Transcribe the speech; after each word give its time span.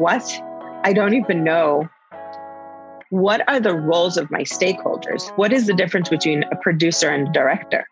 what? 0.00 0.24
I 0.82 0.94
don't 0.94 1.14
even 1.14 1.44
know. 1.44 1.88
What 3.10 3.46
are 3.48 3.60
the 3.60 3.74
roles 3.74 4.16
of 4.16 4.30
my 4.30 4.42
stakeholders? 4.42 5.30
What 5.36 5.52
is 5.52 5.66
the 5.66 5.74
difference 5.74 6.08
between 6.08 6.44
a 6.44 6.56
producer 6.56 7.10
and 7.10 7.28
a 7.28 7.32
director? 7.32 7.84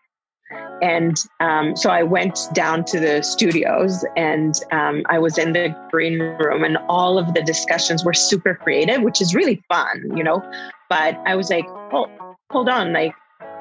And 0.81 1.17
um, 1.39 1.75
so 1.75 1.89
I 1.89 2.03
went 2.03 2.47
down 2.53 2.85
to 2.85 2.99
the 2.99 3.21
studios 3.21 4.03
and 4.15 4.55
um, 4.71 5.03
I 5.07 5.19
was 5.19 5.37
in 5.37 5.53
the 5.53 5.75
green 5.91 6.19
room, 6.19 6.63
and 6.63 6.77
all 6.87 7.19
of 7.19 7.33
the 7.33 7.43
discussions 7.43 8.03
were 8.03 8.13
super 8.13 8.55
creative, 8.55 9.01
which 9.01 9.21
is 9.21 9.35
really 9.35 9.61
fun, 9.67 10.11
you 10.15 10.23
know. 10.23 10.41
But 10.89 11.15
I 11.27 11.35
was 11.35 11.49
like, 11.49 11.65
oh, 11.93 12.07
hold 12.49 12.69
on, 12.69 12.93
like, 12.93 13.13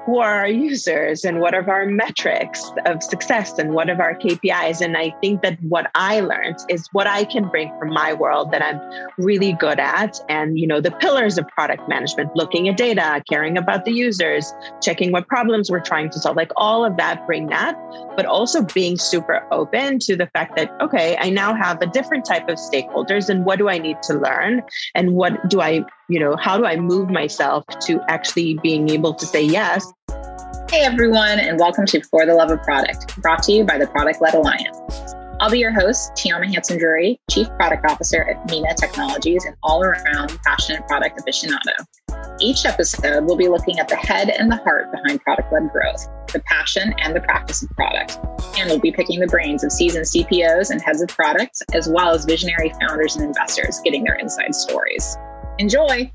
who 0.08 0.20
are 0.20 0.36
our 0.36 0.48
users 0.48 1.22
and 1.22 1.38
what 1.38 1.54
are 1.54 1.70
our 1.70 1.84
metrics 1.84 2.72
of 2.86 3.02
success 3.02 3.58
and 3.58 3.74
what 3.74 3.90
are 3.90 4.00
our 4.00 4.14
KPIs. 4.14 4.80
And 4.80 4.96
I 4.96 5.10
think 5.20 5.42
that 5.42 5.62
what 5.62 5.90
I 5.94 6.20
learned 6.20 6.56
is 6.70 6.88
what 6.92 7.06
I 7.06 7.24
can 7.24 7.46
bring 7.50 7.70
from 7.78 7.92
my 7.92 8.14
world 8.14 8.50
that 8.52 8.62
I'm 8.62 8.80
really 9.18 9.52
good 9.52 9.78
at. 9.78 10.18
And, 10.30 10.58
you 10.58 10.66
know, 10.66 10.80
the 10.80 10.92
pillars 10.92 11.36
of 11.36 11.46
product 11.48 11.90
management, 11.90 12.34
looking 12.34 12.70
at 12.70 12.78
data, 12.78 13.22
caring 13.28 13.58
about 13.58 13.84
the 13.84 13.92
users, 13.92 14.50
checking 14.80 15.12
what 15.12 15.28
problems 15.28 15.70
we're 15.70 15.80
trying 15.80 16.08
to 16.08 16.18
solve, 16.18 16.36
like 16.36 16.52
all 16.56 16.86
of 16.86 16.96
that, 16.96 17.26
bring 17.26 17.48
that, 17.48 17.76
but 18.16 18.24
also 18.24 18.62
being 18.62 18.96
super 18.96 19.46
open 19.52 19.98
to 19.98 20.16
the 20.16 20.28
fact 20.28 20.56
that, 20.56 20.70
okay, 20.80 21.18
I 21.20 21.28
now 21.28 21.52
have 21.52 21.82
a 21.82 21.86
different 21.86 22.24
type 22.24 22.48
of 22.48 22.56
stakeholders 22.56 23.28
and 23.28 23.44
what 23.44 23.58
do 23.58 23.68
I 23.68 23.76
need 23.76 24.00
to 24.04 24.14
learn? 24.14 24.62
And 24.94 25.12
what 25.12 25.50
do 25.50 25.60
I 25.60 25.84
you 26.08 26.18
know 26.18 26.36
how 26.36 26.56
do 26.56 26.64
i 26.64 26.74
move 26.74 27.10
myself 27.10 27.64
to 27.80 28.00
actually 28.08 28.54
being 28.62 28.88
able 28.88 29.12
to 29.12 29.26
say 29.26 29.42
yes 29.42 29.92
hey 30.70 30.82
everyone 30.82 31.38
and 31.38 31.58
welcome 31.58 31.86
to 31.86 31.98
for 32.10 32.26
the 32.26 32.34
love 32.34 32.50
of 32.50 32.62
product 32.62 33.16
brought 33.22 33.42
to 33.42 33.52
you 33.52 33.64
by 33.64 33.78
the 33.78 33.86
product 33.86 34.20
led 34.20 34.34
alliance. 34.34 34.76
I'll 35.40 35.50
be 35.50 35.60
your 35.60 35.72
host 35.72 36.12
tiana 36.12 36.52
hanson 36.52 36.78
drury 36.78 37.18
chief 37.30 37.48
product 37.56 37.90
officer 37.90 38.28
at 38.28 38.50
mina 38.50 38.74
technologies 38.74 39.46
and 39.46 39.56
all 39.62 39.82
around 39.82 40.38
passionate 40.44 40.86
product 40.86 41.18
aficionado. 41.18 41.72
Each 42.38 42.66
episode 42.66 43.24
we'll 43.24 43.38
be 43.38 43.48
looking 43.48 43.78
at 43.78 43.88
the 43.88 43.96
head 43.96 44.28
and 44.28 44.52
the 44.52 44.56
heart 44.56 44.92
behind 44.92 45.22
product 45.22 45.50
led 45.50 45.70
growth 45.70 46.06
the 46.34 46.40
passion 46.40 46.94
and 46.98 47.16
the 47.16 47.20
practice 47.22 47.62
of 47.62 47.70
product. 47.70 48.18
And 48.58 48.68
we'll 48.68 48.78
be 48.78 48.92
picking 48.92 49.20
the 49.20 49.26
brains 49.26 49.64
of 49.64 49.72
seasoned 49.72 50.04
cpos 50.04 50.68
and 50.68 50.82
heads 50.82 51.00
of 51.00 51.08
products 51.08 51.62
as 51.72 51.88
well 51.88 52.14
as 52.14 52.26
visionary 52.26 52.74
founders 52.78 53.16
and 53.16 53.24
investors 53.24 53.80
getting 53.82 54.04
their 54.04 54.16
inside 54.16 54.54
stories. 54.54 55.16
Enjoy. 55.58 56.12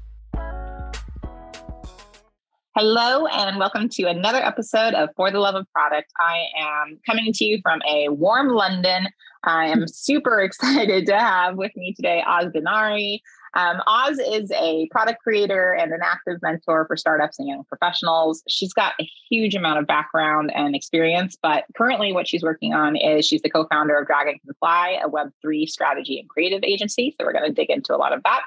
Hello, 2.75 3.27
and 3.27 3.59
welcome 3.59 3.87
to 3.87 4.05
another 4.05 4.39
episode 4.39 4.95
of 4.95 5.09
For 5.15 5.29
the 5.29 5.39
Love 5.39 5.53
of 5.53 5.71
Product. 5.73 6.11
I 6.19 6.45
am 6.57 6.97
coming 7.05 7.31
to 7.31 7.45
you 7.45 7.59
from 7.61 7.83
a 7.87 8.09
warm 8.09 8.47
London. 8.47 9.09
I 9.43 9.67
am 9.67 9.87
super 9.87 10.39
excited 10.41 11.05
to 11.05 11.19
have 11.19 11.55
with 11.55 11.71
me 11.75 11.93
today 11.93 12.23
Oz 12.25 12.45
Benari. 12.45 13.19
Um, 13.53 13.79
Oz 13.85 14.17
is 14.17 14.51
a 14.51 14.87
product 14.89 15.21
creator 15.21 15.73
and 15.73 15.91
an 15.91 15.99
active 16.03 16.39
mentor 16.41 16.87
for 16.87 16.97
startups 16.97 17.37
and 17.37 17.47
young 17.47 17.63
professionals. 17.65 18.41
She's 18.49 18.73
got 18.73 18.93
a 18.99 19.07
huge 19.29 19.53
amount 19.53 19.77
of 19.77 19.85
background 19.85 20.51
and 20.55 20.75
experience, 20.75 21.37
but 21.39 21.65
currently, 21.77 22.11
what 22.11 22.27
she's 22.27 22.41
working 22.41 22.73
on 22.73 22.95
is 22.95 23.27
she's 23.27 23.43
the 23.43 23.51
co 23.51 23.67
founder 23.67 23.95
of 23.99 24.07
Dragons 24.07 24.39
Can 24.43 24.55
Fly, 24.55 24.97
a 25.03 25.07
Web3 25.07 25.69
strategy 25.69 26.19
and 26.19 26.27
creative 26.27 26.63
agency. 26.63 27.15
So, 27.19 27.25
we're 27.25 27.33
going 27.33 27.45
to 27.45 27.53
dig 27.53 27.69
into 27.69 27.95
a 27.95 27.97
lot 27.97 28.13
of 28.13 28.23
that. 28.23 28.41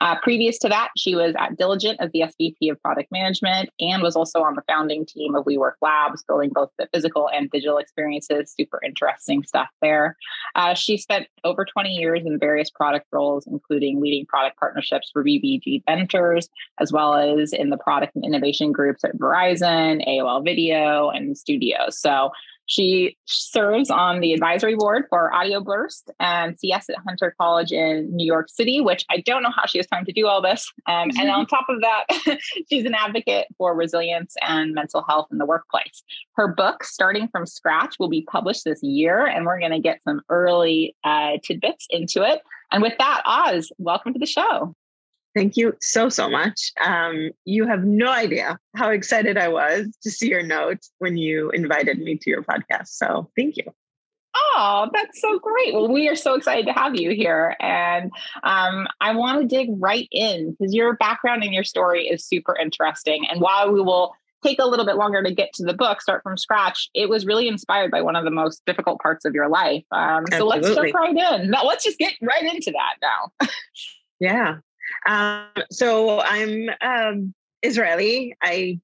Uh, 0.00 0.16
previous 0.22 0.58
to 0.58 0.68
that, 0.68 0.90
she 0.96 1.14
was 1.14 1.34
at 1.38 1.56
Diligent 1.56 1.98
as 2.00 2.10
the 2.12 2.20
SVP 2.20 2.70
of 2.70 2.80
product 2.82 3.10
management 3.10 3.70
and 3.80 4.02
was 4.02 4.16
also 4.16 4.42
on 4.42 4.54
the 4.54 4.62
founding 4.68 5.04
team 5.04 5.34
of 5.34 5.44
WeWork 5.44 5.74
Labs, 5.82 6.22
building 6.24 6.50
both 6.52 6.70
the 6.78 6.88
physical 6.92 7.28
and 7.28 7.50
digital 7.50 7.78
experiences. 7.78 8.54
Super 8.56 8.80
interesting 8.84 9.42
stuff 9.42 9.68
there. 9.82 10.16
Uh, 10.54 10.74
she 10.74 10.96
spent 10.96 11.26
over 11.44 11.64
20 11.64 11.90
years 11.90 12.22
in 12.24 12.38
various 12.38 12.70
product 12.70 13.06
roles, 13.12 13.46
including 13.46 14.00
leading 14.00 14.26
product 14.26 14.58
partnerships 14.58 15.10
for 15.12 15.24
BBG 15.24 15.82
Ventures, 15.86 16.48
as 16.80 16.92
well 16.92 17.14
as 17.14 17.52
in 17.52 17.70
the 17.70 17.78
product 17.78 18.14
and 18.16 18.24
innovation 18.24 18.72
groups 18.72 19.04
at 19.04 19.16
Verizon, 19.18 20.06
AOL 20.08 20.44
Video, 20.44 21.10
and 21.10 21.36
Studios. 21.36 21.98
So 21.98 22.30
she 22.68 23.16
serves 23.24 23.90
on 23.90 24.20
the 24.20 24.34
advisory 24.34 24.76
board 24.76 25.06
for 25.08 25.34
Audio 25.34 25.60
Burst 25.60 26.10
and 26.20 26.58
CS 26.58 26.90
at 26.90 26.96
Hunter 27.06 27.34
College 27.40 27.72
in 27.72 28.14
New 28.14 28.26
York 28.26 28.50
City, 28.50 28.82
which 28.82 29.06
I 29.10 29.20
don't 29.22 29.42
know 29.42 29.50
how 29.56 29.64
she 29.64 29.78
has 29.78 29.86
time 29.86 30.04
to 30.04 30.12
do 30.12 30.26
all 30.26 30.42
this. 30.42 30.70
Um, 30.86 31.10
and 31.18 31.30
on 31.30 31.46
top 31.46 31.64
of 31.70 31.80
that, 31.80 32.38
she's 32.70 32.84
an 32.84 32.94
advocate 32.94 33.46
for 33.56 33.74
resilience 33.74 34.34
and 34.46 34.74
mental 34.74 35.02
health 35.08 35.28
in 35.32 35.38
the 35.38 35.46
workplace. 35.46 36.02
Her 36.34 36.46
book, 36.46 36.84
Starting 36.84 37.28
from 37.28 37.46
Scratch, 37.46 37.96
will 37.98 38.10
be 38.10 38.22
published 38.30 38.64
this 38.64 38.82
year, 38.82 39.26
and 39.26 39.46
we're 39.46 39.58
going 39.58 39.72
to 39.72 39.80
get 39.80 40.02
some 40.02 40.20
early 40.28 40.94
uh, 41.04 41.38
tidbits 41.42 41.86
into 41.88 42.22
it. 42.22 42.42
And 42.70 42.82
with 42.82 42.98
that, 42.98 43.22
Oz, 43.24 43.72
welcome 43.78 44.12
to 44.12 44.18
the 44.18 44.26
show. 44.26 44.74
Thank 45.38 45.56
you 45.56 45.76
so, 45.80 46.08
so 46.08 46.28
much. 46.28 46.72
Um, 46.84 47.30
you 47.44 47.64
have 47.64 47.84
no 47.84 48.10
idea 48.10 48.58
how 48.74 48.90
excited 48.90 49.38
I 49.38 49.46
was 49.46 49.86
to 50.02 50.10
see 50.10 50.30
your 50.30 50.42
note 50.42 50.80
when 50.98 51.16
you 51.16 51.50
invited 51.50 52.00
me 52.00 52.18
to 52.18 52.28
your 52.28 52.42
podcast. 52.42 52.88
So 52.88 53.30
thank 53.36 53.56
you. 53.56 53.62
Oh, 54.34 54.90
that's 54.92 55.20
so 55.20 55.38
great. 55.38 55.74
Well, 55.74 55.92
we 55.92 56.08
are 56.08 56.16
so 56.16 56.34
excited 56.34 56.66
to 56.66 56.72
have 56.72 56.96
you 56.96 57.12
here. 57.12 57.54
And 57.60 58.10
um, 58.42 58.88
I 59.00 59.14
want 59.14 59.40
to 59.40 59.46
dig 59.46 59.68
right 59.78 60.08
in 60.10 60.56
because 60.58 60.74
your 60.74 60.96
background 60.96 61.44
and 61.44 61.54
your 61.54 61.62
story 61.62 62.08
is 62.08 62.24
super 62.24 62.56
interesting. 62.56 63.24
And 63.30 63.40
while 63.40 63.70
we 63.70 63.80
will 63.80 64.14
take 64.42 64.58
a 64.58 64.66
little 64.66 64.86
bit 64.86 64.96
longer 64.96 65.22
to 65.22 65.32
get 65.32 65.52
to 65.54 65.64
the 65.64 65.72
book, 65.72 66.02
start 66.02 66.24
from 66.24 66.36
scratch, 66.36 66.90
it 66.94 67.08
was 67.08 67.26
really 67.26 67.46
inspired 67.46 67.92
by 67.92 68.02
one 68.02 68.16
of 68.16 68.24
the 68.24 68.32
most 68.32 68.60
difficult 68.66 69.00
parts 69.00 69.24
of 69.24 69.34
your 69.34 69.48
life. 69.48 69.84
Um, 69.92 70.24
so 70.32 70.48
let's 70.48 70.66
jump 70.66 70.92
right 70.94 71.16
in. 71.16 71.50
Now, 71.50 71.62
let's 71.62 71.84
just 71.84 71.98
get 71.98 72.14
right 72.20 72.42
into 72.42 72.72
that 72.72 72.96
now. 73.00 73.48
yeah. 74.18 74.56
Um, 75.06 75.46
so 75.70 76.20
I'm 76.20 76.68
um, 76.80 77.34
Israeli. 77.62 78.36
I 78.42 78.80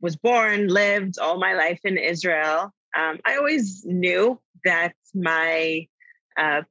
was 0.00 0.16
born, 0.16 0.68
lived 0.68 1.18
all 1.18 1.38
my 1.38 1.54
life 1.54 1.80
in 1.84 1.98
Israel. 1.98 2.72
Um, 2.96 3.18
I 3.24 3.36
always 3.36 3.84
knew 3.84 4.40
that 4.64 4.94
my 5.14 5.86
uh, 6.36 6.62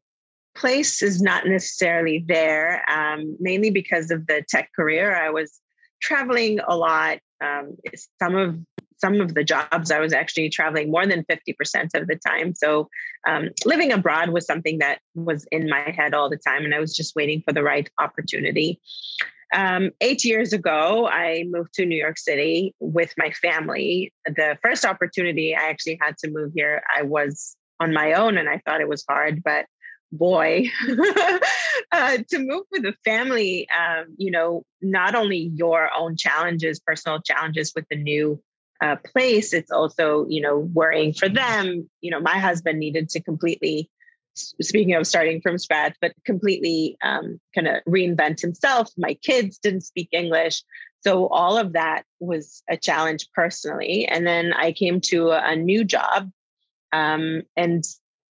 place 0.55 1.03
is 1.03 1.21
not 1.21 1.45
necessarily 1.45 2.23
there, 2.27 2.89
um, 2.89 3.37
mainly 3.39 3.69
because 3.69 4.11
of 4.11 4.25
the 4.27 4.43
tech 4.47 4.69
career. 4.75 5.15
I 5.15 5.29
was 5.29 5.59
traveling 6.01 6.59
a 6.67 6.75
lot. 6.75 7.19
Um, 7.43 7.77
some 8.21 8.35
of 8.35 8.57
some 9.05 9.21
of 9.21 9.35
the 9.35 9.43
jobs 9.43 9.91
I 9.91 9.99
was 9.99 10.13
actually 10.13 10.49
traveling 10.49 10.89
more 10.89 11.05
than 11.05 11.25
50% 11.25 11.93
of 11.93 12.07
the 12.07 12.16
time. 12.16 12.55
So 12.55 12.89
um, 13.27 13.49
living 13.63 13.91
abroad 13.91 14.29
was 14.29 14.47
something 14.47 14.79
that 14.79 14.99
was 15.13 15.45
in 15.51 15.69
my 15.69 15.93
head 15.95 16.16
all 16.16 16.29
the 16.29 16.38
time. 16.38 16.66
And 16.66 16.73
I 16.73 16.79
was 16.79 16.95
just 16.95 17.16
waiting 17.16 17.43
for 17.45 17.53
the 17.53 17.61
right 17.61 17.88
opportunity. 17.99 18.79
Um, 19.53 19.91
eight 20.01 20.25
years 20.25 20.53
ago, 20.53 21.07
I 21.07 21.45
moved 21.47 21.75
to 21.75 21.85
New 21.85 21.97
York 21.97 22.17
City 22.17 22.73
with 22.79 23.13
my 23.16 23.29
family. 23.29 24.11
The 24.25 24.57
first 24.63 24.85
opportunity 24.85 25.55
I 25.55 25.69
actually 25.69 25.99
had 26.01 26.17
to 26.19 26.31
move 26.31 26.53
here, 26.55 26.81
I 26.97 27.03
was 27.03 27.55
on 27.79 27.93
my 27.93 28.13
own 28.13 28.37
and 28.37 28.49
I 28.49 28.59
thought 28.66 28.81
it 28.81 28.89
was 28.89 29.05
hard, 29.07 29.43
but 29.43 29.66
boy 30.11 30.63
uh, 31.91 32.17
to 32.29 32.39
move 32.39 32.63
with 32.72 32.85
a 32.85 32.93
family 33.03 33.67
um, 33.77 34.05
you 34.17 34.31
know 34.31 34.63
not 34.81 35.13
only 35.16 35.51
your 35.55 35.89
own 35.97 36.16
challenges 36.16 36.79
personal 36.79 37.19
challenges 37.19 37.73
with 37.75 37.85
the 37.89 37.97
new 37.97 38.39
uh, 38.81 38.95
place 38.97 39.53
it's 39.53 39.71
also 39.71 40.25
you 40.27 40.41
know 40.41 40.57
worrying 40.57 41.13
for 41.13 41.29
them. 41.29 41.89
You 42.01 42.11
know 42.11 42.19
my 42.19 42.37
husband 42.37 42.79
needed 42.79 43.09
to 43.09 43.21
completely 43.21 43.89
speaking 44.35 44.95
of 44.95 45.07
starting 45.07 45.39
from 45.39 45.57
scratch 45.57 45.95
but 46.01 46.13
completely 46.25 46.97
um, 47.01 47.39
kind 47.53 47.67
of 47.67 47.75
reinvent 47.87 48.41
himself. 48.41 48.91
My 48.97 49.13
kids 49.13 49.57
didn't 49.57 49.81
speak 49.81 50.09
english. 50.11 50.61
So 51.05 51.27
all 51.27 51.57
of 51.57 51.73
that 51.73 52.03
was 52.19 52.63
a 52.69 52.75
challenge 52.75 53.29
personally. 53.33 54.07
And 54.07 54.25
then 54.27 54.53
i 54.53 54.71
came 54.71 54.99
to 55.01 55.31
a, 55.31 55.55
new 55.55 55.85
job 55.85 56.31
um, 56.91 57.43
and 57.55 57.83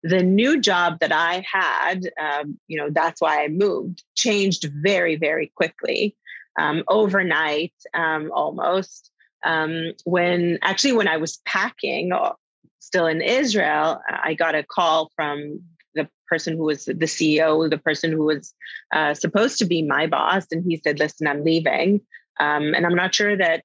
the 0.02 0.22
new 0.22 0.60
job 0.60 0.98
that 1.00 1.12
I 1.12 1.44
had, 1.50 2.08
um, 2.20 2.58
you 2.66 2.78
know, 2.78 2.90
that's 2.90 3.20
why 3.20 3.44
I 3.44 3.48
moved, 3.48 4.02
changed 4.16 4.68
very, 4.82 5.16
very 5.16 5.52
quickly, 5.54 6.16
um, 6.58 6.82
overnight 6.88 7.72
um, 7.94 8.32
almost. 8.34 9.11
Um, 9.44 9.92
when 10.04 10.58
actually, 10.62 10.92
when 10.92 11.08
I 11.08 11.16
was 11.16 11.40
packing, 11.44 12.12
uh, 12.12 12.32
still 12.78 13.06
in 13.06 13.20
Israel, 13.20 14.00
I 14.08 14.34
got 14.34 14.54
a 14.54 14.62
call 14.62 15.10
from 15.16 15.60
the 15.94 16.08
person 16.28 16.56
who 16.56 16.64
was 16.64 16.84
the 16.84 16.94
CEO, 16.94 17.68
the 17.68 17.78
person 17.78 18.12
who 18.12 18.24
was 18.24 18.54
uh, 18.92 19.14
supposed 19.14 19.58
to 19.58 19.64
be 19.64 19.82
my 19.82 20.06
boss, 20.06 20.46
and 20.50 20.64
he 20.64 20.80
said, 20.82 20.98
"Listen, 20.98 21.26
I'm 21.26 21.44
leaving." 21.44 22.00
Um, 22.40 22.74
and 22.74 22.86
I'm 22.86 22.94
not 22.94 23.14
sure 23.14 23.36
that 23.36 23.62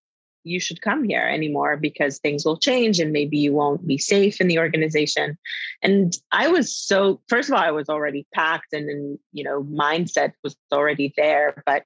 you 0.47 0.59
should 0.59 0.81
come 0.81 1.03
here 1.03 1.27
anymore 1.27 1.77
because 1.77 2.19
things 2.19 2.45
will 2.45 2.57
change 2.57 2.99
and 2.99 3.11
maybe 3.11 3.37
you 3.37 3.53
won't 3.53 3.85
be 3.85 3.97
safe 3.97 4.39
in 4.39 4.47
the 4.47 4.59
organization 4.59 5.37
and 5.81 6.17
i 6.31 6.47
was 6.47 6.73
so 6.73 7.21
first 7.27 7.49
of 7.49 7.55
all 7.55 7.61
i 7.61 7.71
was 7.71 7.89
already 7.89 8.25
packed 8.33 8.71
and, 8.71 8.89
and 8.89 9.19
you 9.33 9.43
know 9.43 9.63
mindset 9.63 10.31
was 10.43 10.55
already 10.71 11.13
there 11.17 11.61
but 11.65 11.83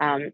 um, 0.00 0.32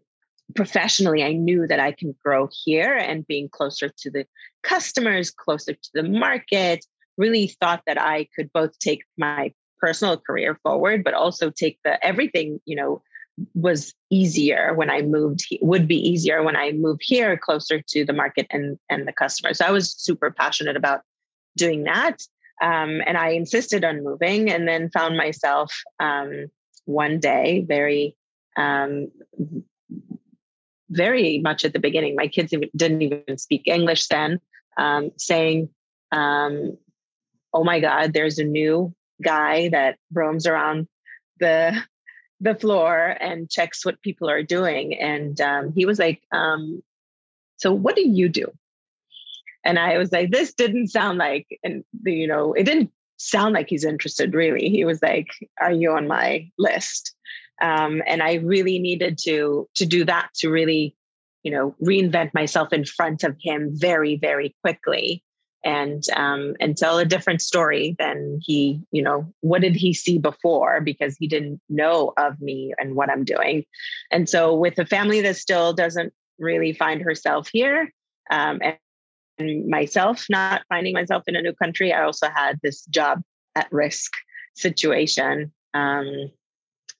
professionally 0.55 1.23
i 1.23 1.33
knew 1.33 1.67
that 1.67 1.79
i 1.79 1.91
can 1.91 2.15
grow 2.23 2.47
here 2.63 2.95
and 2.95 3.27
being 3.27 3.49
closer 3.49 3.89
to 3.97 4.09
the 4.09 4.25
customers 4.63 5.31
closer 5.31 5.73
to 5.73 5.89
the 5.93 6.03
market 6.03 6.85
really 7.17 7.47
thought 7.47 7.81
that 7.85 7.99
i 7.99 8.27
could 8.35 8.51
both 8.53 8.77
take 8.79 9.03
my 9.17 9.51
personal 9.81 10.17
career 10.17 10.57
forward, 10.63 11.03
but 11.03 11.13
also 11.13 11.49
take 11.49 11.79
the 11.83 12.03
everything, 12.05 12.61
you 12.65 12.75
know, 12.75 13.01
was 13.55 13.93
easier 14.09 14.73
when 14.75 14.89
I 14.89 15.01
moved, 15.01 15.45
would 15.61 15.87
be 15.87 15.97
easier 15.97 16.43
when 16.43 16.55
I 16.55 16.71
moved 16.71 17.01
here 17.03 17.35
closer 17.35 17.81
to 17.81 18.05
the 18.05 18.13
market 18.13 18.45
and, 18.51 18.77
and 18.89 19.07
the 19.07 19.13
customer. 19.13 19.53
So 19.53 19.65
I 19.65 19.71
was 19.71 19.91
super 19.91 20.31
passionate 20.31 20.77
about 20.77 21.01
doing 21.57 21.83
that. 21.83 22.21
Um, 22.61 23.01
and 23.07 23.17
I 23.17 23.29
insisted 23.29 23.83
on 23.83 24.03
moving 24.03 24.51
and 24.51 24.67
then 24.67 24.91
found 24.91 25.17
myself 25.17 25.73
um, 25.99 26.47
one 26.85 27.19
day 27.19 27.65
very, 27.67 28.15
um, 28.55 29.07
very 30.91 31.39
much 31.39 31.65
at 31.65 31.73
the 31.73 31.79
beginning. 31.79 32.15
My 32.15 32.27
kids 32.27 32.53
didn't 32.75 33.01
even 33.01 33.37
speak 33.37 33.63
English 33.65 34.07
then, 34.07 34.39
um, 34.77 35.11
saying, 35.17 35.69
um, 36.11 36.77
Oh 37.53 37.63
my 37.63 37.79
God, 37.79 38.13
there's 38.13 38.39
a 38.39 38.43
new 38.43 38.93
guy 39.21 39.69
that 39.69 39.97
roams 40.13 40.47
around 40.47 40.87
the 41.39 41.81
the 42.39 42.55
floor 42.55 43.15
and 43.19 43.49
checks 43.49 43.85
what 43.85 44.01
people 44.01 44.29
are 44.29 44.41
doing. 44.41 44.97
And 44.97 45.39
um, 45.41 45.73
he 45.73 45.85
was 45.85 45.99
like, 45.99 46.21
um, 46.31 46.81
"So 47.57 47.71
what 47.73 47.95
do 47.95 48.07
you 48.07 48.29
do?" 48.29 48.51
And 49.63 49.77
I 49.77 49.97
was 49.97 50.11
like, 50.11 50.31
"This 50.31 50.53
didn't 50.53 50.87
sound 50.87 51.17
like," 51.17 51.47
and 51.63 51.83
you 52.05 52.27
know, 52.27 52.53
it 52.53 52.63
didn't 52.63 52.91
sound 53.17 53.53
like 53.53 53.69
he's 53.69 53.85
interested. 53.85 54.33
Really, 54.33 54.69
he 54.69 54.85
was 54.85 55.01
like, 55.01 55.27
"Are 55.59 55.71
you 55.71 55.91
on 55.91 56.07
my 56.07 56.49
list?" 56.57 57.15
Um, 57.61 58.01
and 58.05 58.21
I 58.21 58.35
really 58.35 58.79
needed 58.79 59.17
to 59.23 59.67
to 59.75 59.85
do 59.85 60.05
that 60.05 60.29
to 60.35 60.49
really, 60.49 60.95
you 61.43 61.51
know, 61.51 61.75
reinvent 61.83 62.33
myself 62.33 62.73
in 62.73 62.85
front 62.85 63.23
of 63.23 63.35
him 63.41 63.71
very, 63.73 64.17
very 64.17 64.55
quickly. 64.61 65.23
And 65.63 66.03
um, 66.15 66.55
and 66.59 66.75
tell 66.75 66.97
a 66.97 67.05
different 67.05 67.39
story 67.39 67.95
than 67.99 68.39
he 68.41 68.81
you 68.91 69.03
know 69.03 69.31
what 69.41 69.61
did 69.61 69.75
he 69.75 69.93
see 69.93 70.17
before 70.17 70.81
because 70.81 71.15
he 71.19 71.27
didn't 71.27 71.61
know 71.69 72.13
of 72.17 72.41
me 72.41 72.73
and 72.79 72.95
what 72.95 73.11
i'm 73.11 73.23
doing. 73.23 73.65
And 74.09 74.27
so 74.27 74.55
with 74.55 74.79
a 74.79 74.87
family 74.87 75.21
that 75.21 75.35
still 75.35 75.71
doesn't 75.71 76.13
really 76.39 76.73
find 76.73 77.03
herself 77.03 77.47
here 77.53 77.93
um, 78.31 78.59
and, 78.63 78.77
myself 79.69 80.25
not 80.31 80.63
finding 80.67 80.93
myself 80.93 81.23
in 81.27 81.35
a 81.35 81.41
new 81.41 81.53
country 81.53 81.91
i 81.91 82.03
also 82.03 82.27
had 82.29 82.59
this 82.61 82.85
job 82.85 83.21
at 83.55 83.71
risk 83.71 84.11
situation. 84.55 85.51
Um, 85.73 86.31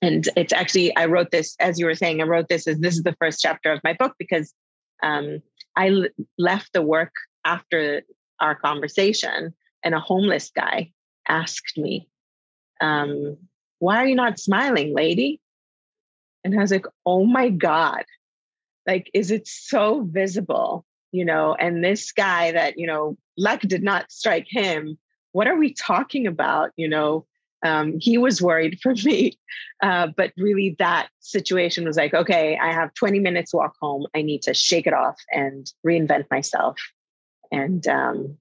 and 0.01 0.30
it's 0.36 0.53
actually 0.53 0.95
i 0.95 1.06
wrote 1.06 1.31
this 1.31 1.56
as 1.59 1.80
you 1.80 1.86
were 1.86 1.95
saying 1.95 2.21
i 2.21 2.25
wrote 2.25 2.50
this 2.50 2.68
as 2.68 2.80
this 2.80 2.95
is 2.95 3.03
the 3.03 3.15
first 3.19 3.39
chapter 3.42 3.71
of 3.71 3.80
my 3.83 3.94
book 3.94 4.15
because 4.18 4.53
um, 5.03 5.42
I 5.75 5.89
l- 5.89 6.07
left 6.38 6.74
the 6.74 6.81
work 6.81 7.13
after 7.45 8.03
our 8.39 8.56
conversation, 8.56 9.53
and 9.83 9.95
a 9.95 10.00
homeless 10.00 10.51
guy 10.56 10.92
asked 11.27 11.77
me, 11.77 12.07
um, 12.81 13.38
Why 13.80 13.98
are 13.98 14.07
you 14.07 14.15
not 14.15 14.39
smiling, 14.39 14.94
lady? 14.94 15.42
And 16.44 16.56
I 16.57 16.62
was 16.62 16.71
like, 16.71 16.86
Oh 17.06 17.25
my 17.25 17.50
God. 17.50 18.03
Like, 18.88 19.12
is 19.13 19.31
it 19.31 19.48
so 19.48 20.01
visible? 20.01 20.86
You 21.12 21.25
know, 21.25 21.56
and 21.56 21.83
this 21.83 22.12
guy 22.12 22.51
that, 22.53 22.77
you 22.80 22.88
know, 22.88 23.18
luck 23.38 23.62
did 23.62 23.83
not 23.83 24.12
strike 24.12 24.48
him. 24.50 24.98
What 25.33 25.48
are 25.48 25.57
we 25.57 25.74
talking 25.74 26.25
about? 26.25 26.71
You 26.77 26.88
know, 26.88 27.25
um, 27.63 27.99
he 27.99 28.17
was 28.17 28.41
worried 28.41 28.79
for 28.81 28.93
me. 29.05 29.37
Uh, 29.81 30.07
but 30.15 30.31
really, 30.37 30.75
that 30.79 31.09
situation 31.19 31.85
was 31.85 31.97
like, 31.97 32.13
okay, 32.13 32.57
I 32.61 32.71
have 32.71 32.93
20 32.93 33.19
minutes 33.19 33.53
walk 33.53 33.75
home. 33.81 34.05
I 34.15 34.21
need 34.21 34.43
to 34.43 34.53
shake 34.53 34.87
it 34.87 34.93
off 34.93 35.17
and 35.31 35.65
reinvent 35.85 36.25
myself 36.29 36.77
and 37.51 37.85
um, 37.87 38.37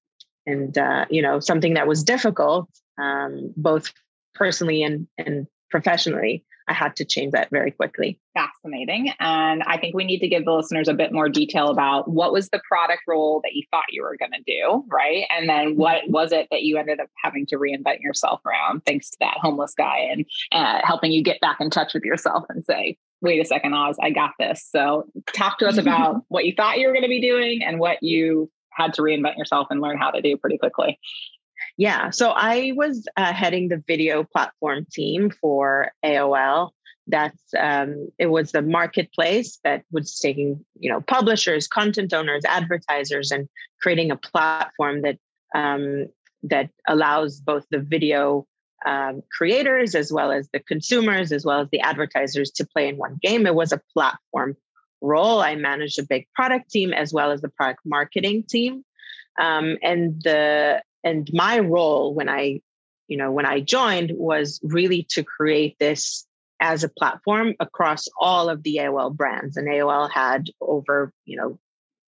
and 0.46 0.76
uh, 0.78 1.06
you 1.10 1.22
know 1.22 1.40
something 1.40 1.74
that 1.74 1.86
was 1.86 2.04
difficult 2.04 2.68
um, 2.98 3.52
both 3.56 3.92
personally 4.34 4.82
and 4.82 5.06
and 5.18 5.46
professionally 5.70 6.44
i 6.70 6.72
had 6.72 6.96
to 6.96 7.04
change 7.04 7.32
that 7.32 7.50
very 7.50 7.70
quickly 7.70 8.18
fascinating 8.34 9.12
and 9.20 9.62
i 9.64 9.76
think 9.76 9.94
we 9.94 10.04
need 10.04 10.20
to 10.20 10.28
give 10.28 10.44
the 10.44 10.52
listeners 10.52 10.88
a 10.88 10.94
bit 10.94 11.12
more 11.12 11.28
detail 11.28 11.68
about 11.68 12.08
what 12.08 12.32
was 12.32 12.48
the 12.50 12.60
product 12.66 13.02
role 13.06 13.40
that 13.42 13.52
you 13.52 13.62
thought 13.70 13.84
you 13.90 14.02
were 14.02 14.16
going 14.16 14.32
to 14.32 14.42
do 14.46 14.84
right 14.88 15.24
and 15.30 15.48
then 15.48 15.76
what 15.76 16.02
mm-hmm. 16.02 16.12
was 16.12 16.32
it 16.32 16.46
that 16.50 16.62
you 16.62 16.78
ended 16.78 17.00
up 17.00 17.08
having 17.22 17.44
to 17.46 17.56
reinvent 17.56 18.00
yourself 18.00 18.40
around 18.46 18.84
thanks 18.86 19.10
to 19.10 19.16
that 19.20 19.36
homeless 19.40 19.74
guy 19.76 19.98
and 20.10 20.24
uh, 20.52 20.80
helping 20.84 21.12
you 21.12 21.22
get 21.22 21.40
back 21.40 21.60
in 21.60 21.70
touch 21.70 21.92
with 21.92 22.04
yourself 22.04 22.44
and 22.48 22.64
say 22.64 22.96
wait 23.20 23.40
a 23.40 23.44
second 23.44 23.74
oz 23.74 23.96
i 24.00 24.10
got 24.10 24.32
this 24.38 24.66
so 24.70 25.04
talk 25.34 25.58
to 25.58 25.66
us 25.66 25.76
about 25.76 26.22
what 26.28 26.44
you 26.44 26.54
thought 26.56 26.78
you 26.78 26.86
were 26.86 26.92
going 26.92 27.02
to 27.02 27.08
be 27.08 27.20
doing 27.20 27.62
and 27.62 27.78
what 27.78 28.02
you 28.02 28.50
had 28.80 28.94
to 28.94 29.02
reinvent 29.02 29.36
yourself 29.36 29.68
and 29.70 29.80
learn 29.80 29.98
how 29.98 30.10
to 30.10 30.22
do 30.22 30.36
pretty 30.36 30.58
quickly? 30.58 30.98
Yeah. 31.80 32.10
So 32.10 32.28
I 32.28 32.72
was 32.76 33.06
uh, 33.16 33.32
heading 33.32 33.68
the 33.68 33.82
video 33.86 34.22
platform 34.22 34.86
team 34.92 35.30
for 35.30 35.92
AOL. 36.04 36.72
That's 37.06 37.42
um, 37.58 38.10
it 38.18 38.26
was 38.26 38.52
the 38.52 38.60
marketplace 38.60 39.58
that 39.64 39.84
was 39.90 40.18
taking 40.18 40.62
you 40.78 40.92
know 40.92 41.00
publishers, 41.00 41.68
content 41.68 42.12
owners, 42.12 42.44
advertisers, 42.44 43.30
and 43.30 43.48
creating 43.80 44.10
a 44.10 44.16
platform 44.16 45.00
that 45.00 45.16
um, 45.54 46.08
that 46.42 46.68
allows 46.86 47.40
both 47.40 47.64
the 47.70 47.78
video 47.78 48.46
um, 48.84 49.22
creators 49.32 49.94
as 49.94 50.12
well 50.12 50.32
as 50.32 50.50
the 50.52 50.60
consumers 50.60 51.32
as 51.32 51.46
well 51.46 51.60
as 51.60 51.68
the 51.72 51.80
advertisers 51.80 52.50
to 52.50 52.66
play 52.66 52.88
in 52.88 52.98
one 52.98 53.16
game. 53.22 53.46
It 53.46 53.54
was 53.54 53.72
a 53.72 53.80
platform 53.94 54.54
role. 55.00 55.40
I 55.40 55.54
managed 55.54 55.98
a 55.98 56.04
big 56.06 56.28
product 56.34 56.70
team 56.70 56.92
as 56.92 57.10
well 57.10 57.30
as 57.30 57.40
the 57.40 57.48
product 57.48 57.80
marketing 57.86 58.44
team. 58.46 58.84
Um, 59.40 59.78
and 59.82 60.20
the 60.22 60.82
and 61.04 61.28
my 61.32 61.58
role 61.58 62.14
when 62.14 62.28
I, 62.28 62.60
you 63.08 63.16
know, 63.16 63.32
when 63.32 63.46
I 63.46 63.60
joined 63.60 64.12
was 64.14 64.60
really 64.62 65.06
to 65.10 65.24
create 65.24 65.76
this 65.78 66.26
as 66.60 66.84
a 66.84 66.88
platform 66.88 67.54
across 67.58 68.06
all 68.18 68.48
of 68.50 68.62
the 68.62 68.76
AOL 68.76 69.16
brands. 69.16 69.56
And 69.56 69.66
AOL 69.66 70.10
had 70.10 70.50
over, 70.60 71.12
you 71.24 71.36
know, 71.36 71.58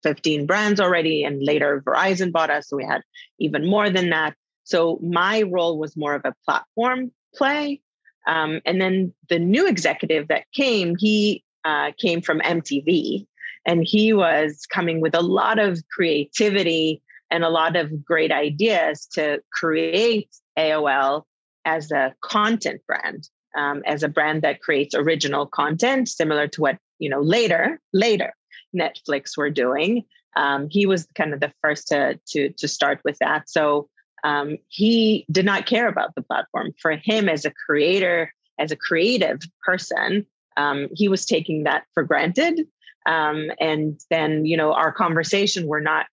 15 0.04 0.46
brands 0.46 0.78
already, 0.78 1.24
and 1.24 1.42
later 1.42 1.82
Verizon 1.84 2.30
bought 2.30 2.50
us. 2.50 2.68
So 2.68 2.76
we 2.76 2.84
had 2.84 3.02
even 3.40 3.68
more 3.68 3.90
than 3.90 4.10
that. 4.10 4.34
So 4.62 5.00
my 5.02 5.42
role 5.42 5.78
was 5.78 5.96
more 5.96 6.14
of 6.14 6.22
a 6.24 6.34
platform 6.44 7.10
play. 7.34 7.80
Um, 8.26 8.60
and 8.64 8.80
then 8.80 9.12
the 9.28 9.38
new 9.38 9.66
executive 9.68 10.28
that 10.28 10.44
came, 10.52 10.96
he 10.96 11.42
uh, 11.64 11.92
came 11.98 12.20
from 12.20 12.40
MTV, 12.40 13.26
and 13.64 13.84
he 13.84 14.12
was 14.12 14.66
coming 14.70 15.00
with 15.00 15.14
a 15.14 15.22
lot 15.22 15.58
of 15.58 15.80
creativity 15.90 17.02
and 17.30 17.44
a 17.44 17.48
lot 17.48 17.76
of 17.76 18.04
great 18.04 18.32
ideas 18.32 19.06
to 19.14 19.40
create 19.52 20.28
AOL 20.58 21.22
as 21.64 21.90
a 21.90 22.14
content 22.22 22.80
brand, 22.86 23.28
um, 23.56 23.82
as 23.86 24.02
a 24.02 24.08
brand 24.08 24.42
that 24.42 24.60
creates 24.60 24.94
original 24.94 25.46
content, 25.46 26.08
similar 26.08 26.46
to 26.48 26.60
what 26.60 26.78
you 26.98 27.10
know 27.10 27.20
later 27.20 27.80
later 27.92 28.34
Netflix 28.74 29.36
were 29.36 29.50
doing. 29.50 30.04
Um, 30.36 30.68
he 30.70 30.86
was 30.86 31.06
kind 31.14 31.32
of 31.32 31.40
the 31.40 31.52
first 31.62 31.88
to 31.88 32.18
to 32.28 32.50
to 32.50 32.68
start 32.68 33.00
with 33.04 33.18
that. 33.18 33.48
So 33.48 33.88
um, 34.24 34.58
he 34.68 35.24
did 35.30 35.44
not 35.44 35.66
care 35.66 35.88
about 35.88 36.14
the 36.14 36.22
platform. 36.22 36.72
For 36.80 36.92
him, 36.92 37.28
as 37.28 37.44
a 37.44 37.52
creator, 37.66 38.32
as 38.58 38.72
a 38.72 38.76
creative 38.76 39.40
person, 39.64 40.26
um, 40.56 40.88
he 40.92 41.08
was 41.08 41.26
taking 41.26 41.64
that 41.64 41.84
for 41.94 42.02
granted. 42.02 42.66
Um, 43.06 43.50
and 43.60 44.00
then, 44.10 44.44
you 44.44 44.56
know, 44.56 44.72
our 44.72 44.92
conversation 44.92 45.66
were 45.66 45.80
not 45.80 46.06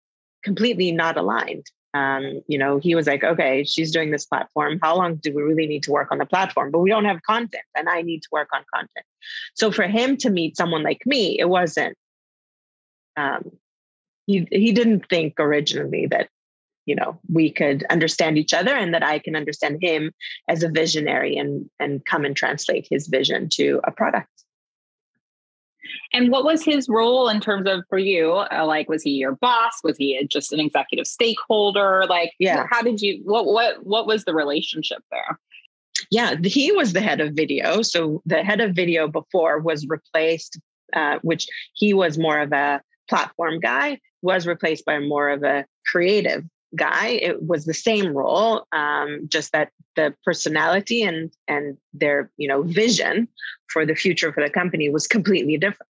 completely 0.44 0.92
not 0.92 1.18
aligned. 1.18 1.66
Um, 1.94 2.42
you 2.48 2.58
know, 2.58 2.80
he 2.80 2.96
was 2.96 3.06
like, 3.06 3.24
okay, 3.24 3.64
she's 3.64 3.92
doing 3.92 4.10
this 4.12 4.26
platform. 4.26 4.80
How 4.82 4.98
long 4.98 5.16
do 5.16 5.34
we 5.34 5.44
really 5.44 5.68
need 5.68 5.84
to 5.84 5.92
work 5.92 6.12
on 6.12 6.18
the 6.18 6.26
platform? 6.26 6.72
But 6.72 6.80
we 6.80 6.90
don't 6.90 7.06
have 7.06 7.22
content 7.22 7.64
and 7.76 7.88
I 7.88 8.02
need 8.02 8.24
to 8.24 8.30
work 8.32 8.50
on 8.54 8.64
content. 8.74 9.06
So 9.54 9.72
for 9.72 9.84
him 9.84 10.18
to 10.18 10.30
meet 10.30 10.58
someone 10.58 10.84
like 10.84 11.06
me, 11.06 11.40
it 11.40 11.48
wasn't, 11.48 11.96
um, 13.16 13.52
he, 14.26 14.48
he 14.52 14.72
didn't 14.72 15.08
think 15.08 15.36
originally 15.40 16.08
that 16.08 16.30
you 16.86 16.96
know 16.96 17.20
we 17.32 17.50
could 17.50 17.86
understand 17.90 18.38
each 18.38 18.54
other 18.54 18.76
and 18.76 18.94
that 18.94 19.04
i 19.04 19.20
can 19.20 19.36
understand 19.36 19.78
him 19.82 20.12
as 20.50 20.64
a 20.64 20.70
visionary 20.70 21.38
and 21.38 21.70
and 21.80 22.06
come 22.06 22.26
and 22.26 22.36
translate 22.36 22.88
his 22.90 23.08
vision 23.08 23.48
to 23.50 23.80
a 23.86 23.92
product 23.92 24.43
and 26.14 26.32
what 26.32 26.44
was 26.44 26.64
his 26.64 26.88
role 26.90 27.30
in 27.30 27.40
terms 27.40 27.68
of 27.68 27.84
for 27.90 27.98
you 27.98 28.32
uh, 28.32 28.66
like 28.66 28.90
was 28.90 29.04
he 29.04 29.12
your 29.12 29.36
boss? 29.36 29.74
Was 29.84 29.98
he 29.98 30.26
just 30.30 30.54
an 30.54 30.60
executive 30.60 31.08
stakeholder? 31.08 32.06
Like 32.08 32.32
yeah. 32.40 32.66
how 32.70 32.82
did 32.82 33.02
you 33.02 33.22
what 33.24 33.46
what 33.46 33.86
what 33.86 34.08
was 34.08 34.26
the 34.26 34.34
relationship 34.34 35.04
there? 35.12 35.40
Yeah 36.10 36.36
he 36.44 36.72
was 36.72 36.94
the 36.94 37.02
head 37.02 37.22
of 37.22 37.34
video. 37.34 37.82
So 37.82 38.22
the 38.26 38.44
head 38.44 38.62
of 38.62 38.76
video 38.76 39.08
before 39.08 39.60
was 39.60 39.88
replaced 39.88 40.60
uh, 40.94 41.20
which 41.24 41.48
he 41.74 41.94
was 41.94 42.18
more 42.18 42.40
of 42.40 42.52
a 42.54 42.82
platform 43.10 43.60
guy 43.60 44.00
was 44.22 44.48
replaced 44.48 44.86
by 44.86 45.00
more 45.00 45.30
of 45.30 45.44
a 45.44 45.66
creative 45.92 46.44
guy. 46.76 47.08
It 47.08 47.44
was 47.44 47.66
the 47.66 47.74
same 47.74 48.14
role, 48.14 48.66
um, 48.72 49.28
just 49.28 49.52
that 49.52 49.72
the 49.96 50.14
personality 50.26 51.04
and 51.04 51.32
and 51.48 51.78
their 51.94 52.32
you 52.38 52.48
know 52.48 52.64
vision 52.64 53.28
for 53.68 53.86
the 53.86 53.96
future 53.96 54.34
for 54.34 54.44
the 54.44 54.50
company 54.50 54.90
was 54.90 55.08
completely 55.08 55.58
different. 55.58 55.90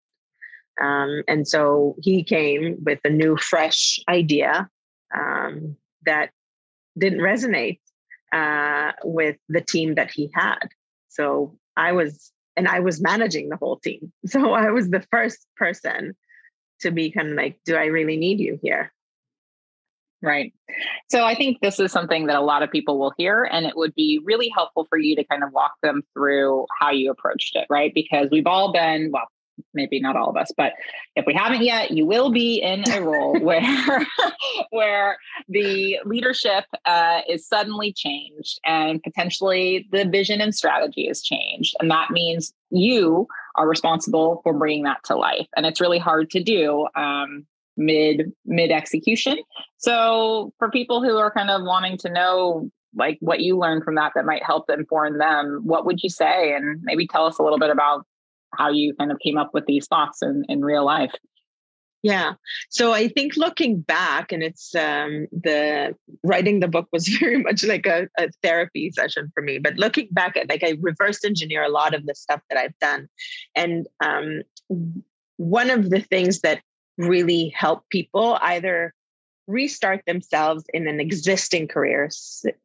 Um, 0.80 1.22
and 1.28 1.46
so 1.46 1.96
he 2.00 2.24
came 2.24 2.78
with 2.84 3.00
a 3.04 3.10
new, 3.10 3.36
fresh 3.36 4.00
idea 4.08 4.68
um, 5.14 5.76
that 6.06 6.30
didn't 6.98 7.20
resonate 7.20 7.80
uh, 8.32 8.92
with 9.04 9.36
the 9.48 9.60
team 9.60 9.94
that 9.96 10.10
he 10.10 10.30
had. 10.34 10.68
So 11.08 11.58
I 11.76 11.92
was, 11.92 12.32
and 12.56 12.66
I 12.66 12.80
was 12.80 13.00
managing 13.00 13.48
the 13.48 13.56
whole 13.56 13.78
team. 13.78 14.12
So 14.26 14.52
I 14.52 14.70
was 14.70 14.90
the 14.90 15.04
first 15.10 15.46
person 15.56 16.16
to 16.80 16.90
be 16.90 17.10
kind 17.10 17.30
of 17.30 17.36
like, 17.36 17.58
do 17.64 17.76
I 17.76 17.86
really 17.86 18.16
need 18.16 18.40
you 18.40 18.58
here? 18.62 18.92
Right. 20.22 20.54
So 21.10 21.24
I 21.24 21.34
think 21.34 21.60
this 21.60 21.80
is 21.80 21.90
something 21.90 22.26
that 22.26 22.36
a 22.36 22.40
lot 22.40 22.62
of 22.62 22.70
people 22.70 22.98
will 22.98 23.12
hear, 23.18 23.42
and 23.42 23.66
it 23.66 23.76
would 23.76 23.92
be 23.94 24.20
really 24.24 24.48
helpful 24.54 24.86
for 24.88 24.96
you 24.96 25.16
to 25.16 25.24
kind 25.24 25.42
of 25.42 25.52
walk 25.52 25.72
them 25.82 26.02
through 26.14 26.66
how 26.78 26.90
you 26.92 27.10
approached 27.10 27.56
it, 27.56 27.66
right? 27.68 27.92
Because 27.92 28.28
we've 28.30 28.46
all 28.46 28.72
been, 28.72 29.10
well, 29.12 29.26
maybe 29.74 30.00
not 30.00 30.14
all 30.14 30.30
of 30.30 30.36
us, 30.36 30.52
but 30.56 30.74
if 31.16 31.26
we 31.26 31.34
haven't 31.34 31.64
yet, 31.64 31.90
you 31.90 32.06
will 32.06 32.30
be 32.30 32.62
in 32.62 32.88
a 32.90 33.02
role 33.02 33.38
where 33.40 34.06
where 34.70 35.18
the 35.48 35.98
leadership 36.04 36.64
uh, 36.84 37.20
is 37.28 37.46
suddenly 37.46 37.92
changed 37.92 38.60
and 38.64 39.02
potentially 39.02 39.88
the 39.90 40.04
vision 40.04 40.40
and 40.40 40.54
strategy 40.54 41.08
is 41.08 41.20
changed, 41.20 41.74
and 41.80 41.90
that 41.90 42.12
means 42.12 42.54
you 42.70 43.26
are 43.56 43.68
responsible 43.68 44.40
for 44.44 44.52
bringing 44.52 44.84
that 44.84 45.02
to 45.04 45.16
life, 45.16 45.48
and 45.56 45.66
it's 45.66 45.80
really 45.80 45.98
hard 45.98 46.30
to 46.30 46.42
do. 46.42 46.86
Um, 46.94 47.44
mid 47.76 48.32
mid 48.44 48.70
execution 48.70 49.38
so 49.82 50.52
for 50.58 50.70
people 50.70 51.02
who 51.02 51.16
are 51.18 51.30
kind 51.30 51.50
of 51.50 51.62
wanting 51.62 51.98
to 51.98 52.10
know 52.10 52.70
like 52.94 53.16
what 53.20 53.40
you 53.40 53.58
learned 53.58 53.84
from 53.84 53.94
that 53.94 54.12
that 54.14 54.26
might 54.26 54.44
help 54.44 54.68
inform 54.68 55.18
them 55.18 55.60
what 55.64 55.86
would 55.86 56.02
you 56.02 56.10
say 56.10 56.54
and 56.54 56.80
maybe 56.82 57.06
tell 57.06 57.26
us 57.26 57.38
a 57.38 57.42
little 57.42 57.58
bit 57.58 57.70
about 57.70 58.04
how 58.56 58.70
you 58.70 58.94
kind 58.94 59.10
of 59.10 59.18
came 59.18 59.38
up 59.38 59.50
with 59.52 59.66
these 59.66 59.86
thoughts 59.86 60.22
in, 60.22 60.44
in 60.48 60.62
real 60.62 60.84
life. 60.84 61.12
Yeah. 62.02 62.32
So 62.68 62.92
I 62.92 63.08
think 63.08 63.36
looking 63.36 63.80
back, 63.80 64.32
and 64.32 64.42
it's 64.42 64.74
um, 64.74 65.28
the 65.30 65.94
writing 66.24 66.58
the 66.58 66.66
book 66.66 66.88
was 66.92 67.06
very 67.20 67.40
much 67.40 67.62
like 67.62 67.86
a, 67.86 68.08
a, 68.18 68.28
therapy 68.42 68.90
session 68.90 69.30
for 69.34 69.42
me. 69.42 69.58
But 69.58 69.78
looking 69.78 70.08
back 70.10 70.36
at 70.36 70.48
like 70.48 70.64
I 70.64 70.76
reverse 70.80 71.24
engineer 71.24 71.62
a 71.62 71.68
lot 71.68 71.94
of 71.94 72.04
the 72.06 72.14
stuff 72.14 72.40
that 72.50 72.58
I've 72.58 72.78
done, 72.80 73.08
and 73.54 73.86
um, 74.04 74.42
one 75.36 75.70
of 75.70 75.90
the 75.90 76.00
things 76.00 76.40
that 76.40 76.60
really 76.98 77.54
help 77.56 77.88
people 77.88 78.36
either 78.42 78.92
restart 79.46 80.02
themselves 80.06 80.64
in 80.72 80.86
an 80.86 81.00
existing 81.00 81.68
career 81.68 82.08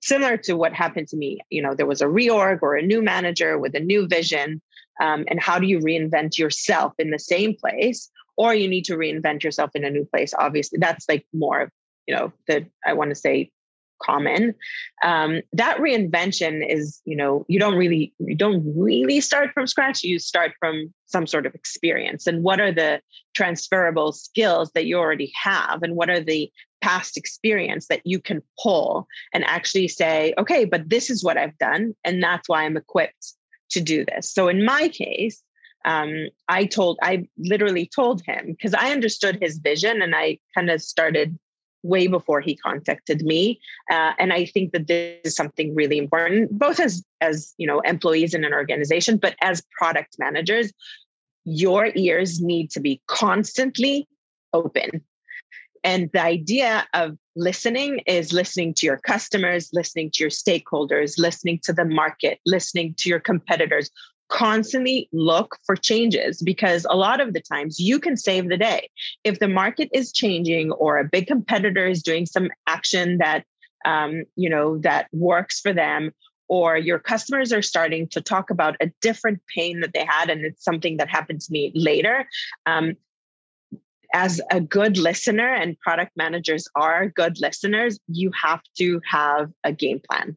similar 0.01 0.37
to 0.37 0.53
what 0.53 0.73
happened 0.73 1.07
to 1.09 1.17
me. 1.17 1.39
You 1.49 1.61
know 1.61 1.73
there 1.73 1.85
was 1.85 2.01
a 2.01 2.05
reorg 2.05 2.59
or 2.61 2.75
a 2.75 2.81
new 2.81 3.01
manager 3.01 3.57
with 3.57 3.75
a 3.75 3.79
new 3.79 4.07
vision 4.07 4.61
um, 5.01 5.25
and 5.27 5.39
how 5.39 5.59
do 5.59 5.67
you 5.67 5.79
reinvent 5.79 6.37
yourself 6.37 6.93
in 6.97 7.11
the 7.11 7.19
same 7.19 7.55
place? 7.55 8.09
Or 8.35 8.53
you 8.53 8.67
need 8.67 8.85
to 8.85 8.97
reinvent 8.97 9.43
yourself 9.43 9.71
in 9.75 9.83
a 9.83 9.89
new 9.89 10.05
place 10.05 10.33
obviously. 10.37 10.79
That's 10.79 11.07
like 11.09 11.25
more 11.33 11.71
you 12.07 12.15
know 12.15 12.33
the 12.47 12.65
i 12.85 12.93
want 12.93 13.11
to 13.11 13.15
say 13.15 13.51
common. 14.01 14.55
Um, 15.03 15.41
that 15.53 15.77
reinvention 15.77 16.65
is 16.67 17.01
you 17.05 17.15
know 17.15 17.45
you 17.47 17.59
don't 17.59 17.75
really 17.75 18.13
you 18.19 18.35
don't 18.35 18.63
really 18.75 19.21
start 19.21 19.51
from 19.53 19.67
scratch. 19.67 20.03
You 20.03 20.19
start 20.19 20.53
from 20.59 20.93
some 21.05 21.27
sort 21.27 21.45
of 21.45 21.55
experience. 21.55 22.27
And 22.27 22.43
what 22.43 22.59
are 22.59 22.71
the 22.71 23.01
transferable 23.33 24.11
skills 24.11 24.71
that 24.73 24.85
you 24.85 24.97
already 24.97 25.31
have? 25.41 25.83
And 25.83 25.95
what 25.95 26.09
are 26.09 26.19
the 26.19 26.51
past 26.81 27.17
experience 27.17 27.87
that 27.87 28.01
you 28.05 28.19
can 28.19 28.41
pull 28.61 29.07
and 29.33 29.43
actually 29.45 29.87
say 29.87 30.31
okay 30.37 30.63
but 30.63 30.87
this 30.87 31.09
is 31.09 31.23
what 31.23 31.35
i've 31.35 31.57
done 31.57 31.95
and 32.05 32.21
that's 32.21 32.47
why 32.47 32.63
i'm 32.63 32.77
equipped 32.77 33.33
to 33.71 33.81
do 33.81 34.05
this. 34.05 34.31
So 34.31 34.47
in 34.47 34.65
my 34.65 34.87
case, 34.89 35.41
um, 35.85 36.27
I 36.49 36.65
told, 36.65 36.97
I 37.01 37.27
literally 37.37 37.89
told 37.93 38.21
him 38.25 38.47
because 38.47 38.73
I 38.73 38.91
understood 38.91 39.37
his 39.41 39.57
vision 39.57 40.01
and 40.01 40.15
I 40.15 40.39
kind 40.55 40.69
of 40.69 40.81
started 40.81 41.37
way 41.87 42.07
before 42.07 42.41
he 42.41 42.55
contacted 42.55 43.21
me. 43.23 43.59
Uh, 43.91 44.13
and 44.19 44.33
I 44.33 44.45
think 44.45 44.73
that 44.73 44.87
this 44.87 45.19
is 45.23 45.35
something 45.35 45.73
really 45.73 45.97
important, 45.97 46.51
both 46.51 46.79
as, 46.79 47.03
as, 47.21 47.53
you 47.57 47.67
know, 47.67 47.79
employees 47.81 48.33
in 48.33 48.43
an 48.43 48.53
organization, 48.53 49.17
but 49.17 49.35
as 49.41 49.63
product 49.79 50.17
managers, 50.19 50.71
your 51.45 51.91
ears 51.95 52.41
need 52.41 52.69
to 52.71 52.79
be 52.79 53.01
constantly 53.07 54.07
open. 54.53 55.01
And 55.83 56.09
the 56.11 56.21
idea 56.21 56.85
of 56.93 57.17
listening 57.35 58.01
is 58.07 58.33
listening 58.33 58.73
to 58.75 58.85
your 58.85 58.97
customers, 58.97 59.69
listening 59.71 60.11
to 60.15 60.23
your 60.23 60.29
stakeholders, 60.29 61.17
listening 61.17 61.59
to 61.63 61.71
the 61.71 61.85
market, 61.85 62.39
listening 62.45 62.95
to 62.97 63.09
your 63.09 63.21
competitors. 63.21 63.89
Constantly 64.29 65.07
look 65.11 65.57
for 65.65 65.75
changes 65.75 66.41
because 66.41 66.85
a 66.89 66.95
lot 66.95 67.21
of 67.21 67.33
the 67.33 67.41
times 67.41 67.79
you 67.79 67.99
can 67.99 68.17
save 68.17 68.49
the 68.49 68.57
day. 68.57 68.89
If 69.23 69.39
the 69.39 69.47
market 69.47 69.89
is 69.93 70.11
changing 70.11 70.71
or 70.71 70.97
a 70.97 71.05
big 71.05 71.27
competitor 71.27 71.87
is 71.87 72.03
doing 72.03 72.25
some 72.25 72.49
action 72.67 73.19
that 73.19 73.45
um, 73.85 74.23
you 74.35 74.49
know 74.49 74.77
that 74.79 75.07
works 75.13 75.59
for 75.59 75.71
them, 75.73 76.11
or 76.47 76.77
your 76.77 76.99
customers 76.99 77.53
are 77.53 77.61
starting 77.61 78.07
to 78.09 78.21
talk 78.21 78.49
about 78.49 78.75
a 78.81 78.91
different 79.01 79.39
pain 79.53 79.81
that 79.81 79.93
they 79.93 80.05
had 80.05 80.29
and 80.29 80.45
it's 80.45 80.63
something 80.63 80.97
that 80.97 81.09
happened 81.09 81.41
to 81.41 81.51
me 81.51 81.71
later 81.75 82.27
um, 82.65 82.95
as 84.13 84.41
a 84.51 84.59
good 84.59 84.97
listener, 84.97 85.53
and 85.53 85.79
product 85.79 86.11
managers 86.15 86.67
are 86.75 87.09
good 87.09 87.39
listeners, 87.39 87.99
you 88.07 88.31
have 88.41 88.61
to 88.77 89.01
have 89.05 89.51
a 89.63 89.71
game 89.71 89.99
plan. 90.09 90.35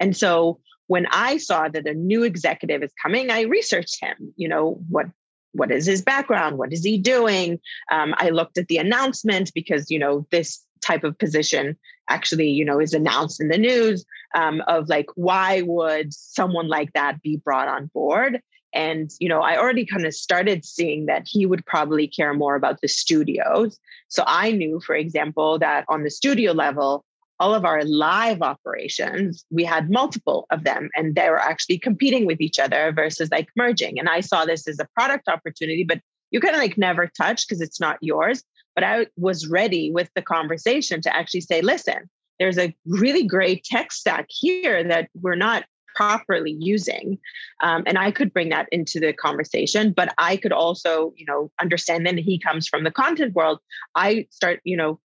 And 0.00 0.16
so 0.16 0.60
when 0.86 1.06
I 1.10 1.38
saw 1.38 1.68
that 1.68 1.86
a 1.86 1.94
new 1.94 2.22
executive 2.22 2.82
is 2.82 2.92
coming, 3.02 3.30
I 3.30 3.42
researched 3.42 4.00
him. 4.00 4.32
You 4.36 4.48
know, 4.48 4.80
what 4.88 5.06
what 5.52 5.70
is 5.70 5.86
his 5.86 6.02
background? 6.02 6.58
What 6.58 6.72
is 6.72 6.84
he 6.84 6.98
doing? 6.98 7.58
Um, 7.90 8.14
I 8.18 8.30
looked 8.30 8.58
at 8.58 8.68
the 8.68 8.78
announcement 8.78 9.52
because 9.54 9.90
you 9.90 9.98
know 9.98 10.26
this 10.30 10.62
type 10.84 11.04
of 11.04 11.18
position 11.18 11.76
actually 12.08 12.48
you 12.48 12.64
know 12.64 12.78
is 12.78 12.92
announced 12.92 13.40
in 13.40 13.48
the 13.48 13.58
news 13.58 14.04
um, 14.34 14.62
of 14.68 14.88
like 14.88 15.06
why 15.14 15.62
would 15.62 16.12
someone 16.12 16.68
like 16.68 16.92
that 16.92 17.20
be 17.22 17.38
brought 17.38 17.66
on 17.66 17.90
board 17.94 18.40
and, 18.76 19.10
you 19.20 19.28
know, 19.30 19.40
I 19.40 19.56
already 19.56 19.86
kind 19.86 20.04
of 20.04 20.14
started 20.14 20.62
seeing 20.62 21.06
that 21.06 21.26
he 21.26 21.46
would 21.46 21.64
probably 21.64 22.06
care 22.06 22.34
more 22.34 22.56
about 22.56 22.82
the 22.82 22.88
studios. 22.88 23.78
So 24.08 24.22
I 24.26 24.52
knew, 24.52 24.80
for 24.80 24.94
example, 24.94 25.58
that 25.60 25.86
on 25.88 26.02
the 26.02 26.10
studio 26.10 26.52
level, 26.52 27.05
all 27.38 27.54
of 27.54 27.64
our 27.64 27.84
live 27.84 28.42
operations, 28.42 29.44
we 29.50 29.64
had 29.64 29.90
multiple 29.90 30.46
of 30.50 30.64
them 30.64 30.88
and 30.94 31.14
they 31.14 31.28
were 31.28 31.40
actually 31.40 31.78
competing 31.78 32.26
with 32.26 32.40
each 32.40 32.58
other 32.58 32.92
versus 32.92 33.30
like 33.30 33.48
merging. 33.56 33.98
And 33.98 34.08
I 34.08 34.20
saw 34.20 34.44
this 34.44 34.66
as 34.66 34.78
a 34.78 34.88
product 34.94 35.28
opportunity, 35.28 35.84
but 35.84 36.00
you 36.30 36.40
kind 36.40 36.54
of 36.54 36.60
like 36.60 36.78
never 36.78 37.06
touch 37.06 37.46
because 37.46 37.60
it's 37.60 37.80
not 37.80 37.98
yours. 38.00 38.42
But 38.74 38.84
I 38.84 39.06
was 39.16 39.46
ready 39.46 39.90
with 39.90 40.10
the 40.14 40.22
conversation 40.22 41.00
to 41.02 41.14
actually 41.14 41.42
say, 41.42 41.62
listen, 41.62 42.10
there's 42.38 42.58
a 42.58 42.74
really 42.86 43.24
great 43.24 43.64
tech 43.64 43.92
stack 43.92 44.26
here 44.28 44.84
that 44.84 45.08
we're 45.14 45.34
not 45.34 45.64
properly 45.94 46.54
using 46.60 47.18
um, 47.62 47.82
and 47.86 47.96
i 47.96 48.10
could 48.10 48.30
bring 48.30 48.50
that 48.50 48.68
into 48.70 49.00
the 49.00 49.14
conversation 49.14 49.94
but 49.96 50.12
i 50.18 50.36
could 50.36 50.52
also 50.52 51.14
you 51.16 51.24
know 51.24 51.50
understand 51.58 52.06
then 52.06 52.18
he 52.18 52.38
comes 52.38 52.68
from 52.68 52.84
the 52.84 52.90
content 52.90 53.32
world 53.34 53.58
i 53.94 54.26
start 54.30 54.60
you 54.64 54.76
know 54.76 55.00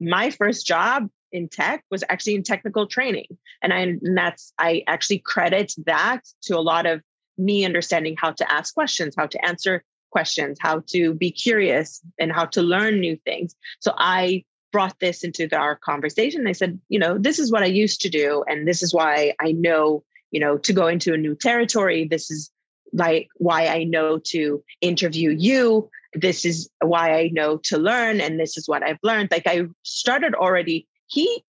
my 0.00 0.30
first 0.30 0.66
job 0.66 1.08
in 1.32 1.48
tech 1.48 1.84
was 1.90 2.04
actually 2.08 2.34
in 2.34 2.42
technical 2.42 2.86
training. 2.86 3.26
And 3.62 3.72
i 3.72 3.78
and 3.78 4.16
that's 4.16 4.52
i 4.58 4.82
actually 4.86 5.18
credit 5.18 5.72
that 5.86 6.22
to 6.42 6.56
a 6.56 6.60
lot 6.60 6.86
of 6.86 7.02
me 7.38 7.64
understanding 7.64 8.16
how 8.18 8.32
to 8.32 8.52
ask 8.52 8.74
questions 8.74 9.14
how 9.16 9.26
to 9.26 9.44
answer 9.44 9.82
questions 10.10 10.58
how 10.60 10.82
to 10.86 11.14
be 11.14 11.30
curious 11.30 12.02
and 12.18 12.30
how 12.30 12.44
to 12.44 12.62
learn 12.62 13.00
new 13.00 13.16
things. 13.16 13.54
So 13.80 13.92
i 13.96 14.44
brought 14.70 14.98
this 15.00 15.22
into 15.22 15.54
our 15.54 15.76
conversation. 15.76 16.46
I 16.46 16.52
said 16.52 16.78
you 16.88 16.98
know 16.98 17.18
this 17.18 17.38
is 17.38 17.50
what 17.50 17.62
i 17.62 17.66
used 17.66 18.00
to 18.02 18.08
do 18.08 18.44
and 18.46 18.66
this 18.66 18.82
is 18.82 18.94
why 18.94 19.34
i 19.40 19.52
know 19.52 20.04
you 20.30 20.40
know 20.40 20.58
to 20.58 20.72
go 20.72 20.86
into 20.86 21.14
a 21.14 21.18
new 21.18 21.34
territory. 21.34 22.06
This 22.06 22.30
is 22.30 22.50
like 22.92 23.28
why 23.36 23.68
i 23.68 23.84
know 23.84 24.18
to 24.18 24.62
interview 24.80 25.30
you. 25.30 25.88
This 26.14 26.44
is 26.44 26.68
why 26.80 27.18
i 27.18 27.30
know 27.32 27.56
to 27.64 27.78
learn 27.78 28.20
and 28.20 28.38
this 28.38 28.58
is 28.58 28.68
what 28.68 28.82
i've 28.82 28.98
learned. 29.02 29.30
Like 29.30 29.46
i 29.46 29.62
started 29.82 30.34
already 30.34 30.86
he 31.12 31.44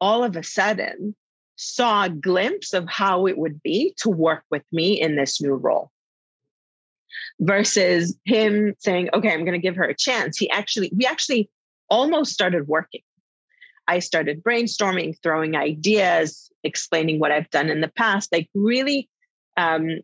all 0.00 0.24
of 0.24 0.36
a 0.36 0.42
sudden 0.42 1.14
saw 1.56 2.04
a 2.04 2.08
glimpse 2.08 2.72
of 2.72 2.88
how 2.88 3.26
it 3.26 3.36
would 3.36 3.62
be 3.62 3.94
to 3.98 4.08
work 4.08 4.44
with 4.50 4.62
me 4.72 5.00
in 5.00 5.16
this 5.16 5.40
new 5.40 5.54
role. 5.54 5.90
Versus 7.40 8.16
him 8.24 8.74
saying 8.78 9.10
okay 9.12 9.32
i'm 9.32 9.44
going 9.44 9.52
to 9.52 9.58
give 9.58 9.76
her 9.76 9.84
a 9.84 9.94
chance. 9.94 10.38
He 10.38 10.50
actually 10.50 10.90
we 10.96 11.06
actually 11.06 11.50
almost 11.90 12.32
started 12.32 12.66
working. 12.66 13.02
I 13.86 14.00
started 14.00 14.42
brainstorming, 14.42 15.16
throwing 15.22 15.56
ideas, 15.56 16.50
explaining 16.62 17.18
what 17.18 17.32
I've 17.32 17.48
done 17.50 17.70
in 17.70 17.80
the 17.80 17.88
past, 17.88 18.30
like 18.30 18.48
really 18.54 19.08
um, 19.56 20.00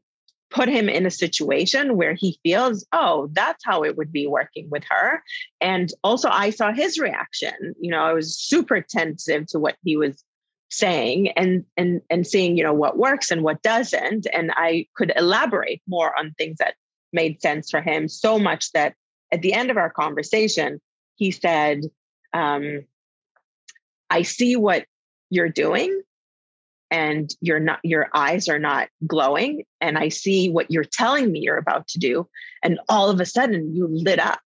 put 0.55 0.69
him 0.69 0.89
in 0.89 1.05
a 1.05 1.11
situation 1.11 1.97
where 1.97 2.15
he 2.15 2.39
feels, 2.43 2.87
oh, 2.93 3.29
that's 3.33 3.65
how 3.65 3.83
it 3.83 3.97
would 3.97 4.13
be 4.13 4.27
working 4.27 4.69
with 4.71 4.85
her. 4.89 5.23
And 5.61 5.93
also, 6.03 6.29
I 6.31 6.51
saw 6.51 6.73
his 6.73 6.99
reaction. 6.99 7.75
You 7.81 7.91
know, 7.91 8.03
I 8.03 8.13
was 8.13 8.39
super 8.39 8.77
attentive 8.77 9.47
to 9.49 9.59
what 9.59 9.77
he 9.85 9.97
was 9.97 10.23
saying 10.71 11.29
and 11.37 11.65
and 11.77 12.01
and 12.11 12.27
seeing 12.27 12.57
you 12.57 12.65
know 12.65 12.73
what 12.73 12.99
works 12.99 13.31
and 13.31 13.45
what 13.45 13.63
doesn't 13.63 14.27
and 14.33 14.51
i 14.57 14.85
could 14.97 15.13
elaborate 15.15 15.81
more 15.87 16.19
on 16.19 16.33
things 16.33 16.57
that 16.59 16.75
made 17.13 17.41
sense 17.41 17.71
for 17.71 17.81
him 17.81 18.09
so 18.09 18.41
much 18.41 18.73
that 18.73 18.95
at 19.31 19.41
the 19.41 19.53
end 19.53 19.71
of 19.71 19.77
our 19.77 19.91
conversation 19.91 20.81
he 21.15 21.31
said 21.31 21.83
um, 22.33 22.85
I 24.11 24.23
see 24.23 24.57
what 24.57 24.87
you're 25.31 25.49
doing 25.49 26.03
and 26.95 27.35
you're 27.41 27.59
not 27.59 27.81
your 27.83 28.09
eyes 28.15 28.49
are 28.49 28.61
not 28.61 28.89
glowing 29.05 29.65
and 29.81 29.99
i 29.99 30.09
see 30.09 30.49
what 30.49 30.71
you're 30.71 30.85
telling 30.85 31.33
me 31.33 31.41
you're 31.41 31.57
about 31.57 31.89
to 31.89 31.99
do 31.99 32.29
and 32.63 32.79
all 32.89 33.11
of 33.11 33.21
a 33.21 33.27
sudden 33.27 33.75
you 33.75 33.89
lit 33.91 34.21
up. 34.21 34.39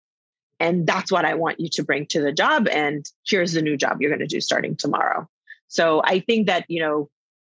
And 0.59 0.87
that's 0.87 1.11
what 1.11 1.25
i 1.25 1.35
want 1.35 1.59
you 1.59 1.69
to 1.73 1.83
bring 1.83 2.07
to 2.07 2.21
the 2.21 2.33
job 2.33 2.67
and 2.67 3.05
here's 3.27 3.53
the 3.53 3.61
new 3.61 3.77
job 3.77 4.01
you're 4.01 4.09
going 4.09 4.27
to 4.27 4.35
do 4.35 4.41
starting 4.41 4.75
tomorrow. 4.75 5.29
So 5.67 6.01
i 6.03 6.19
think 6.19 6.47
that 6.47 6.65
you 6.67 6.81
know 6.81 7.09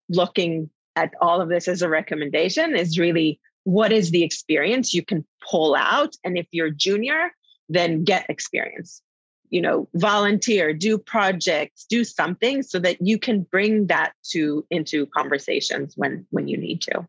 looking 0.10 0.70
at 0.98 1.14
all 1.22 1.40
of 1.40 1.48
this 1.48 1.70
as 1.70 1.82
a 1.82 1.90
recommendation 1.90 2.76
is 2.76 3.00
really 3.00 3.40
what 3.64 3.94
is 3.94 4.12
the 4.12 4.24
experience 4.24 4.94
you 4.94 5.06
can 5.06 5.26
pull 5.50 5.76
out 5.76 6.14
and 6.26 6.38
if 6.38 6.48
you're 6.52 6.72
junior 6.72 7.32
then 7.70 8.04
get 8.04 8.30
experience 8.30 9.02
you 9.50 9.62
know 9.62 9.88
volunteer 9.96 10.74
do 10.74 10.98
projects 10.98 11.86
do 11.90 12.04
something 12.04 12.62
so 12.64 12.80
that 12.80 12.98
you 13.00 13.18
can 13.18 13.42
bring 13.42 13.88
that 13.88 14.14
to 14.24 14.66
into 14.70 15.06
conversations 15.08 15.94
when 15.96 16.26
when 16.30 16.48
you 16.48 16.58
need 16.58 16.82
to 16.82 17.08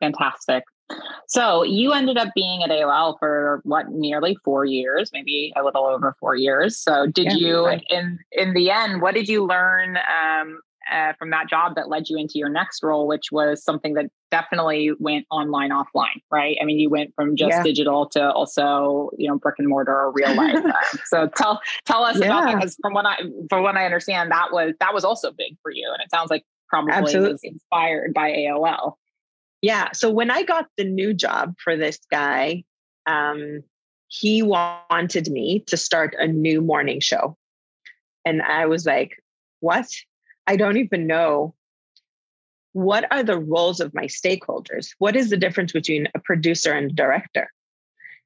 fantastic 0.00 0.64
so 1.26 1.62
you 1.62 1.92
ended 1.92 2.16
up 2.16 2.30
being 2.34 2.62
at 2.62 2.70
AOL 2.70 3.18
for 3.18 3.60
what 3.64 3.90
nearly 3.90 4.36
four 4.44 4.64
years, 4.64 5.10
maybe 5.12 5.52
a 5.56 5.62
little 5.62 5.84
over 5.84 6.16
four 6.18 6.34
years. 6.34 6.78
So 6.78 7.06
did 7.06 7.26
yeah, 7.26 7.34
you 7.34 7.66
right. 7.66 7.84
in 7.88 8.18
in 8.32 8.54
the 8.54 8.70
end, 8.70 9.00
what 9.00 9.14
did 9.14 9.28
you 9.28 9.46
learn 9.46 9.96
um, 9.96 10.60
uh, 10.90 11.12
from 11.18 11.30
that 11.30 11.48
job 11.48 11.74
that 11.76 11.88
led 11.88 12.08
you 12.08 12.18
into 12.18 12.38
your 12.38 12.48
next 12.48 12.82
role, 12.82 13.06
which 13.06 13.32
was 13.32 13.62
something 13.62 13.94
that 13.94 14.06
definitely 14.30 14.92
went 14.98 15.26
online, 15.30 15.70
offline, 15.70 16.22
right? 16.30 16.56
I 16.60 16.64
mean, 16.64 16.78
you 16.78 16.90
went 16.90 17.14
from 17.14 17.36
just 17.36 17.50
yeah. 17.50 17.62
digital 17.62 18.06
to 18.10 18.32
also, 18.32 19.10
you 19.18 19.28
know, 19.28 19.38
brick 19.38 19.56
and 19.58 19.68
mortar 19.68 19.94
or 19.94 20.12
real 20.12 20.34
life. 20.34 20.58
So 21.06 21.28
tell 21.28 21.60
tell 21.86 22.04
us 22.04 22.18
yeah. 22.18 22.26
about 22.26 22.44
that 22.44 22.54
because 22.56 22.76
from 22.80 22.94
what 22.94 23.06
I 23.06 23.16
from 23.48 23.62
what 23.62 23.76
I 23.76 23.84
understand, 23.84 24.30
that 24.30 24.52
was 24.52 24.74
that 24.80 24.94
was 24.94 25.04
also 25.04 25.32
big 25.32 25.56
for 25.62 25.72
you, 25.72 25.90
and 25.92 26.02
it 26.02 26.10
sounds 26.10 26.30
like 26.30 26.44
probably 26.68 26.92
Absolutely. 26.92 27.32
was 27.32 27.40
inspired 27.42 28.14
by 28.14 28.30
AOL. 28.30 28.94
Yeah. 29.62 29.88
So 29.92 30.10
when 30.10 30.30
I 30.30 30.42
got 30.42 30.66
the 30.76 30.84
new 30.84 31.12
job 31.12 31.54
for 31.62 31.76
this 31.76 31.98
guy, 32.10 32.64
um, 33.06 33.62
he 34.08 34.42
wanted 34.42 35.30
me 35.30 35.60
to 35.66 35.76
start 35.76 36.14
a 36.18 36.26
new 36.26 36.60
morning 36.60 37.00
show. 37.00 37.36
And 38.24 38.42
I 38.42 38.66
was 38.66 38.86
like, 38.86 39.22
what? 39.60 39.86
I 40.50 40.56
don't 40.56 40.78
even 40.78 41.06
know 41.06 41.54
what 42.72 43.06
are 43.12 43.22
the 43.22 43.38
roles 43.38 43.78
of 43.78 43.94
my 43.94 44.06
stakeholders? 44.06 44.88
What 44.98 45.14
is 45.14 45.30
the 45.30 45.36
difference 45.36 45.70
between 45.70 46.08
a 46.12 46.18
producer 46.18 46.72
and 46.72 46.90
a 46.90 46.94
director? 46.94 47.52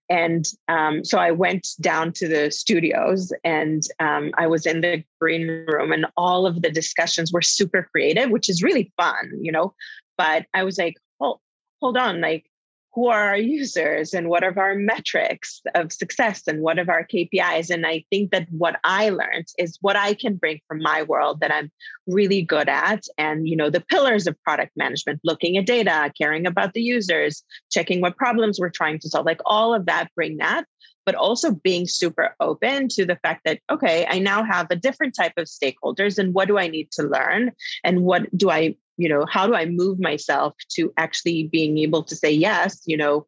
And 0.09 0.47
um, 0.69 1.05
so 1.05 1.19
I 1.19 1.33
went 1.33 1.69
down 1.83 2.15
to 2.15 2.27
the 2.27 2.51
studios 2.51 3.31
and 3.45 3.83
um, 4.01 4.31
I 4.39 4.47
was 4.47 4.65
in 4.65 4.81
the 4.81 5.05
green 5.21 5.67
room, 5.69 5.93
and 5.93 6.07
all 6.17 6.47
of 6.47 6.63
the 6.63 6.71
discussions 6.71 7.31
were 7.31 7.43
super 7.43 7.87
creative, 7.93 8.31
which 8.31 8.49
is 8.49 8.63
really 8.63 8.91
fun, 8.97 9.31
you 9.43 9.53
know. 9.53 9.75
But 10.17 10.47
I 10.55 10.65
was 10.65 10.79
like, 10.79 10.95
oh, 11.21 11.41
hold 11.83 11.99
on, 11.99 12.23
like 12.23 12.47
who 12.95 13.09
are 13.09 13.31
our 13.31 13.37
users 13.37 14.15
and 14.15 14.29
what 14.29 14.45
are 14.45 14.57
our 14.57 14.77
metrics 14.77 15.61
of 15.75 15.93
success 15.93 16.43
and 16.47 16.61
what 16.61 16.79
are 16.79 16.91
our 16.91 17.05
KPIs. 17.05 17.71
And 17.71 17.85
I 17.85 18.05
think 18.09 18.31
that 18.31 18.47
what 18.51 18.79
I 18.85 19.09
learned 19.09 19.47
is 19.59 19.79
what 19.81 19.97
I 19.97 20.15
can 20.15 20.37
bring 20.37 20.61
from 20.69 20.81
my 20.81 21.03
world 21.03 21.41
that 21.41 21.53
I'm 21.53 21.73
really 22.07 22.43
good 22.43 22.69
at. 22.69 23.05
And, 23.19 23.49
you 23.49 23.57
know, 23.57 23.69
the 23.69 23.81
pillars 23.81 24.29
of 24.29 24.41
product 24.43 24.73
management, 24.77 25.21
looking 25.25 25.57
at 25.57 25.67
data, 25.67 26.13
caring 26.17 26.47
about 26.47 26.73
the 26.73 26.83
users, 26.83 27.43
checking 27.71 28.01
what 28.01 28.17
problems 28.17 28.61
we're 28.61 28.71
trying 28.71 29.01
to 29.01 29.09
solve, 29.09 29.27
like 29.27 29.41
all 29.45 29.75
of 29.75 29.87
that, 29.87 30.09
bring 30.15 30.37
that. 30.37 30.65
But 31.05 31.17
also 31.17 31.51
being 31.51 31.87
super 31.87 32.35
open 32.41 32.89
to 32.89 33.05
the 33.05 33.17
fact 33.17 33.43
that, 33.45 33.59
okay, 33.71 34.07
I 34.09 34.21
now 34.21 34.43
have 34.43 34.69
a 34.71 34.77
different 34.77 35.15
type 35.15 35.35
of 35.37 35.49
stakeholders 35.49 36.17
and 36.17 36.33
what 36.33 36.49
do 36.49 36.59
I 36.59 36.69
need 36.69 36.93
to 36.93 37.03
learn? 37.03 37.53
And 37.83 38.05
what 38.05 38.35
do 38.35 38.51
I 38.51 38.77
you 38.97 39.09
know 39.09 39.25
how 39.29 39.47
do 39.47 39.55
i 39.55 39.65
move 39.65 39.99
myself 39.99 40.55
to 40.71 40.93
actually 40.97 41.49
being 41.53 41.79
able 41.79 42.03
to 42.03 42.15
say 42.15 42.31
yes 42.31 42.81
you 42.87 42.97
know 42.97 43.27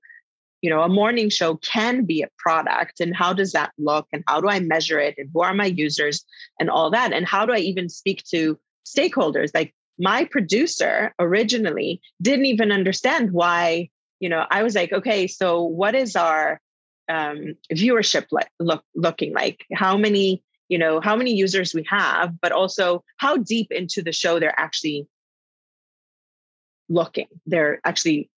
you 0.62 0.70
know 0.70 0.82
a 0.82 0.88
morning 0.88 1.28
show 1.28 1.56
can 1.56 2.04
be 2.04 2.22
a 2.22 2.30
product 2.38 3.00
and 3.00 3.14
how 3.14 3.32
does 3.32 3.52
that 3.52 3.72
look 3.78 4.06
and 4.12 4.24
how 4.26 4.40
do 4.40 4.48
i 4.48 4.58
measure 4.60 4.98
it 4.98 5.14
and 5.18 5.30
who 5.32 5.40
are 5.40 5.54
my 5.54 5.66
users 5.66 6.24
and 6.58 6.70
all 6.70 6.90
that? 6.90 7.12
And 7.12 7.26
how 7.26 7.46
do 7.46 7.52
i 7.52 7.58
even 7.58 7.88
speak 7.88 8.22
to 8.30 8.58
stakeholders? 8.84 9.50
Like 9.54 9.74
my 9.98 10.24
producer 10.24 11.14
originally 11.18 12.00
didn't 12.22 12.46
even 12.46 12.72
understand 12.72 13.32
why 13.32 13.88
you 14.20 14.28
know 14.28 14.44
i 14.50 14.62
was 14.62 14.74
like 14.74 14.92
okay 14.92 15.26
so 15.26 15.62
what 15.62 15.94
is 15.94 16.16
our 16.16 16.60
um, 17.08 17.54
viewership 17.72 18.26
like 18.32 18.48
look 18.58 18.82
looking 18.94 19.32
like? 19.32 19.64
How 19.72 19.96
many 19.96 20.42
you 20.68 20.78
know 20.78 21.00
how 21.00 21.14
many 21.14 21.32
users 21.32 21.74
we 21.74 21.84
have 21.88 22.40
but 22.40 22.50
also 22.50 23.04
how 23.18 23.36
deep 23.36 23.68
into 23.70 24.02
the 24.02 24.12
show 24.12 24.40
they're 24.40 24.58
actually 24.58 25.06
looking. 26.88 27.28
They're 27.46 27.80
actually 27.84 28.30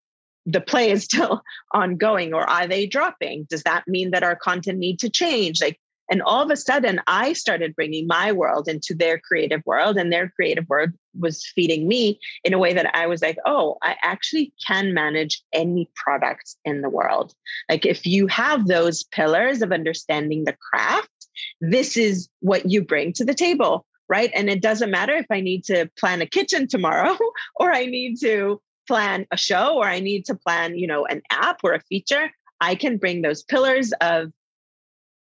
the 0.46 0.62
play 0.62 0.92
is 0.92 1.04
still 1.06 1.42
ongoing 1.74 2.34
or 2.34 2.50
are 2.50 2.68
they 2.68 2.86
dropping? 2.86 3.48
Does 3.50 3.64
that 3.64 3.88
mean 3.88 4.12
that 4.12 4.24
our 4.24 4.36
content 4.36 4.80
need 4.80 5.00
to 5.00 5.10
change? 5.10 5.62
Like 5.62 5.80
and 6.12 6.22
all 6.24 6.44
of 6.44 6.50
a 6.50 6.58
sudden 6.58 7.00
i 7.08 7.34
started 7.34 7.76
bringing 7.76 8.08
my 8.08 8.32
world 8.32 8.68
into 8.68 8.94
their 8.94 9.20
creative 9.20 9.62
world 9.66 9.98
and 9.98 10.12
their 10.12 10.30
creative 10.30 10.68
world 10.68 10.90
was 11.18 11.46
feeding 11.56 11.88
me 11.88 12.20
in 12.44 12.54
a 12.54 12.58
way 12.58 12.74
that 12.74 12.96
i 12.96 13.06
was 13.06 13.22
like 13.22 13.38
oh 13.46 13.78
i 13.82 13.96
actually 14.02 14.52
can 14.66 14.94
manage 14.94 15.42
any 15.54 15.90
products 15.96 16.58
in 16.66 16.82
the 16.82 16.90
world. 16.90 17.34
Like 17.70 17.86
if 17.86 18.06
you 18.06 18.28
have 18.28 18.68
those 18.68 19.04
pillars 19.04 19.62
of 19.62 19.72
understanding 19.72 20.44
the 20.44 20.58
craft 20.70 21.10
this 21.62 21.96
is 21.96 22.30
what 22.40 22.70
you 22.70 22.84
bring 22.84 23.14
to 23.14 23.26
the 23.26 23.34
table 23.34 23.86
right? 24.10 24.32
And 24.34 24.50
it 24.50 24.62
doesn't 24.62 24.92
matter 24.92 25.14
if 25.14 25.28
I 25.30 25.40
need 25.40 25.64
to 25.66 25.90
plan 25.98 26.22
a 26.22 26.26
kitchen 26.26 26.68
tomorrow 26.68 27.18
or 27.56 27.72
I 27.72 27.86
need 27.86 28.20
to 28.22 28.60
plan 28.88 29.28
a 29.32 29.38
show 29.38 29.78
or 29.78 29.86
I 29.86 30.00
need 30.00 30.26
to 30.26 30.36
plan, 30.36 30.78
you 30.78 30.88
know, 30.88 31.06
an 31.06 31.22
app 31.32 31.60
or 31.64 31.74
a 31.74 31.82
feature. 31.82 32.32
I 32.60 32.76
can 32.76 32.98
bring 32.98 33.22
those 33.22 33.44
pillars 33.44 33.94
of 34.02 34.32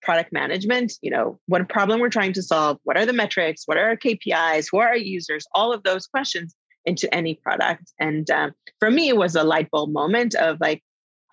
product 0.03 0.33
management, 0.33 0.92
you 1.03 1.11
know, 1.11 1.40
what 1.46 1.68
problem 1.68 2.01
we're 2.01 2.09
trying 2.09 2.33
to 2.35 2.42
solve, 2.42 2.79
what 2.85 2.96
are 2.96 3.05
the 3.05 3.12
metrics, 3.12 3.62
what 3.66 3.77
are 3.77 3.88
our 3.88 3.96
KPIs, 3.96 4.68
who 4.70 4.79
are 4.79 4.88
our 4.88 4.96
users, 4.96 5.46
all 5.53 5.72
of 5.72 5.83
those 5.83 6.07
questions 6.07 6.55
into 6.85 7.12
any 7.12 7.35
product. 7.35 7.92
And 7.99 8.31
um, 8.31 8.53
for 8.79 8.88
me, 8.88 9.09
it 9.09 9.16
was 9.16 9.35
a 9.35 9.42
light 9.42 9.68
bulb 9.70 9.90
moment 9.90 10.37
of 10.37 10.59
like, 10.61 10.83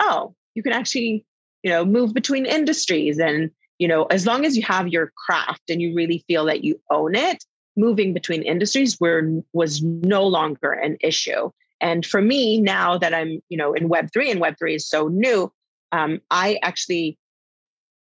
oh, 0.02 0.34
you 0.56 0.64
can 0.64 0.74
actually, 0.74 1.24
you 1.62 1.70
know, 1.70 1.86
move 1.86 2.16
between 2.16 2.48
industries 2.48 3.20
and 3.20 3.52
you 3.84 3.90
know 3.90 4.06
as 4.06 4.26
long 4.26 4.46
as 4.46 4.56
you 4.56 4.64
have 4.64 4.88
your 4.88 5.12
craft 5.26 5.70
and 5.70 5.82
you 5.82 5.94
really 5.94 6.24
feel 6.26 6.46
that 6.46 6.64
you 6.64 6.80
own 6.90 7.16
it 7.16 7.44
moving 7.76 8.14
between 8.14 8.42
industries 8.42 8.98
were 8.98 9.22
was 9.52 9.82
no 9.84 10.26
longer 10.26 10.72
an 10.72 10.96
issue. 11.02 11.50
And 11.82 12.06
for 12.06 12.22
me 12.22 12.62
now 12.62 12.98
that 12.98 13.14
i'm 13.14 13.42
you 13.50 13.58
know 13.58 13.74
in 13.74 13.90
web3 13.90 14.32
and 14.32 14.42
web3 14.42 14.76
is 14.76 14.88
so 14.88 15.10
new 15.10 15.52
um, 15.92 16.22
i 16.32 16.58
actually 16.62 17.18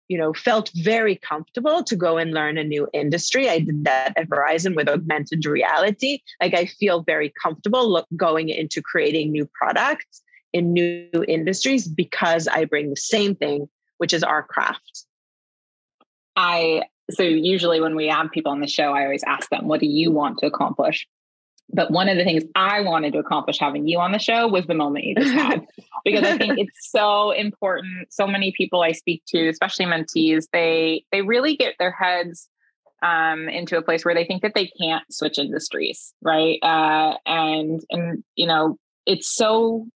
you 0.08 0.16
know 0.16 0.32
felt 0.32 0.70
very 0.76 1.16
comfortable 1.16 1.84
to 1.84 1.94
go 1.94 2.16
and 2.16 2.32
learn 2.32 2.56
a 2.56 2.64
new 2.64 2.88
industry. 2.94 3.50
I 3.50 3.58
did 3.58 3.84
that 3.84 4.14
at 4.16 4.30
verizon 4.30 4.74
with 4.76 4.88
augmented 4.88 5.44
reality. 5.44 6.20
Like 6.40 6.54
i 6.54 6.64
feel 6.64 7.02
very 7.02 7.30
comfortable 7.42 7.86
look, 7.94 8.06
going 8.16 8.48
into 8.48 8.80
creating 8.80 9.30
new 9.30 9.46
products 9.60 10.22
in 10.54 10.72
new 10.72 11.24
industries 11.28 11.86
because 11.86 12.48
i 12.48 12.64
bring 12.64 12.88
the 12.88 13.02
same 13.14 13.34
thing 13.34 13.68
which 13.98 14.14
is 14.14 14.22
our 14.22 14.42
craft 14.42 15.06
I 16.36 16.82
so 17.10 17.22
usually 17.22 17.80
when 17.80 17.94
we 17.94 18.08
have 18.08 18.30
people 18.30 18.52
on 18.52 18.60
the 18.60 18.66
show, 18.66 18.92
I 18.92 19.04
always 19.04 19.22
ask 19.24 19.48
them, 19.50 19.68
what 19.68 19.80
do 19.80 19.86
you 19.86 20.10
want 20.10 20.38
to 20.38 20.46
accomplish? 20.46 21.06
But 21.72 21.90
one 21.90 22.08
of 22.08 22.16
the 22.16 22.24
things 22.24 22.44
I 22.54 22.80
wanted 22.80 23.12
to 23.14 23.18
accomplish 23.18 23.58
having 23.58 23.88
you 23.88 23.98
on 23.98 24.12
the 24.12 24.18
show 24.18 24.46
was 24.46 24.66
the 24.66 24.74
moment 24.74 25.04
you 25.04 25.14
just 25.16 25.32
had, 25.32 25.66
because 26.04 26.24
I 26.24 26.38
think 26.38 26.58
it's 26.58 26.90
so 26.90 27.32
important. 27.32 28.12
So 28.12 28.26
many 28.26 28.52
people 28.56 28.82
I 28.82 28.92
speak 28.92 29.22
to, 29.28 29.48
especially 29.48 29.86
mentees, 29.86 30.44
they 30.52 31.04
they 31.10 31.22
really 31.22 31.56
get 31.56 31.74
their 31.78 31.90
heads 31.90 32.48
um, 33.02 33.48
into 33.48 33.76
a 33.76 33.82
place 33.82 34.04
where 34.04 34.14
they 34.14 34.24
think 34.24 34.42
that 34.42 34.54
they 34.54 34.66
can't 34.80 35.04
switch 35.12 35.38
industries, 35.38 36.14
right? 36.22 36.58
Uh, 36.62 37.16
and 37.26 37.80
and 37.90 38.24
you 38.36 38.46
know, 38.46 38.78
it's 39.06 39.34
so 39.34 39.86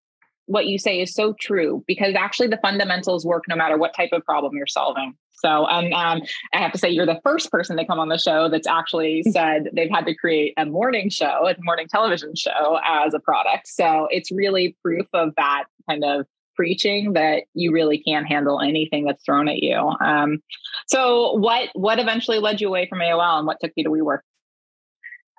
what 0.47 0.67
you 0.67 0.79
say 0.79 1.01
is 1.01 1.15
so 1.15 1.33
true 1.41 1.85
because 1.87 2.15
actually 2.17 2.49
the 2.49 2.59
fundamentals 2.61 3.25
work 3.25 3.45
no 3.49 3.55
matter 3.55 3.79
what 3.79 3.95
type 3.95 4.11
of 4.13 4.25
problem 4.25 4.57
you're 4.57 4.67
solving. 4.67 5.15
So, 5.41 5.67
and 5.67 5.93
um, 5.95 6.23
I 6.53 6.59
have 6.59 6.73
to 6.73 6.79
say, 6.79 6.91
you're 6.91 7.07
the 7.07 7.21
first 7.23 7.51
person 7.51 7.77
to 7.77 7.87
come 7.87 7.99
on 7.99 8.09
the 8.09 8.19
show 8.19 8.49
that's 8.49 8.67
actually 8.67 9.23
said 9.31 9.71
they've 9.73 9.91
had 9.91 10.07
to 10.07 10.15
create 10.15 10.55
a 10.57 10.67
morning 10.67 11.11
show, 11.11 11.49
a 11.49 11.55
morning 11.61 11.87
television 11.89 12.35
show 12.35 12.79
as 12.85 13.15
a 13.15 13.21
product. 13.21 13.69
So, 13.69 14.09
it's 14.11 14.31
really 14.31 14.77
proof 14.83 15.07
of 15.13 15.35
that 15.37 15.65
kind 15.89 16.05
of 16.05 16.27
preaching 16.61 17.15
that 17.15 17.45
you 17.55 17.73
really 17.73 17.97
can't 17.97 18.27
handle 18.27 18.61
anything 18.61 19.07
that's 19.07 19.25
thrown 19.25 19.49
at 19.49 19.63
you. 19.63 19.79
Um, 20.05 20.43
so, 20.87 21.33
what 21.35 21.71
what 21.75 21.99
eventually 21.99 22.39
led 22.39 22.61
you 22.61 22.69
away 22.69 22.87
from 22.89 22.99
AOL, 22.99 23.39
and 23.39 23.47
what 23.47 23.59
took 23.61 23.73
you 23.77 23.85
to 23.85 23.91
WeWork? 23.91 24.21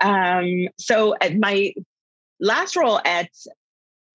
Um, 0.02 0.68
so, 0.80 1.16
at 1.22 1.38
my 1.38 1.74
last 2.40 2.76
role 2.76 3.00
at 3.06 3.30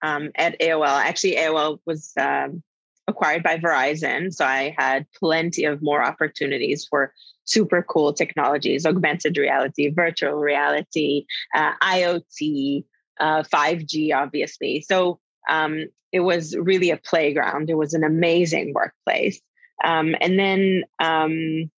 um, 0.02 0.30
at 0.34 0.58
AOL, 0.60 0.86
actually, 0.86 1.36
AOL 1.36 1.78
was 1.86 2.12
um, 2.18 2.62
acquired 3.08 3.42
by 3.42 3.58
Verizon. 3.58 4.32
So 4.32 4.44
I 4.44 4.74
had 4.76 5.06
plenty 5.12 5.64
of 5.64 5.82
more 5.82 6.02
opportunities 6.02 6.86
for 6.88 7.12
super 7.44 7.82
cool 7.82 8.12
technologies, 8.12 8.84
augmented 8.84 9.36
reality, 9.36 9.90
virtual 9.90 10.34
reality, 10.34 11.26
uh, 11.54 11.72
IoT, 11.82 12.84
uh, 13.20 13.42
5G, 13.42 14.14
obviously. 14.14 14.82
So 14.82 15.20
um, 15.48 15.86
it 16.12 16.20
was 16.20 16.56
really 16.56 16.90
a 16.90 16.96
playground. 16.96 17.70
It 17.70 17.76
was 17.76 17.94
an 17.94 18.04
amazing 18.04 18.72
workplace. 18.74 19.40
Um, 19.84 20.14
and 20.20 20.38
then 20.38 20.84
um, 20.98 21.70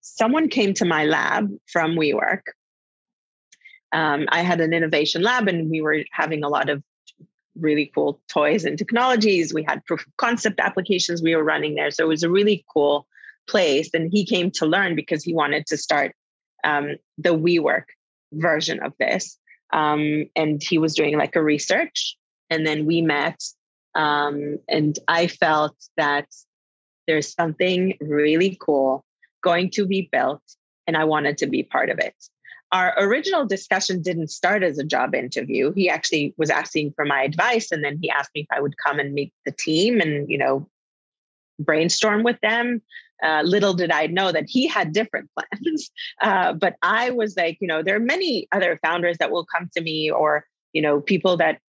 someone 0.00 0.48
came 0.48 0.74
to 0.74 0.84
my 0.84 1.04
lab 1.04 1.50
from 1.66 1.92
WeWork. 1.92 2.42
Um, 3.92 4.26
I 4.28 4.42
had 4.42 4.60
an 4.60 4.74
innovation 4.74 5.22
lab, 5.22 5.48
and 5.48 5.70
we 5.70 5.80
were 5.80 6.04
having 6.12 6.44
a 6.44 6.48
lot 6.48 6.68
of 6.68 6.82
really 7.60 7.90
cool 7.94 8.20
toys 8.28 8.64
and 8.64 8.78
technologies. 8.78 9.52
We 9.52 9.62
had 9.62 9.84
proof 9.84 10.06
of 10.06 10.16
concept 10.16 10.60
applications 10.60 11.22
we 11.22 11.36
were 11.36 11.44
running 11.44 11.74
there. 11.74 11.90
So 11.90 12.04
it 12.04 12.08
was 12.08 12.22
a 12.22 12.30
really 12.30 12.64
cool 12.72 13.06
place. 13.48 13.90
And 13.94 14.10
he 14.12 14.24
came 14.24 14.50
to 14.52 14.66
learn 14.66 14.94
because 14.94 15.24
he 15.24 15.34
wanted 15.34 15.66
to 15.66 15.76
start 15.76 16.14
um, 16.64 16.96
the 17.16 17.34
WeWork 17.36 17.84
version 18.32 18.82
of 18.82 18.92
this. 18.98 19.38
Um, 19.72 20.26
and 20.36 20.62
he 20.62 20.78
was 20.78 20.94
doing 20.94 21.16
like 21.16 21.36
a 21.36 21.42
research. 21.42 22.16
And 22.50 22.66
then 22.66 22.86
we 22.86 23.02
met. 23.02 23.42
Um, 23.94 24.58
and 24.68 24.98
I 25.08 25.26
felt 25.26 25.76
that 25.96 26.26
there's 27.06 27.32
something 27.32 27.96
really 28.00 28.56
cool 28.60 29.04
going 29.42 29.70
to 29.70 29.86
be 29.86 30.08
built, 30.10 30.42
and 30.86 30.96
I 30.96 31.04
wanted 31.04 31.38
to 31.38 31.46
be 31.46 31.62
part 31.62 31.90
of 31.90 31.98
it 31.98 32.14
our 32.72 32.94
original 32.98 33.46
discussion 33.46 34.02
didn't 34.02 34.28
start 34.28 34.62
as 34.62 34.78
a 34.78 34.84
job 34.84 35.14
interview. 35.14 35.72
He 35.72 35.88
actually 35.88 36.34
was 36.36 36.50
asking 36.50 36.92
for 36.94 37.04
my 37.04 37.22
advice, 37.22 37.72
and 37.72 37.82
then 37.82 37.98
he 38.00 38.10
asked 38.10 38.30
me 38.34 38.42
if 38.42 38.56
I 38.56 38.60
would 38.60 38.76
come 38.76 38.98
and 38.98 39.14
meet 39.14 39.32
the 39.44 39.52
team 39.52 40.00
and 40.00 40.28
you 40.28 40.38
know 40.38 40.68
brainstorm 41.58 42.22
with 42.22 42.40
them. 42.40 42.82
Uh, 43.22 43.42
little 43.44 43.74
did 43.74 43.90
I 43.90 44.06
know 44.06 44.30
that 44.30 44.44
he 44.46 44.68
had 44.68 44.92
different 44.92 45.28
plans. 45.34 45.90
Uh, 46.22 46.52
but 46.52 46.76
I 46.82 47.10
was 47.10 47.36
like, 47.36 47.58
you 47.60 47.66
know, 47.66 47.82
there 47.82 47.96
are 47.96 48.00
many 48.00 48.46
other 48.52 48.78
founders 48.82 49.18
that 49.18 49.32
will 49.32 49.46
come 49.46 49.68
to 49.74 49.82
me, 49.82 50.10
or 50.10 50.44
you 50.72 50.82
know, 50.82 51.00
people 51.00 51.36
that 51.38 51.60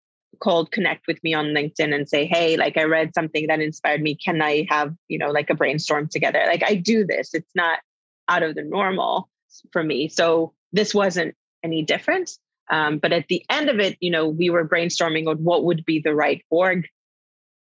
cold 0.41 0.71
connect 0.71 1.07
with 1.07 1.21
me 1.23 1.33
on 1.33 1.47
LinkedIn 1.47 1.93
and 1.93 2.07
say, 2.07 2.25
hey, 2.25 2.55
like 2.55 2.77
I 2.77 2.83
read 2.83 3.13
something 3.15 3.47
that 3.47 3.61
inspired 3.61 4.01
me. 4.01 4.15
Can 4.15 4.41
I 4.41 4.67
have 4.69 4.93
you 5.07 5.17
know 5.17 5.31
like 5.31 5.49
a 5.49 5.55
brainstorm 5.55 6.09
together? 6.09 6.43
Like 6.45 6.63
I 6.63 6.75
do 6.75 7.05
this. 7.05 7.33
It's 7.33 7.55
not 7.55 7.79
out 8.27 8.43
of 8.43 8.55
the 8.55 8.63
normal 8.63 9.29
for 9.71 9.83
me. 9.83 10.09
So 10.09 10.53
this 10.71 10.93
wasn't 10.93 11.35
any 11.63 11.83
different. 11.83 12.31
Um, 12.69 12.99
but 12.99 13.11
at 13.11 13.27
the 13.27 13.43
end 13.49 13.69
of 13.69 13.79
it, 13.79 13.97
you 13.99 14.11
know, 14.11 14.27
we 14.27 14.49
were 14.49 14.67
brainstorming 14.67 15.27
on 15.27 15.37
what 15.43 15.63
would 15.63 15.85
be 15.85 15.99
the 15.99 16.13
right 16.13 16.43
org 16.49 16.87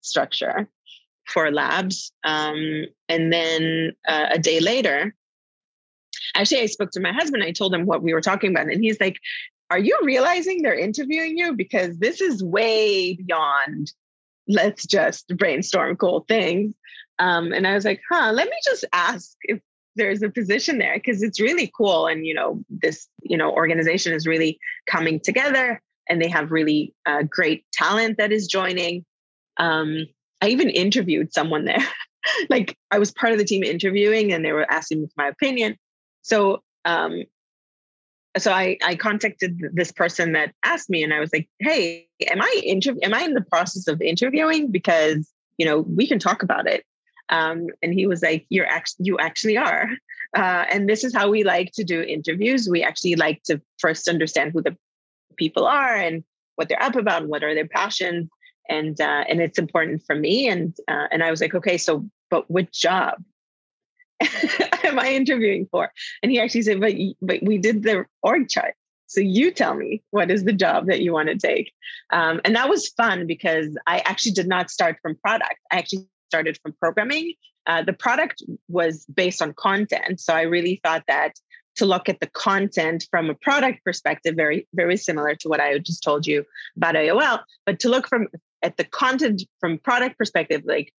structure 0.01 0.67
for 1.25 1.51
labs. 1.51 2.11
Um, 2.23 2.85
and 3.07 3.31
then 3.31 3.93
uh, 4.07 4.27
a 4.31 4.39
day 4.39 4.59
later, 4.59 5.15
actually, 6.35 6.61
I 6.61 6.65
spoke 6.65 6.91
to 6.91 6.99
my 6.99 7.13
husband. 7.13 7.43
I 7.43 7.51
told 7.51 7.73
him 7.73 7.85
what 7.85 8.03
we 8.03 8.13
were 8.13 8.21
talking 8.21 8.51
about, 8.51 8.67
and 8.67 8.83
he's 8.83 8.99
like, 8.99 9.17
"Are 9.69 9.79
you 9.79 9.97
realizing 10.03 10.61
they're 10.61 10.77
interviewing 10.77 11.37
you? 11.37 11.53
Because 11.53 11.97
this 11.97 12.19
is 12.19 12.43
way 12.43 13.13
beyond. 13.13 13.91
Let's 14.47 14.85
just 14.85 15.27
brainstorm 15.37 15.95
cool 15.95 16.25
things." 16.27 16.73
Um, 17.19 17.53
and 17.53 17.67
I 17.67 17.73
was 17.73 17.85
like, 17.85 18.01
"Huh? 18.09 18.31
Let 18.33 18.49
me 18.49 18.57
just 18.65 18.85
ask 18.91 19.37
if 19.43 19.61
there's 19.99 20.23
a 20.23 20.29
position 20.29 20.79
there 20.79 20.95
because 20.95 21.21
it's 21.21 21.39
really 21.39 21.71
cool. 21.77 22.07
And 22.07 22.25
you 22.25 22.33
know 22.33 22.63
this 22.69 23.07
you 23.21 23.37
know 23.37 23.51
organization 23.51 24.13
is 24.13 24.25
really 24.25 24.59
coming 24.87 25.19
together 25.19 25.81
and 26.09 26.21
they 26.21 26.29
have 26.29 26.51
really 26.51 26.95
uh, 27.05 27.23
great 27.23 27.65
talent 27.71 28.17
that 28.17 28.31
is 28.31 28.47
joining. 28.47 29.05
Um, 29.57 30.07
i 30.41 30.47
even 30.47 30.69
interviewed 30.69 31.33
someone 31.33 31.65
there. 31.65 31.77
Like 32.49 32.77
i 32.91 32.99
was 32.99 33.11
part 33.11 33.31
of 33.31 33.39
the 33.39 33.45
team 33.45 33.63
interviewing 33.63 34.33
and 34.33 34.43
they 34.43 34.51
were 34.51 34.69
asking 34.69 35.01
me 35.01 35.07
for 35.07 35.23
my 35.23 35.29
opinion. 35.29 35.77
So 36.21 36.61
um, 36.85 37.23
so 38.37 38.51
I, 38.51 38.77
I 38.83 38.95
contacted 38.95 39.59
this 39.73 39.91
person 39.91 40.33
that 40.33 40.53
asked 40.63 40.89
me 40.89 41.01
and 41.01 41.13
i 41.13 41.19
was 41.19 41.31
like 41.33 41.49
hey 41.59 42.07
am 42.27 42.41
i 42.41 42.61
inter- 42.63 42.95
am 43.01 43.13
i 43.13 43.21
in 43.21 43.33
the 43.33 43.41
process 43.41 43.87
of 43.87 44.01
interviewing? 44.01 44.69
Because 44.69 45.31
you 45.57 45.65
know 45.65 45.79
we 45.79 46.07
can 46.07 46.19
talk 46.19 46.43
about 46.43 46.67
it 46.67 46.83
um, 47.29 47.67
and 47.81 47.93
he 47.93 48.07
was 48.07 48.21
like, 48.21 48.45
"You're 48.49 48.65
actually 48.65 49.05
you 49.05 49.17
actually 49.19 49.57
are." 49.57 49.89
Uh, 50.35 50.65
and 50.71 50.87
this 50.87 51.03
is 51.03 51.13
how 51.13 51.29
we 51.29 51.43
like 51.43 51.71
to 51.73 51.83
do 51.83 52.01
interviews. 52.01 52.69
We 52.69 52.83
actually 52.83 53.15
like 53.15 53.41
to 53.43 53.61
first 53.79 54.07
understand 54.07 54.51
who 54.51 54.61
the 54.61 54.77
people 55.37 55.65
are 55.65 55.95
and 55.95 56.23
what 56.55 56.69
they're 56.69 56.81
up 56.81 56.95
about 56.95 57.21
and 57.21 57.31
what 57.31 57.43
are 57.43 57.55
their 57.55 57.67
passions. 57.67 58.29
And 58.67 58.99
uh, 59.01 59.23
and 59.27 59.41
it's 59.41 59.57
important 59.57 60.03
for 60.05 60.15
me. 60.15 60.47
And 60.47 60.75
uh, 60.87 61.07
and 61.11 61.23
I 61.23 61.31
was 61.31 61.41
like, 61.41 61.55
okay, 61.55 61.77
so 61.77 62.07
but 62.29 62.49
what 62.49 62.71
job 62.71 63.23
am 64.83 64.99
I 64.99 65.13
interviewing 65.13 65.67
for? 65.71 65.91
And 66.21 66.31
he 66.31 66.39
actually 66.39 66.61
said, 66.63 66.79
but 66.79 66.93
but 67.21 67.41
we 67.41 67.57
did 67.57 67.83
the 67.83 68.05
org 68.21 68.49
chart. 68.49 68.75
So 69.07 69.21
you 69.21 69.49
tell 69.49 69.73
me 69.73 70.03
what 70.11 70.29
is 70.29 70.43
the 70.43 70.53
job 70.53 70.85
that 70.85 71.01
you 71.01 71.13
want 71.13 71.29
to 71.29 71.37
take? 71.37 71.73
Um, 72.11 72.41
and 72.45 72.55
that 72.55 72.69
was 72.69 72.89
fun 72.89 73.25
because 73.25 73.75
I 73.87 73.99
actually 73.99 74.33
did 74.33 74.47
not 74.47 74.69
start 74.69 74.97
from 75.01 75.15
product. 75.15 75.55
I 75.71 75.77
actually 75.77 76.05
started 76.29 76.59
from 76.61 76.73
programming. 76.79 77.33
Uh, 77.65 77.81
the 77.83 77.93
product 77.93 78.43
was 78.67 79.05
based 79.21 79.41
on 79.41 79.53
content. 79.53 80.19
So 80.19 80.33
I 80.33 80.43
really 80.43 80.79
thought 80.83 81.03
that 81.07 81.33
to 81.77 81.85
look 81.85 82.09
at 82.09 82.19
the 82.19 82.27
content 82.27 83.05
from 83.09 83.29
a 83.29 83.35
product 83.35 83.83
perspective, 83.83 84.35
very, 84.35 84.67
very 84.73 84.97
similar 84.97 85.33
to 85.35 85.49
what 85.49 85.59
I 85.59 85.77
just 85.79 86.03
told 86.03 86.27
you 86.27 86.45
about 86.75 86.95
AOL, 86.95 87.41
but 87.65 87.79
to 87.81 87.89
look 87.89 88.07
from 88.07 88.27
at 88.61 88.77
the 88.77 88.83
content 88.83 89.43
from 89.59 89.79
product 89.79 90.17
perspective, 90.17 90.63
like 90.65 90.93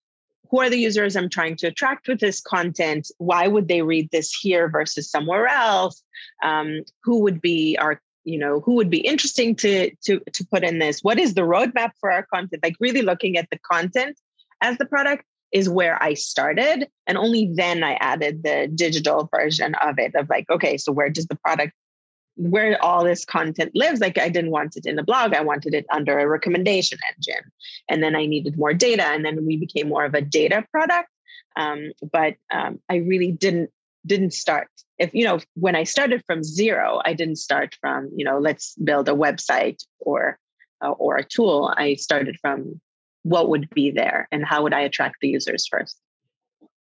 who 0.50 0.60
are 0.60 0.70
the 0.70 0.78
users 0.78 1.16
I'm 1.16 1.28
trying 1.28 1.56
to 1.56 1.68
attract 1.68 2.08
with 2.08 2.18
this 2.18 2.40
content? 2.40 3.08
Why 3.18 3.46
would 3.46 3.68
they 3.68 3.82
read 3.82 4.08
this 4.10 4.32
here 4.32 4.68
versus 4.68 5.10
somewhere 5.10 5.46
else? 5.46 6.02
Um, 6.42 6.80
who 7.04 7.20
would 7.20 7.40
be 7.40 7.76
our 7.78 8.00
you 8.24 8.38
know 8.38 8.60
who 8.60 8.74
would 8.74 8.90
be 8.90 9.00
interesting 9.00 9.54
to 9.56 9.90
to 10.04 10.20
to 10.32 10.46
put 10.52 10.62
in 10.62 10.78
this 10.78 11.00
what 11.00 11.18
is 11.18 11.32
the 11.32 11.40
roadmap 11.40 11.92
for 11.98 12.12
our 12.12 12.26
content 12.32 12.62
like 12.62 12.76
really 12.78 13.00
looking 13.00 13.38
at 13.38 13.48
the 13.50 13.58
content 13.58 14.18
as 14.60 14.78
the 14.78 14.86
product 14.86 15.24
is 15.52 15.68
where 15.68 16.00
I 16.02 16.14
started. 16.14 16.88
And 17.06 17.18
only 17.18 17.50
then 17.54 17.82
I 17.82 17.94
added 17.94 18.42
the 18.42 18.70
digital 18.72 19.28
version 19.34 19.74
of 19.76 19.98
it 19.98 20.14
of 20.14 20.28
like, 20.28 20.48
okay, 20.48 20.76
so 20.76 20.92
where 20.92 21.10
does 21.10 21.26
the 21.26 21.36
product, 21.36 21.72
where 22.36 22.82
all 22.82 23.04
this 23.04 23.24
content 23.24 23.72
lives? 23.74 24.00
Like 24.00 24.18
I 24.18 24.28
didn't 24.28 24.52
want 24.52 24.76
it 24.76 24.86
in 24.86 24.98
a 24.98 25.04
blog, 25.04 25.34
I 25.34 25.42
wanted 25.42 25.74
it 25.74 25.86
under 25.90 26.18
a 26.18 26.28
recommendation 26.28 26.98
engine. 27.16 27.50
And 27.88 28.02
then 28.02 28.14
I 28.14 28.26
needed 28.26 28.58
more 28.58 28.74
data. 28.74 29.04
And 29.06 29.24
then 29.24 29.44
we 29.44 29.56
became 29.56 29.88
more 29.88 30.04
of 30.04 30.14
a 30.14 30.22
data 30.22 30.64
product. 30.70 31.08
Um, 31.56 31.90
but 32.12 32.36
um, 32.52 32.80
I 32.88 32.96
really 32.96 33.32
didn't 33.32 33.70
didn't 34.06 34.32
start 34.32 34.68
if 34.98 35.12
you 35.12 35.24
know 35.24 35.38
when 35.56 35.76
i 35.76 35.84
started 35.84 36.22
from 36.26 36.42
zero 36.42 37.02
i 37.04 37.12
didn't 37.12 37.36
start 37.36 37.76
from 37.82 38.10
you 38.16 38.24
know 38.24 38.38
let's 38.38 38.74
build 38.76 39.06
a 39.10 39.12
website 39.12 39.84
or 39.98 40.38
uh, 40.82 40.92
or 40.92 41.16
a 41.16 41.24
tool 41.24 41.70
i 41.76 41.94
started 41.94 42.38
from 42.40 42.80
what 43.22 43.48
would 43.48 43.68
be 43.70 43.90
there 43.90 44.28
and 44.30 44.44
how 44.44 44.62
would 44.62 44.74
I 44.74 44.80
attract 44.80 45.16
the 45.20 45.28
users 45.28 45.66
first. 45.66 46.00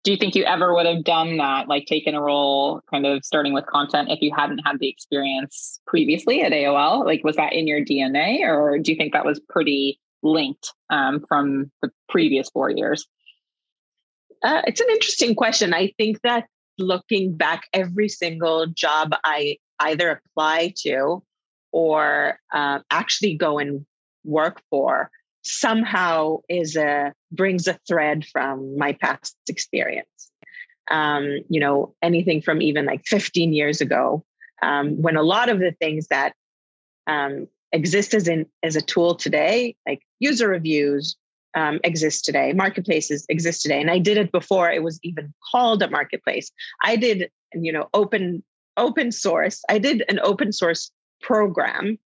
Do 0.04 0.10
you 0.10 0.18
think 0.18 0.34
you 0.34 0.44
ever 0.44 0.74
would 0.74 0.84
have 0.84 1.02
done 1.02 1.38
that, 1.38 1.66
like 1.66 1.86
taken 1.86 2.14
a 2.14 2.20
role 2.20 2.82
kind 2.90 3.06
of 3.06 3.24
starting 3.24 3.54
with 3.54 3.64
content 3.66 4.10
if 4.10 4.20
you 4.20 4.32
hadn't 4.36 4.58
had 4.58 4.78
the 4.78 4.88
experience 4.88 5.80
previously 5.86 6.42
at 6.42 6.52
AOL? 6.52 7.06
Like, 7.06 7.24
was 7.24 7.36
that 7.36 7.54
in 7.54 7.66
your 7.66 7.82
DNA 7.82 8.40
or 8.40 8.78
do 8.78 8.92
you 8.92 8.98
think 8.98 9.14
that 9.14 9.24
was 9.24 9.40
pretty 9.48 9.98
linked 10.22 10.72
um, 10.90 11.24
from 11.26 11.70
the 11.80 11.90
previous 12.10 12.50
four 12.50 12.68
years? 12.70 13.06
Uh, 14.42 14.60
it's 14.66 14.80
an 14.80 14.90
interesting 14.90 15.34
question. 15.34 15.72
I 15.72 15.92
think 15.96 16.20
that 16.22 16.44
looking 16.78 17.34
back, 17.34 17.62
every 17.72 18.10
single 18.10 18.66
job 18.66 19.14
I 19.24 19.56
either 19.80 20.20
apply 20.36 20.74
to 20.82 21.22
or 21.72 22.38
uh, 22.52 22.80
actually 22.90 23.36
go 23.36 23.58
and 23.58 23.86
work 24.24 24.62
for 24.70 25.10
somehow 25.44 26.38
is 26.48 26.76
a 26.76 27.12
brings 27.30 27.68
a 27.68 27.78
thread 27.86 28.24
from 28.32 28.76
my 28.78 28.92
past 28.92 29.36
experience. 29.48 30.08
Um, 30.90 31.38
you 31.48 31.60
know 31.60 31.94
anything 32.02 32.42
from 32.42 32.60
even 32.60 32.84
like 32.84 33.06
15 33.06 33.52
years 33.54 33.80
ago 33.80 34.24
um, 34.62 35.00
when 35.00 35.16
a 35.16 35.22
lot 35.22 35.48
of 35.48 35.58
the 35.58 35.72
things 35.80 36.08
that 36.08 36.34
um, 37.06 37.48
exist 37.72 38.12
as 38.12 38.28
in 38.28 38.46
as 38.62 38.76
a 38.76 38.82
tool 38.82 39.14
today 39.14 39.76
like 39.86 40.02
user 40.20 40.46
reviews 40.46 41.16
um, 41.54 41.80
exist 41.84 42.26
today 42.26 42.52
marketplaces 42.52 43.24
exist 43.30 43.62
today 43.62 43.80
and 43.80 43.90
i 43.90 43.98
did 43.98 44.18
it 44.18 44.30
before 44.30 44.70
it 44.70 44.82
was 44.82 45.00
even 45.02 45.32
called 45.50 45.82
a 45.82 45.88
marketplace. 45.88 46.50
I 46.82 46.96
did 46.96 47.30
you 47.54 47.72
know 47.72 47.88
open 47.94 48.42
open 48.76 49.10
source 49.10 49.62
i 49.70 49.78
did 49.78 50.04
an 50.08 50.20
open 50.20 50.52
source 50.52 50.90
program 51.22 51.98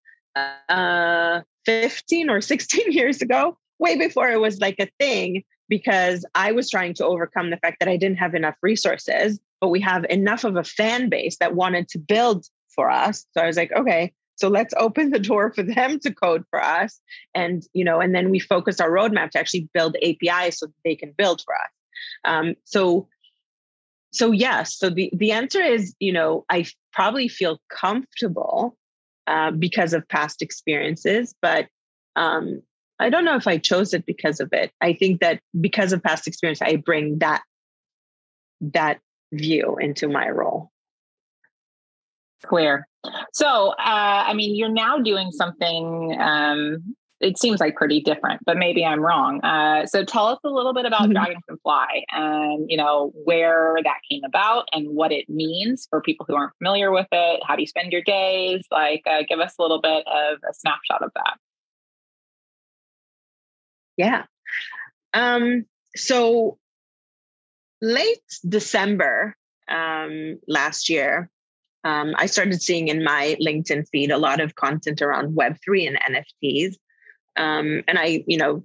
uh, 0.69 1.41
15 1.69 2.31
or 2.31 2.41
16 2.41 2.91
years 2.91 3.21
ago, 3.21 3.57
way 3.77 3.95
before 3.95 4.29
it 4.29 4.39
was 4.39 4.59
like 4.59 4.77
a 4.79 4.89
thing, 4.99 5.43
because 5.67 6.25
I 6.33 6.51
was 6.51 6.69
trying 6.69 6.95
to 6.95 7.05
overcome 7.05 7.51
the 7.51 7.57
fact 7.57 7.77
that 7.79 7.87
I 7.87 7.95
didn't 7.95 8.17
have 8.17 8.33
enough 8.33 8.55
resources, 8.63 9.39
but 9.61 9.69
we 9.69 9.79
have 9.81 10.03
enough 10.09 10.43
of 10.43 10.55
a 10.55 10.63
fan 10.63 11.09
base 11.09 11.37
that 11.37 11.55
wanted 11.55 11.87
to 11.89 11.99
build 11.99 12.47
for 12.69 12.89
us. 12.89 13.25
So 13.33 13.41
I 13.41 13.47
was 13.47 13.55
like, 13.57 13.71
okay, 13.71 14.13
So 14.35 14.47
let's 14.47 14.73
open 14.77 15.11
the 15.11 15.19
door 15.19 15.51
for 15.53 15.63
them 15.63 15.99
to 15.99 16.13
code 16.13 16.43
for 16.49 16.63
us. 16.63 16.99
And, 17.35 17.63
you 17.73 17.83
know, 17.83 17.99
and 17.99 18.15
then 18.15 18.29
we 18.29 18.39
focus 18.39 18.79
our 18.79 18.89
roadmap 18.89 19.31
to 19.31 19.39
actually 19.39 19.69
build 19.73 19.95
APIs 20.01 20.59
so 20.59 20.67
they 20.83 20.95
can 20.95 21.13
build 21.17 21.41
for 21.45 21.53
us. 21.53 21.71
Um, 22.23 22.55
so 22.63 23.07
so 24.11 24.31
yes 24.31 24.75
so 24.75 24.89
the 24.89 25.11
the 25.13 25.31
answer 25.31 25.61
is 25.61 25.93
you 25.99 26.11
know 26.11 26.43
i 26.49 26.65
probably 26.93 27.27
feel 27.27 27.61
comfortable 27.69 28.75
uh, 29.29 29.51
because 29.51 29.93
of 29.93 30.07
past 30.07 30.41
experiences 30.41 31.35
but 31.41 31.67
um, 32.15 32.61
i 32.99 33.09
don't 33.09 33.25
know 33.25 33.35
if 33.35 33.47
i 33.47 33.57
chose 33.57 33.93
it 33.93 34.05
because 34.05 34.39
of 34.39 34.49
it. 34.51 34.71
I 34.81 34.93
think 34.93 35.21
that 35.21 35.39
because 35.59 35.93
of 35.93 36.03
past 36.03 36.27
experience 36.27 36.61
i 36.61 36.75
bring 36.75 37.19
that 37.19 37.43
that 38.61 38.99
view 39.31 39.77
into 39.79 40.07
my 40.09 40.27
role. 40.27 40.71
Clear. 42.43 42.87
So 43.33 43.69
uh, 43.69 44.23
i 44.27 44.33
mean 44.33 44.55
you're 44.55 44.69
now 44.69 44.97
doing 44.97 45.31
something 45.31 46.17
um, 46.19 46.95
it 47.19 47.37
seems 47.37 47.59
like 47.59 47.75
pretty 47.75 48.01
different, 48.01 48.41
but 48.45 48.57
maybe 48.57 48.85
I'm 48.85 49.01
wrong. 49.01 49.41
Uh, 49.41 49.85
so 49.85 50.05
tell 50.05 50.27
us 50.27 50.39
a 50.43 50.49
little 50.49 50.73
bit 50.73 50.85
about 50.85 51.01
mm-hmm. 51.01 51.13
Dragons 51.13 51.43
Can 51.47 51.57
Fly 51.63 52.03
and 52.11 52.65
you 52.69 52.77
know 52.77 53.11
where 53.25 53.77
that 53.83 53.97
came 54.09 54.21
about 54.25 54.67
and 54.71 54.95
what 54.95 55.11
it 55.11 55.29
means 55.29 55.87
for 55.89 56.01
people 56.01 56.25
who 56.27 56.35
aren't 56.35 56.55
familiar 56.57 56.91
with 56.91 57.07
it. 57.11 57.41
How 57.45 57.55
do 57.55 57.61
you 57.61 57.67
spend 57.67 57.91
your 57.91 58.03
days? 58.03 58.65
Like, 58.71 59.03
uh, 59.05 59.23
give 59.27 59.39
us 59.39 59.53
a 59.59 59.61
little 59.61 59.81
bit 59.81 60.05
of 60.07 60.39
a 60.49 60.53
snapshot 60.53 61.03
of 61.03 61.11
that. 61.15 61.37
Yeah. 63.97 64.23
Um, 65.13 65.65
so 65.95 66.57
late 67.81 68.19
December 68.47 69.35
um, 69.67 70.39
last 70.47 70.89
year, 70.89 71.29
um, 71.83 72.13
I 72.17 72.25
started 72.25 72.61
seeing 72.61 72.87
in 72.87 73.03
my 73.03 73.37
LinkedIn 73.41 73.87
feed 73.89 74.11
a 74.11 74.17
lot 74.17 74.39
of 74.41 74.55
content 74.55 75.01
around 75.01 75.35
Web3 75.35 75.87
and 75.87 76.15
NFTs. 76.43 76.75
Um, 77.35 77.83
and 77.87 77.97
I, 77.97 78.23
you 78.27 78.37
know, 78.37 78.63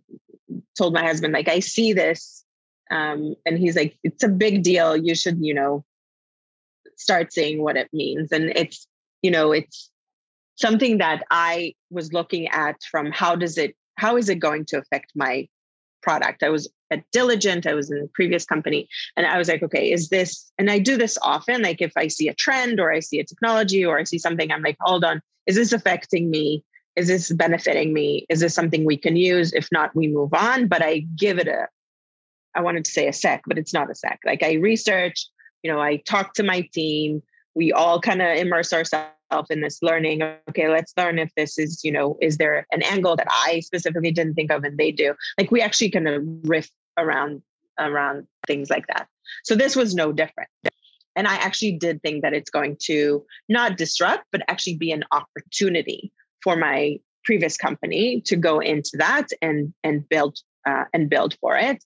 told 0.76 0.94
my 0.94 1.02
husband, 1.02 1.32
like, 1.32 1.48
I 1.48 1.60
see 1.60 1.92
this. 1.92 2.44
Um, 2.90 3.34
and 3.46 3.58
he's 3.58 3.76
like, 3.76 3.96
it's 4.04 4.22
a 4.22 4.28
big 4.28 4.62
deal. 4.62 4.96
You 4.96 5.14
should, 5.14 5.38
you 5.40 5.54
know, 5.54 5.84
start 6.96 7.32
seeing 7.32 7.62
what 7.62 7.76
it 7.76 7.88
means. 7.92 8.30
And 8.32 8.50
it's, 8.56 8.86
you 9.22 9.30
know, 9.30 9.52
it's 9.52 9.90
something 10.56 10.98
that 10.98 11.24
I 11.30 11.74
was 11.90 12.12
looking 12.12 12.48
at 12.48 12.76
from 12.90 13.10
how 13.10 13.36
does 13.36 13.58
it, 13.58 13.74
how 13.96 14.16
is 14.16 14.28
it 14.28 14.36
going 14.36 14.64
to 14.66 14.78
affect 14.78 15.12
my 15.14 15.48
product? 16.02 16.42
I 16.42 16.50
was 16.50 16.70
at 16.90 17.02
Diligent, 17.12 17.66
I 17.66 17.74
was 17.74 17.90
in 17.90 17.98
a 17.98 18.06
previous 18.08 18.44
company, 18.44 18.88
and 19.16 19.26
I 19.26 19.38
was 19.38 19.48
like, 19.48 19.62
okay, 19.62 19.90
is 19.90 20.10
this, 20.10 20.52
and 20.58 20.70
I 20.70 20.78
do 20.78 20.96
this 20.96 21.18
often, 21.22 21.62
like 21.62 21.80
if 21.80 21.92
I 21.96 22.08
see 22.08 22.28
a 22.28 22.34
trend 22.34 22.78
or 22.78 22.92
I 22.92 23.00
see 23.00 23.18
a 23.18 23.24
technology 23.24 23.84
or 23.84 23.98
I 23.98 24.04
see 24.04 24.18
something, 24.18 24.52
I'm 24.52 24.62
like, 24.62 24.76
hold 24.80 25.04
on, 25.04 25.20
is 25.46 25.56
this 25.56 25.72
affecting 25.72 26.30
me? 26.30 26.62
Is 26.96 27.08
this 27.08 27.32
benefiting 27.32 27.92
me? 27.92 28.26
Is 28.28 28.40
this 28.40 28.54
something 28.54 28.84
we 28.84 28.96
can 28.96 29.16
use? 29.16 29.52
If 29.52 29.68
not, 29.72 29.94
we 29.94 30.08
move 30.08 30.32
on. 30.32 30.68
But 30.68 30.82
I 30.82 31.06
give 31.16 31.38
it 31.38 31.48
a, 31.48 31.68
I 32.54 32.60
wanted 32.60 32.84
to 32.84 32.90
say 32.90 33.08
a 33.08 33.12
sec, 33.12 33.42
but 33.46 33.58
it's 33.58 33.74
not 33.74 33.90
a 33.90 33.94
sec. 33.94 34.20
Like 34.24 34.42
I 34.42 34.54
research, 34.54 35.26
you 35.62 35.72
know, 35.72 35.80
I 35.80 35.96
talk 35.96 36.34
to 36.34 36.42
my 36.42 36.62
team. 36.72 37.22
We 37.54 37.72
all 37.72 38.00
kind 38.00 38.22
of 38.22 38.36
immerse 38.36 38.72
ourselves 38.72 39.10
in 39.50 39.60
this 39.60 39.82
learning. 39.82 40.22
Okay, 40.50 40.68
let's 40.68 40.92
learn 40.96 41.18
if 41.18 41.30
this 41.36 41.58
is, 41.58 41.82
you 41.82 41.90
know, 41.90 42.16
is 42.20 42.36
there 42.36 42.66
an 42.70 42.82
angle 42.82 43.16
that 43.16 43.28
I 43.30 43.60
specifically 43.60 44.12
didn't 44.12 44.34
think 44.34 44.52
of 44.52 44.62
and 44.64 44.78
they 44.78 44.92
do? 44.92 45.14
Like 45.38 45.50
we 45.50 45.60
actually 45.60 45.90
kind 45.90 46.08
of 46.08 46.22
riff 46.44 46.70
around 46.96 47.42
around 47.78 48.26
things 48.46 48.70
like 48.70 48.86
that. 48.86 49.08
So 49.42 49.56
this 49.56 49.74
was 49.74 49.94
no 49.94 50.12
different. 50.12 50.48
And 51.16 51.26
I 51.26 51.34
actually 51.36 51.72
did 51.72 52.02
think 52.02 52.22
that 52.22 52.34
it's 52.34 52.50
going 52.50 52.76
to 52.82 53.24
not 53.48 53.76
disrupt, 53.76 54.24
but 54.32 54.42
actually 54.48 54.76
be 54.76 54.92
an 54.92 55.04
opportunity 55.12 56.12
for 56.44 56.56
my 56.56 56.98
previous 57.24 57.56
company 57.56 58.20
to 58.26 58.36
go 58.36 58.60
into 58.60 58.96
that 58.98 59.28
and 59.42 59.72
and 59.82 60.08
build 60.08 60.38
uh, 60.66 60.84
and 60.92 61.10
build 61.10 61.36
for 61.40 61.56
it. 61.56 61.82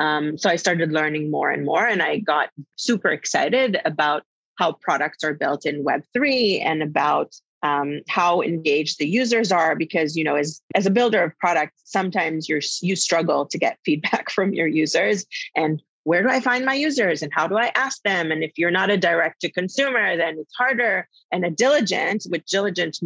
Um, 0.00 0.36
so 0.36 0.50
I 0.50 0.56
started 0.56 0.92
learning 0.92 1.30
more 1.30 1.50
and 1.50 1.64
more, 1.64 1.86
and 1.86 2.02
I 2.02 2.18
got 2.18 2.50
super 2.76 3.08
excited 3.08 3.78
about 3.84 4.24
how 4.56 4.72
products 4.72 5.24
are 5.24 5.34
built 5.34 5.64
in 5.64 5.84
Web 5.84 6.02
three 6.12 6.60
and 6.60 6.82
about 6.82 7.34
um, 7.62 8.00
how 8.08 8.42
engaged 8.42 8.98
the 8.98 9.08
users 9.08 9.50
are. 9.50 9.74
Because 9.74 10.16
you 10.16 10.24
know, 10.24 10.34
as 10.34 10.60
as 10.74 10.86
a 10.86 10.90
builder 10.90 11.22
of 11.22 11.38
products, 11.38 11.80
sometimes 11.84 12.48
you're 12.48 12.62
you 12.82 12.96
struggle 12.96 13.46
to 13.46 13.58
get 13.58 13.78
feedback 13.84 14.30
from 14.30 14.52
your 14.52 14.66
users 14.66 15.24
and 15.54 15.82
where 16.08 16.22
do 16.22 16.30
I 16.30 16.40
find 16.40 16.64
my 16.64 16.72
users 16.72 17.22
and 17.22 17.30
how 17.34 17.46
do 17.46 17.58
I 17.58 17.70
ask 17.74 18.00
them? 18.02 18.32
And 18.32 18.42
if 18.42 18.52
you're 18.56 18.70
not 18.70 18.88
a 18.88 18.96
direct 18.96 19.42
to 19.42 19.50
consumer, 19.50 20.16
then 20.16 20.38
it's 20.38 20.54
harder. 20.56 21.06
And 21.30 21.44
a 21.44 21.50
diligent, 21.50 22.24
with 22.30 22.46
diligent 22.46 22.98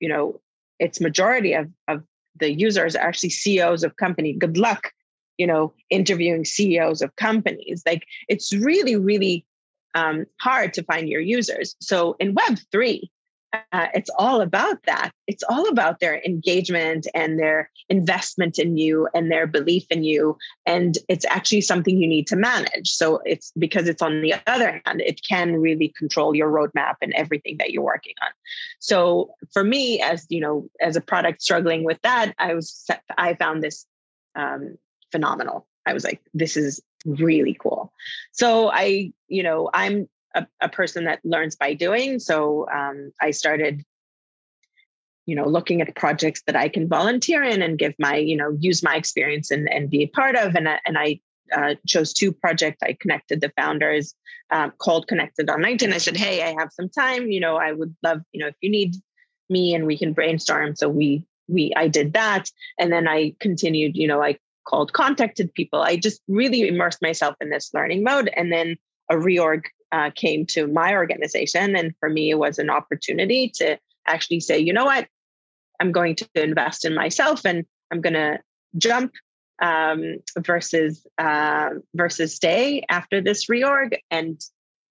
you 0.00 0.08
know 0.08 0.40
its 0.78 1.00
majority 1.00 1.54
of, 1.54 1.68
of 1.88 2.02
the 2.38 2.52
users 2.52 2.94
are 2.94 3.06
actually 3.06 3.30
ceos 3.30 3.82
of 3.82 3.96
company. 3.96 4.32
Good 4.32 4.56
luck 4.56 4.92
you 5.38 5.46
know 5.46 5.72
interviewing 5.90 6.44
ceos 6.44 7.02
of 7.02 7.14
companies. 7.16 7.82
Like 7.86 8.04
it's 8.28 8.52
really 8.52 8.96
really 8.96 9.44
um, 9.94 10.26
hard 10.40 10.74
to 10.74 10.82
find 10.82 11.08
your 11.08 11.20
users. 11.20 11.74
So 11.80 12.16
in 12.20 12.34
web 12.34 12.58
3 12.70 13.10
uh, 13.52 13.86
it's 13.94 14.10
all 14.18 14.40
about 14.40 14.82
that. 14.84 15.10
It's 15.26 15.42
all 15.48 15.68
about 15.68 16.00
their 16.00 16.20
engagement 16.22 17.06
and 17.14 17.38
their 17.38 17.70
investment 17.88 18.58
in 18.58 18.76
you 18.76 19.08
and 19.14 19.30
their 19.30 19.46
belief 19.46 19.86
in 19.90 20.04
you. 20.04 20.36
And 20.66 20.98
it's 21.08 21.24
actually 21.24 21.62
something 21.62 22.00
you 22.00 22.08
need 22.08 22.26
to 22.28 22.36
manage. 22.36 22.90
So 22.90 23.20
it's 23.24 23.52
because 23.58 23.88
it's 23.88 24.02
on 24.02 24.20
the 24.20 24.34
other 24.46 24.82
hand, 24.84 25.00
it 25.00 25.20
can 25.26 25.56
really 25.56 25.92
control 25.96 26.34
your 26.34 26.50
roadmap 26.50 26.96
and 27.00 27.12
everything 27.14 27.56
that 27.58 27.70
you're 27.70 27.82
working 27.82 28.14
on. 28.20 28.28
So 28.80 29.34
for 29.52 29.64
me, 29.64 30.00
as 30.00 30.26
you 30.28 30.40
know, 30.40 30.68
as 30.80 30.96
a 30.96 31.00
product 31.00 31.42
struggling 31.42 31.84
with 31.84 32.00
that, 32.02 32.34
I 32.38 32.54
was 32.54 32.86
I 33.16 33.34
found 33.34 33.62
this 33.62 33.86
um, 34.34 34.76
phenomenal. 35.10 35.66
I 35.86 35.94
was 35.94 36.04
like, 36.04 36.20
this 36.34 36.56
is 36.56 36.82
really 37.06 37.56
cool. 37.58 37.92
So 38.32 38.70
I, 38.70 39.12
you 39.28 39.42
know, 39.42 39.70
I'm 39.72 40.08
a, 40.34 40.46
a 40.60 40.68
person 40.68 41.04
that 41.04 41.20
learns 41.24 41.56
by 41.56 41.74
doing. 41.74 42.18
So 42.18 42.68
um, 42.70 43.12
I 43.20 43.30
started, 43.30 43.82
you 45.26 45.34
know, 45.34 45.46
looking 45.46 45.80
at 45.80 45.94
projects 45.94 46.42
that 46.46 46.56
I 46.56 46.68
can 46.68 46.88
volunteer 46.88 47.42
in 47.42 47.62
and 47.62 47.78
give 47.78 47.94
my, 47.98 48.16
you 48.16 48.36
know, 48.36 48.56
use 48.58 48.82
my 48.82 48.96
experience 48.96 49.50
and, 49.50 49.68
and 49.72 49.90
be 49.90 50.02
a 50.02 50.08
part 50.08 50.36
of. 50.36 50.54
And, 50.54 50.68
and 50.86 50.98
I 50.98 51.20
uh, 51.56 51.74
chose 51.86 52.12
two 52.12 52.32
projects. 52.32 52.78
I 52.82 52.96
connected 53.00 53.40
the 53.40 53.52
founders, 53.56 54.14
um, 54.50 54.72
called 54.78 55.08
Connected 55.08 55.48
on 55.50 55.60
LinkedIn. 55.60 55.92
I 55.92 55.98
said, 55.98 56.16
hey, 56.16 56.42
I 56.42 56.54
have 56.58 56.70
some 56.72 56.88
time. 56.88 57.30
You 57.30 57.40
know, 57.40 57.56
I 57.56 57.72
would 57.72 57.94
love, 58.02 58.20
you 58.32 58.40
know, 58.40 58.48
if 58.48 58.56
you 58.60 58.70
need 58.70 58.96
me 59.48 59.74
and 59.74 59.86
we 59.86 59.96
can 59.96 60.12
brainstorm. 60.12 60.76
So 60.76 60.88
we, 60.88 61.26
we, 61.48 61.72
I 61.74 61.88
did 61.88 62.12
that. 62.12 62.50
And 62.78 62.92
then 62.92 63.08
I 63.08 63.34
continued, 63.40 63.96
you 63.96 64.06
know, 64.06 64.22
I 64.22 64.38
called, 64.66 64.92
contacted 64.92 65.52
people. 65.54 65.80
I 65.80 65.96
just 65.96 66.20
really 66.28 66.68
immersed 66.68 67.00
myself 67.00 67.34
in 67.40 67.48
this 67.48 67.70
learning 67.72 68.02
mode. 68.02 68.30
And 68.36 68.52
then 68.52 68.76
a 69.10 69.14
reorg 69.14 69.62
uh, 69.92 70.10
came 70.14 70.46
to 70.46 70.66
my 70.66 70.94
organization. 70.94 71.76
And 71.76 71.94
for 72.00 72.08
me, 72.08 72.30
it 72.30 72.38
was 72.38 72.58
an 72.58 72.70
opportunity 72.70 73.50
to 73.56 73.78
actually 74.06 74.40
say, 74.40 74.58
you 74.58 74.72
know 74.72 74.84
what, 74.84 75.06
I'm 75.80 75.92
going 75.92 76.16
to 76.16 76.28
invest 76.34 76.84
in 76.84 76.94
myself 76.94 77.44
and 77.44 77.64
I'm 77.90 78.00
going 78.00 78.14
to 78.14 78.40
jump 78.76 79.12
um, 79.60 80.16
versus 80.38 81.06
uh, 81.18 81.70
versus 81.94 82.34
stay 82.34 82.84
after 82.88 83.20
this 83.20 83.46
reorg 83.46 83.96
and 84.10 84.40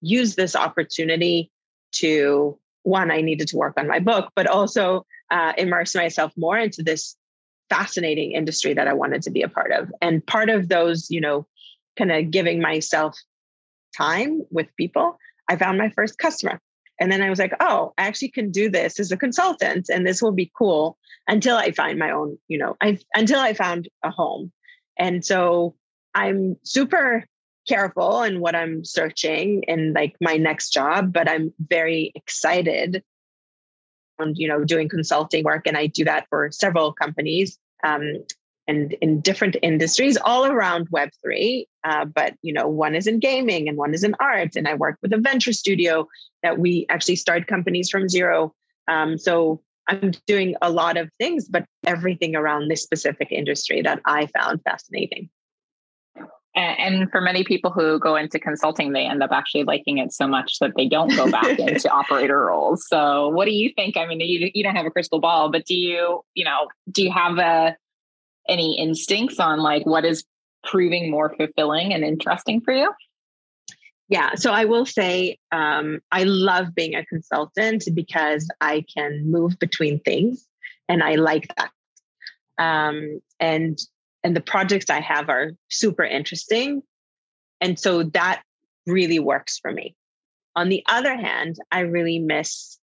use 0.00 0.34
this 0.34 0.54
opportunity 0.54 1.50
to 1.92 2.58
one 2.82 3.10
i 3.10 3.20
needed 3.20 3.48
to 3.48 3.56
work 3.56 3.74
on 3.78 3.88
my 3.88 3.98
book 3.98 4.30
but 4.36 4.46
also 4.46 5.04
uh, 5.30 5.52
immerse 5.58 5.94
myself 5.94 6.32
more 6.36 6.56
into 6.56 6.82
this 6.82 7.16
fascinating 7.68 8.32
industry 8.32 8.74
that 8.74 8.86
i 8.86 8.92
wanted 8.92 9.22
to 9.22 9.30
be 9.30 9.42
a 9.42 9.48
part 9.48 9.72
of 9.72 9.90
and 10.00 10.24
part 10.26 10.48
of 10.50 10.68
those 10.68 11.10
you 11.10 11.20
know 11.20 11.46
kind 11.96 12.12
of 12.12 12.30
giving 12.30 12.60
myself 12.60 13.18
time 13.96 14.42
with 14.50 14.66
people, 14.76 15.18
I 15.48 15.56
found 15.56 15.78
my 15.78 15.90
first 15.90 16.18
customer. 16.18 16.60
And 17.00 17.12
then 17.12 17.22
I 17.22 17.30
was 17.30 17.38
like, 17.38 17.54
oh, 17.60 17.92
I 17.96 18.06
actually 18.06 18.30
can 18.30 18.50
do 18.50 18.68
this 18.68 18.98
as 18.98 19.12
a 19.12 19.16
consultant 19.16 19.88
and 19.88 20.06
this 20.06 20.20
will 20.20 20.32
be 20.32 20.50
cool 20.56 20.98
until 21.28 21.56
I 21.56 21.70
find 21.70 21.98
my 21.98 22.10
own, 22.10 22.38
you 22.48 22.58
know, 22.58 22.76
I 22.80 22.98
until 23.14 23.38
I 23.38 23.52
found 23.52 23.88
a 24.02 24.10
home. 24.10 24.52
And 24.98 25.24
so 25.24 25.76
I'm 26.14 26.56
super 26.64 27.24
careful 27.68 28.22
in 28.22 28.40
what 28.40 28.56
I'm 28.56 28.84
searching 28.84 29.62
in 29.68 29.92
like 29.92 30.16
my 30.20 30.36
next 30.36 30.70
job, 30.70 31.12
but 31.12 31.28
I'm 31.28 31.52
very 31.60 32.10
excited 32.14 33.04
on, 34.18 34.34
you 34.34 34.48
know, 34.48 34.64
doing 34.64 34.88
consulting 34.88 35.44
work. 35.44 35.66
And 35.66 35.76
I 35.76 35.86
do 35.86 36.04
that 36.04 36.26
for 36.30 36.50
several 36.50 36.92
companies. 36.92 37.58
Um, 37.84 38.24
and 38.68 38.92
in 39.00 39.20
different 39.20 39.56
industries 39.62 40.16
all 40.18 40.46
around 40.46 40.88
web3 40.90 41.64
uh, 41.84 42.04
but 42.04 42.34
you 42.42 42.52
know 42.52 42.68
one 42.68 42.94
is 42.94 43.06
in 43.06 43.18
gaming 43.18 43.68
and 43.68 43.76
one 43.76 43.94
is 43.94 44.04
in 44.04 44.14
art 44.20 44.54
and 44.54 44.68
i 44.68 44.74
work 44.74 44.96
with 45.02 45.12
a 45.12 45.18
venture 45.18 45.52
studio 45.52 46.06
that 46.42 46.58
we 46.58 46.86
actually 46.88 47.16
start 47.16 47.48
companies 47.48 47.90
from 47.90 48.08
zero 48.08 48.54
um, 48.86 49.18
so 49.18 49.60
i'm 49.88 50.12
doing 50.26 50.54
a 50.62 50.70
lot 50.70 50.96
of 50.96 51.10
things 51.18 51.48
but 51.48 51.64
everything 51.86 52.36
around 52.36 52.68
this 52.68 52.82
specific 52.82 53.32
industry 53.32 53.82
that 53.82 54.00
i 54.04 54.26
found 54.26 54.62
fascinating 54.62 55.28
And, 56.54 57.08
for 57.12 57.20
many 57.20 57.44
people 57.44 57.70
who 57.70 58.00
go 58.00 58.16
into 58.16 58.38
consulting, 58.40 58.92
they 58.92 59.04
end 59.06 59.22
up 59.22 59.30
actually 59.30 59.62
liking 59.62 59.98
it 59.98 60.12
so 60.12 60.26
much 60.26 60.58
that 60.60 60.72
they 60.76 60.88
don't 60.88 61.14
go 61.14 61.30
back 61.30 61.58
into 61.66 61.88
operator 61.88 62.46
roles. 62.46 62.84
So, 62.88 63.28
what 63.28 63.44
do 63.44 63.52
you 63.52 63.70
think? 63.76 63.96
I 63.96 64.06
mean, 64.06 64.18
you, 64.20 64.50
you 64.52 64.64
don't 64.64 64.74
have 64.74 64.86
a 64.86 64.90
crystal 64.90 65.20
ball, 65.20 65.52
but 65.52 65.66
do 65.66 65.76
you, 65.76 66.22
you 66.34 66.44
know, 66.44 66.66
do 66.90 67.04
you 67.04 67.12
have 67.12 67.38
a 67.38 67.76
any 68.48 68.78
instincts 68.78 69.38
on 69.38 69.60
like 69.60 69.84
what 69.86 70.04
is 70.04 70.24
proving 70.64 71.10
more 71.10 71.34
fulfilling 71.36 71.92
and 71.92 72.04
interesting 72.04 72.60
for 72.60 72.72
you? 72.72 72.92
Yeah, 74.08 74.36
so 74.36 74.52
I 74.52 74.64
will 74.64 74.86
say 74.86 75.38
um, 75.52 76.00
I 76.10 76.24
love 76.24 76.74
being 76.74 76.94
a 76.94 77.04
consultant 77.04 77.84
because 77.94 78.48
I 78.60 78.84
can 78.94 79.30
move 79.30 79.58
between 79.58 80.00
things, 80.00 80.46
and 80.88 81.02
I 81.02 81.16
like 81.16 81.48
that. 81.56 81.70
Um, 82.58 83.20
and 83.38 83.78
and 84.24 84.34
the 84.34 84.40
projects 84.40 84.88
I 84.88 85.00
have 85.00 85.28
are 85.28 85.52
super 85.68 86.04
interesting, 86.04 86.82
and 87.60 87.78
so 87.78 88.04
that 88.04 88.42
really 88.86 89.18
works 89.18 89.58
for 89.58 89.70
me. 89.70 89.94
On 90.56 90.70
the 90.70 90.82
other 90.88 91.14
hand, 91.14 91.56
I 91.70 91.80
really 91.80 92.18
miss 92.18 92.78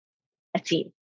a 0.56 0.60
team. 0.60 0.94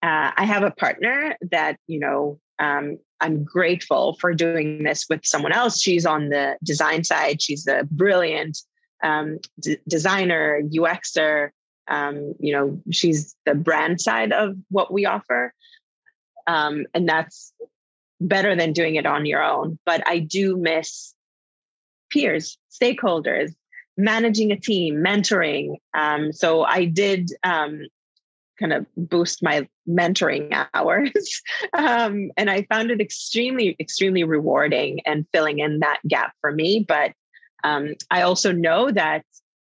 Uh, 0.00 0.30
I 0.36 0.44
have 0.44 0.62
a 0.62 0.70
partner 0.70 1.36
that 1.50 1.76
you 1.88 1.98
know 1.98 2.38
um, 2.58 2.98
I'm 3.20 3.44
grateful 3.44 4.16
for 4.20 4.34
doing 4.34 4.82
this 4.82 5.06
with 5.08 5.24
someone 5.24 5.52
else. 5.52 5.80
She's 5.80 6.06
on 6.06 6.28
the 6.28 6.56
design 6.62 7.04
side. 7.04 7.40
She's 7.40 7.66
a 7.66 7.86
brilliant 7.90 8.58
um, 9.02 9.38
d- 9.60 9.78
designer, 9.88 10.60
UXer. 10.62 11.50
Um, 11.88 12.34
you 12.38 12.52
know, 12.52 12.80
she's 12.90 13.34
the 13.46 13.54
brand 13.54 14.00
side 14.00 14.32
of 14.32 14.56
what 14.70 14.92
we 14.92 15.06
offer. 15.06 15.54
Um, 16.46 16.86
and 16.94 17.08
that's 17.08 17.52
better 18.20 18.54
than 18.54 18.72
doing 18.72 18.96
it 18.96 19.06
on 19.06 19.26
your 19.26 19.42
own. 19.42 19.78
But 19.86 20.06
I 20.06 20.18
do 20.18 20.56
miss 20.56 21.14
peers, 22.10 22.58
stakeholders, 22.70 23.54
managing 23.96 24.52
a 24.52 24.60
team, 24.60 24.96
mentoring. 24.96 25.76
Um, 25.94 26.32
so 26.32 26.64
I 26.64 26.84
did 26.84 27.30
um, 27.42 27.86
kind 28.58 28.72
of 28.72 28.86
boost 28.96 29.42
my 29.42 29.68
mentoring 29.88 30.66
hours. 30.74 31.42
um, 31.72 32.30
and 32.36 32.50
I 32.50 32.62
found 32.70 32.90
it 32.90 33.00
extremely, 33.00 33.76
extremely 33.78 34.24
rewarding 34.24 35.00
and 35.06 35.26
filling 35.32 35.58
in 35.58 35.80
that 35.80 36.00
gap 36.06 36.34
for 36.40 36.52
me. 36.52 36.84
But 36.86 37.12
um, 37.64 37.94
I 38.10 38.22
also 38.22 38.52
know 38.52 38.90
that 38.90 39.24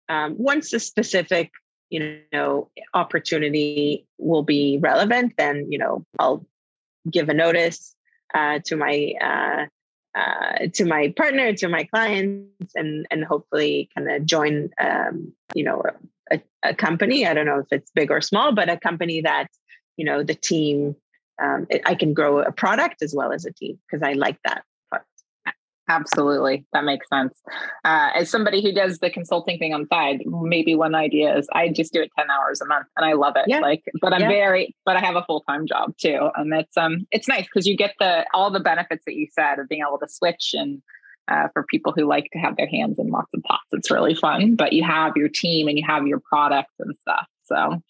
um, 0.10 0.36
once 0.38 0.74
a 0.74 0.80
specific, 0.80 1.52
you 1.90 2.20
know, 2.32 2.70
opportunity 2.94 4.08
will 4.18 4.44
be 4.44 4.80
relevant, 4.82 5.34
then 5.38 5.68
you 5.70 5.78
know 5.78 6.06
I'll 6.20 6.46
give 7.10 7.30
a 7.30 7.34
notice 7.34 7.96
uh, 8.34 8.60
to 8.66 8.76
my 8.76 9.14
uh, 9.22 9.66
uh, 10.18 10.68
to 10.74 10.86
my 10.86 11.14
partner, 11.16 11.54
to 11.54 11.70
my 11.70 11.84
clients, 11.86 12.76
and 12.76 13.06
and 13.12 13.24
hopefully 13.24 13.90
kind 13.96 14.10
of 14.12 14.26
join, 14.26 14.70
um, 14.80 15.34
you 15.54 15.64
know, 15.64 15.82
a, 16.32 16.42
a, 16.64 16.74
company. 16.74 17.26
I 17.26 17.34
don't 17.34 17.46
know 17.46 17.60
if 17.60 17.68
it's 17.72 17.92
big 17.92 18.12
or 18.12 18.22
small, 18.22 18.54
but 18.54 18.70
a 18.70 18.78
company 18.78 19.22
that 19.22 19.48
you 19.98 20.06
know 20.06 20.24
the 20.24 20.36
team. 20.36 20.96
Um, 21.42 21.66
it, 21.70 21.82
I 21.86 21.96
can 21.96 22.14
grow 22.14 22.40
a 22.40 22.52
product 22.52 23.02
as 23.02 23.16
well 23.16 23.32
as 23.32 23.46
a 23.46 23.52
team 23.52 23.80
because 23.90 24.04
I 24.04 24.14
like 24.14 24.38
that. 24.46 24.64
Part. 24.92 25.06
Absolutely. 25.90 26.66
That 26.72 26.84
makes 26.84 27.10
sense. 27.10 27.40
Uh, 27.84 28.10
as 28.16 28.30
somebody 28.30 28.62
who 28.62 28.72
does 28.72 29.00
the 29.00 29.10
consulting 29.10 29.58
thing 29.58 29.74
on 29.74 29.88
side, 29.88 30.22
maybe 30.26 30.76
one 30.76 30.96
idea 30.96 31.36
is 31.36 31.48
I 31.54 31.70
just 31.70 31.94
do 31.94 32.02
it 32.02 32.12
10 32.18 32.30
hours 32.30 32.62
a 32.62 32.66
month 32.66 32.88
and 32.96 33.06
I 33.06 33.14
love 33.14 33.34
it. 33.36 33.46
Yeah. 33.48 33.60
Like, 33.60 33.84
but 34.00 34.14
I'm 34.14 34.22
yeah. 34.22 34.30
very, 34.30 34.76
but 34.86 34.96
I 34.96 35.00
have 35.00 35.16
a 35.16 35.24
full-time 35.24 35.66
job 35.66 35.98
too. 35.98 36.30
And 36.36 36.54
it's, 36.54 36.78
um, 36.78 37.08
it's 37.12 37.28
nice 37.28 37.46
because 37.46 37.66
you 37.66 37.76
get 37.76 37.96
the, 38.00 38.26
all 38.34 38.52
the 38.52 38.60
benefits 38.60 39.04
that 39.06 39.16
you 39.16 39.28
said 39.32 39.60
of 39.60 39.68
being 39.68 39.82
able 39.86 39.98
to 40.00 40.08
switch 40.08 40.54
and, 40.54 40.82
uh, 41.28 41.48
for 41.54 41.66
people 41.70 41.94
who 41.96 42.06
like 42.06 42.30
to 42.34 42.40
have 42.40 42.58
their 42.58 42.68
hands 42.68 43.00
in 43.00 43.10
lots 43.10 43.30
of 43.34 43.44
pots, 43.44 43.64
it's 43.72 43.92
really 43.92 44.16
fun, 44.16 44.56
but 44.56 44.74
you 44.74 44.84
have 44.84 45.16
your 45.16 45.30
team 45.30 45.68
and 45.68 45.78
you 45.78 45.86
have 45.88 46.08
your 46.08 46.20
products 46.20 46.74
and 46.80 46.96
stuff. 47.02 47.28
So 47.46 47.82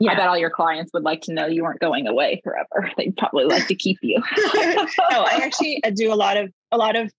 yeah. 0.00 0.12
I 0.12 0.14
bet 0.14 0.28
all 0.28 0.36
your 0.36 0.50
clients 0.50 0.92
would 0.92 1.02
like 1.02 1.22
to 1.22 1.32
know 1.32 1.46
you 1.46 1.62
weren't 1.62 1.80
going 1.80 2.06
away 2.06 2.40
forever. 2.44 2.90
They'd 2.96 3.16
probably 3.16 3.44
like 3.44 3.66
to 3.68 3.74
keep 3.74 3.98
you. 4.02 4.18
no, 4.18 4.86
I 5.10 5.40
actually 5.42 5.80
do 5.94 6.12
a 6.12 6.14
lot 6.14 6.36
of 6.36 6.52
a 6.70 6.76
lot 6.76 6.96
of 6.96 7.10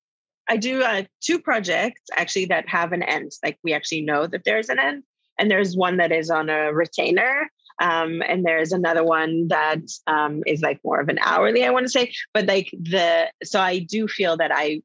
I 0.48 0.58
do 0.58 0.82
uh, 0.82 1.04
two 1.22 1.40
projects 1.40 2.02
actually 2.16 2.46
that 2.46 2.70
have 2.70 2.94
an 2.94 3.04
end. 3.04 3.32
Like 3.44 3.58
we 3.64 3.74
actually 3.74 4.02
know 4.02 4.28
that 4.28 4.44
there's 4.46 4.70
an 4.70 4.80
end, 4.80 5.04
and 5.38 5.52
there's 5.52 5.76
one 5.76 5.98
that 5.98 6.12
is 6.12 6.30
on 6.30 6.50
a 6.50 6.72
retainer, 6.74 7.50
um, 7.82 8.22
and 8.26 8.46
there's 8.46 8.72
another 8.72 9.04
one 9.04 9.50
that 9.50 9.82
um, 10.08 10.44
is 10.46 10.62
like 10.62 10.80
more 10.84 11.00
of 11.00 11.10
an 11.10 11.20
hourly. 11.20 11.66
I 11.66 11.72
want 11.72 11.86
to 11.86 11.92
say, 11.92 12.14
but 12.34 12.46
like 12.46 12.70
the 12.72 13.32
so 13.44 13.60
I 13.60 13.80
do 13.80 14.08
feel 14.08 14.38
that 14.38 14.52
I 14.54 14.82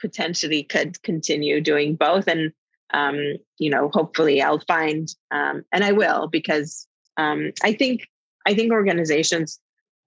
potentially 0.00 0.62
could 0.62 1.02
continue 1.02 1.60
doing 1.60 1.94
both, 1.94 2.26
and 2.28 2.52
um, 2.92 3.36
you 3.58 3.70
know, 3.70 3.90
hopefully 3.92 4.42
I'll 4.42 4.60
find, 4.60 5.08
um, 5.30 5.64
and 5.72 5.84
I 5.84 5.92
will 5.92 6.28
because 6.28 6.86
um, 7.16 7.52
I 7.62 7.72
think 7.72 8.08
I 8.46 8.54
think 8.54 8.72
organizations 8.72 9.60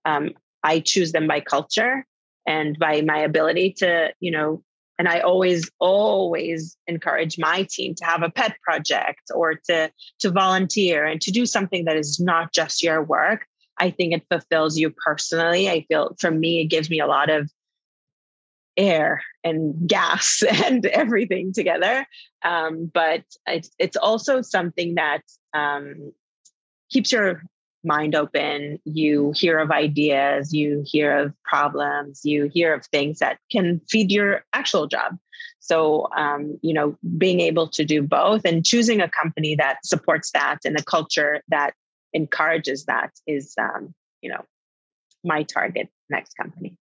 um, 0.06 0.32
I 0.64 0.80
choose 0.80 1.12
them 1.12 1.28
by 1.28 1.40
culture 1.40 2.06
and 2.46 2.78
by 2.78 3.02
my 3.02 3.20
ability 3.20 3.74
to 3.80 4.14
you 4.20 4.32
know 4.32 4.64
and 5.00 5.08
I 5.08 5.20
always, 5.22 5.70
always 5.80 6.78
encourage 6.88 7.38
my 7.38 7.68
team 7.70 7.96
to 7.96 8.06
have 8.06 8.22
a 8.24 8.30
pet 8.30 8.56
project 8.62 9.32
or 9.34 9.56
to, 9.66 9.92
to 10.20 10.32
volunteer 10.32 11.06
and 11.06 11.20
to 11.22 11.32
do 11.32 11.46
something 11.46 11.86
that 11.86 11.98
is 11.98 12.20
not 12.20 12.54
just 12.54 12.84
your 12.84 13.02
work. 13.04 13.46
I 13.80 13.90
think 13.90 14.14
it 14.14 14.26
fulfills 14.30 14.78
you 14.78 14.92
personally. 14.92 15.70
I 15.70 15.86
feel 15.88 16.16
for 16.20 16.30
me, 16.30 16.62
it 16.62 16.66
gives 16.66 16.90
me 16.90 17.00
a 17.00 17.08
lot 17.08 17.30
of 17.30 17.50
air 18.78 19.24
and 19.44 19.88
gas 19.88 20.44
and 20.66 20.86
everything 20.86 21.54
together. 21.54 22.06
Um, 22.44 22.92
but 22.94 23.24
it's, 23.48 23.72
it's 23.80 23.98
also 23.98 24.42
something 24.42 24.96
that 24.96 25.22
um, 25.54 26.12
keeps 26.90 27.12
your 27.12 27.44
mind 27.84 28.16
open, 28.16 28.80
you 28.86 29.34
hear 29.36 29.60
of 29.60 29.72
ideas, 29.72 30.54
you 30.54 30.84
hear 30.86 31.18
of 31.18 31.34
problems, 31.44 32.22
you 32.24 32.50
hear 32.54 32.74
of 32.74 32.86
things 32.86 33.20
that 33.20 33.40
can 33.52 33.82
feed 33.90 34.12
your 34.12 34.46
actual 34.54 34.88
job. 34.88 35.18
So, 35.60 36.08
um, 36.16 36.60
you 36.62 36.74
know, 36.74 36.98
being 37.18 37.40
able 37.40 37.68
to 37.70 37.86
do 37.86 38.02
both 38.02 38.46
and 38.46 38.66
choosing 38.66 39.02
a 39.02 39.10
company 39.10 39.56
that 39.56 39.86
supports 39.86 40.32
that 40.32 40.60
and 40.66 40.78
a 40.78 40.84
culture 40.84 41.42
that 41.50 41.74
encourages 42.14 42.86
that 42.86 43.12
is, 43.28 43.54
um, 43.60 43.94
you 44.22 44.30
know, 44.30 44.46
my 45.24 45.44
target 45.44 45.90
next 46.10 46.36
company. 46.36 46.78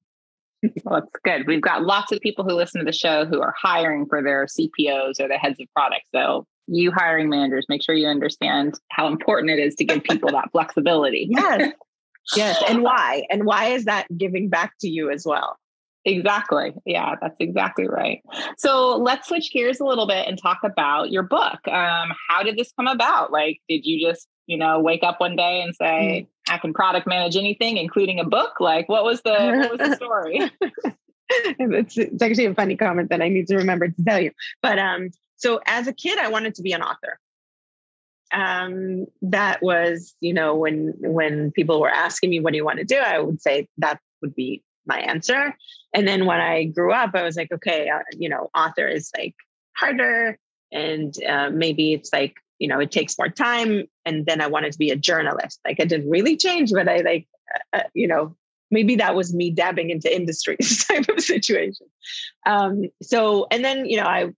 well, 0.85 1.01
that's 1.01 1.11
good. 1.25 1.47
We've 1.47 1.61
got 1.61 1.83
lots 1.83 2.13
of 2.13 2.21
people 2.21 2.45
who 2.45 2.55
listen 2.55 2.81
to 2.81 2.85
the 2.85 2.93
show 2.93 3.25
who 3.25 3.41
are 3.41 3.55
hiring 3.61 4.07
for 4.07 4.23
their 4.23 4.47
CPOs 4.47 5.21
or 5.21 5.29
their 5.29 5.39
heads 5.39 5.61
of 5.61 5.67
products. 5.75 6.09
So 6.15 6.47
you 6.67 6.93
hiring 6.93 7.29
managers, 7.29 7.67
make 7.69 7.83
sure 7.83 7.95
you 7.95 8.07
understand 8.07 8.79
how 8.91 9.07
important 9.07 9.51
it 9.51 9.59
is 9.59 9.75
to 9.77 9.85
give 9.85 10.05
people 10.05 10.31
that 10.31 10.49
flexibility. 10.53 11.29
Yes. 11.31 11.73
Yes. 12.37 12.63
And 12.69 12.85
why? 12.85 13.25
And 13.31 13.45
why 13.45 13.71
is 13.71 13.87
that 13.87 14.07
giving 14.17 14.49
back 14.49 14.75
to 14.83 14.89
you 14.89 15.11
as 15.11 15.27
well? 15.27 15.59
Exactly. 16.05 16.73
Yeah, 16.85 17.17
that's 17.21 17.37
exactly 17.41 17.89
right. 17.89 18.21
So 18.57 18.97
let's 18.97 19.29
switch 19.29 19.53
gears 19.53 19.81
a 19.81 19.85
little 19.85 20.07
bit 20.07 20.27
and 20.29 20.41
talk 20.41 20.59
about 20.65 21.11
your 21.11 21.23
book. 21.25 21.59
Um, 21.67 22.13
how 22.29 22.45
did 22.45 22.57
this 22.57 22.73
come 22.79 22.87
about? 22.87 23.33
Like, 23.33 23.61
did 23.69 23.85
you 23.85 24.09
just, 24.09 24.29
you 24.53 24.59
know, 24.59 24.79
wake 24.81 25.03
up 25.03 25.19
one 25.19 25.35
day 25.35 25.63
and 25.63 25.75
say, 25.75 26.29
mm. 26.29 26.53
I 26.53 26.59
can 26.59 26.75
product 26.75 27.07
manage 27.07 27.37
anything, 27.37 27.79
including 27.79 28.21
a 28.21 28.25
book? 28.25 28.61
Like, 28.61 28.87
what 28.87 29.03
was 29.03 29.23
the 29.23 29.31
what 29.33 29.79
was 29.79 29.89
the 29.89 29.97
story? 30.03 30.51
it's, 31.59 31.97
it's 31.97 32.23
actually 32.23 32.45
a 32.45 32.55
funny 32.55 32.77
comment 32.77 33.09
that 33.09 33.23
I 33.23 33.29
need 33.29 33.47
to 33.49 33.57
remember 33.57 33.89
to 33.89 34.05
tell 34.05 34.21
you. 34.21 34.33
But 34.61 34.79
um, 34.79 35.09
so 35.37 35.61
as 35.65 35.87
a 35.87 35.95
kid, 35.95 36.19
I 36.19 36.29
wanted 36.29 36.55
to 36.57 36.63
be 36.63 36.73
an 36.73 36.83
author. 36.83 37.19
Um, 38.35 39.07
that 39.23 39.63
was, 39.63 40.15
you 40.21 40.35
know, 40.35 40.55
when 40.55 40.95
when 40.99 41.51
people 41.53 41.81
were 41.81 41.91
asking 41.91 42.29
me, 42.29 42.41
"What 42.41 42.53
do 42.53 42.59
you 42.59 42.65
want 42.65 42.79
to 42.79 42.85
do?" 42.85 42.97
I 42.97 43.19
would 43.21 43.41
say 43.41 43.69
that 43.79 43.99
would 44.21 44.35
be 44.35 44.63
my 44.87 44.99
answer. 44.99 45.57
And 45.95 46.07
then 46.07 46.27
when 46.27 46.41
I 46.41 46.65
grew 46.65 46.93
up, 46.93 47.15
I 47.15 47.23
was 47.23 47.37
like, 47.37 47.53
okay, 47.53 47.89
uh, 47.89 48.01
you 48.19 48.29
know, 48.29 48.51
author 48.55 48.87
is 48.87 49.11
like 49.17 49.35
harder, 49.77 50.39
and 50.71 51.15
uh, 51.25 51.51
maybe 51.51 51.95
it's 51.95 52.13
like 52.13 52.35
you 52.59 52.69
know 52.69 52.79
it 52.81 52.91
takes 52.91 53.19
more 53.19 53.29
time. 53.29 53.85
And 54.05 54.27
then 54.27 54.41
I 54.41 54.47
wanted 54.47 54.73
to 54.73 54.79
be 54.79 54.91
a 54.91 54.97
journalist. 54.97 55.61
Like 55.65 55.79
it 55.81 55.89
didn't 55.89 56.11
really 56.11 56.37
change, 56.37 56.73
but 56.73 56.89
I 56.89 56.99
like, 56.99 57.27
uh, 57.55 57.79
uh 57.79 57.83
you 57.95 58.09
know, 58.09 58.37
maybe 58.71 58.97
that 58.97 59.15
was 59.15 59.35
me 59.35 59.51
dabbing 59.51 59.91
into 59.91 60.15
industries 60.15 60.85
type 60.89 61.09
of 61.09 61.21
situation. 61.21 61.87
Um, 62.47 62.85
so, 63.03 63.47
and 63.51 63.65
then, 63.65 63.87
you 63.87 63.99
know, 63.99 64.07
I 64.07 64.33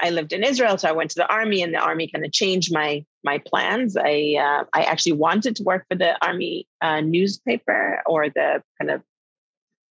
I 0.00 0.10
lived 0.10 0.32
in 0.32 0.42
Israel, 0.42 0.78
so 0.78 0.88
I 0.88 0.92
went 0.92 1.10
to 1.10 1.16
the 1.16 1.30
army, 1.30 1.62
and 1.62 1.74
the 1.74 1.78
army 1.78 2.08
kind 2.08 2.24
of 2.24 2.32
changed 2.32 2.72
my 2.72 3.04
my 3.24 3.38
plans. 3.38 3.96
I 3.96 4.36
uh, 4.40 4.64
I 4.72 4.84
actually 4.84 5.12
wanted 5.12 5.56
to 5.56 5.64
work 5.64 5.84
for 5.88 5.96
the 5.96 6.16
army 6.24 6.66
uh, 6.80 7.00
newspaper 7.00 8.02
or 8.06 8.30
the 8.30 8.62
kind 8.80 8.90
of 8.90 9.02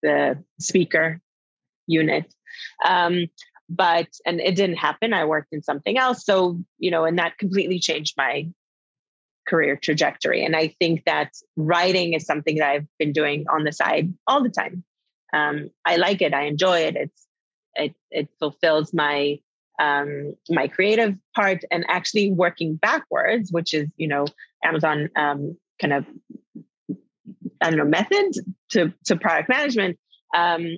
the 0.01 0.43
speaker 0.59 1.21
unit, 1.87 2.33
um, 2.85 3.27
but 3.75 4.07
and 4.25 4.39
it 4.39 4.55
didn't 4.55 4.77
happen. 4.77 5.13
I 5.13 5.25
worked 5.25 5.53
in 5.53 5.63
something 5.63 5.97
else, 5.97 6.25
so 6.25 6.59
you 6.77 6.91
know, 6.91 7.05
and 7.05 7.17
that 7.19 7.37
completely 7.37 7.79
changed 7.79 8.15
my 8.17 8.49
career 9.47 9.75
trajectory. 9.75 10.45
And 10.45 10.55
I 10.55 10.75
think 10.79 11.05
that 11.05 11.31
writing 11.55 12.13
is 12.13 12.25
something 12.25 12.57
that 12.57 12.69
I've 12.69 12.87
been 12.99 13.11
doing 13.11 13.45
on 13.49 13.63
the 13.63 13.71
side 13.71 14.13
all 14.27 14.43
the 14.43 14.49
time. 14.49 14.83
Um, 15.33 15.71
I 15.85 15.95
like 15.95 16.21
it. 16.21 16.33
I 16.33 16.43
enjoy 16.43 16.79
it. 16.81 16.95
It's 16.95 17.27
it 17.75 17.95
it 18.11 18.29
fulfills 18.39 18.93
my 18.93 19.39
um, 19.79 20.35
my 20.49 20.67
creative 20.67 21.15
part 21.35 21.63
and 21.71 21.85
actually 21.87 22.31
working 22.31 22.75
backwards, 22.75 23.51
which 23.51 23.73
is, 23.73 23.87
you 23.97 24.07
know, 24.07 24.25
Amazon 24.63 25.09
um, 25.15 25.57
kind 25.81 25.93
of, 25.93 26.05
I 27.61 27.69
don't 27.69 27.77
know, 27.77 27.85
method 27.85 28.33
to, 28.71 28.93
to 29.05 29.15
product 29.15 29.49
management 29.49 29.97
um, 30.35 30.77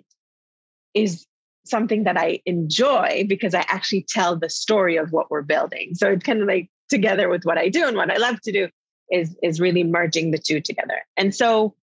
is 0.93 1.25
something 1.65 2.03
that 2.03 2.17
I 2.17 2.41
enjoy 2.45 3.25
because 3.27 3.53
I 3.53 3.65
actually 3.67 4.05
tell 4.07 4.37
the 4.37 4.49
story 4.49 4.97
of 4.97 5.11
what 5.11 5.31
we're 5.31 5.41
building. 5.41 5.93
So 5.93 6.11
it's 6.11 6.23
kind 6.23 6.41
of 6.41 6.47
like 6.47 6.69
together 6.89 7.29
with 7.29 7.43
what 7.43 7.57
I 7.57 7.69
do 7.69 7.87
and 7.87 7.95
what 7.95 8.11
I 8.11 8.17
love 8.17 8.41
to 8.41 8.51
do 8.51 8.69
is 9.11 9.35
is 9.41 9.59
really 9.59 9.83
merging 9.83 10.31
the 10.31 10.37
two 10.37 10.61
together. 10.61 11.01
And 11.17 11.33
so 11.33 11.75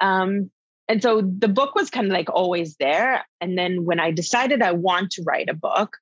um 0.00 0.50
and 0.88 1.02
so 1.02 1.22
the 1.22 1.48
book 1.48 1.74
was 1.74 1.90
kind 1.90 2.06
of 2.06 2.12
like 2.12 2.28
always 2.30 2.76
there 2.76 3.24
and 3.40 3.56
then 3.56 3.84
when 3.84 4.00
I 4.00 4.10
decided 4.10 4.62
I 4.62 4.72
want 4.72 5.12
to 5.12 5.22
write 5.22 5.48
a 5.48 5.54
book 5.54 5.96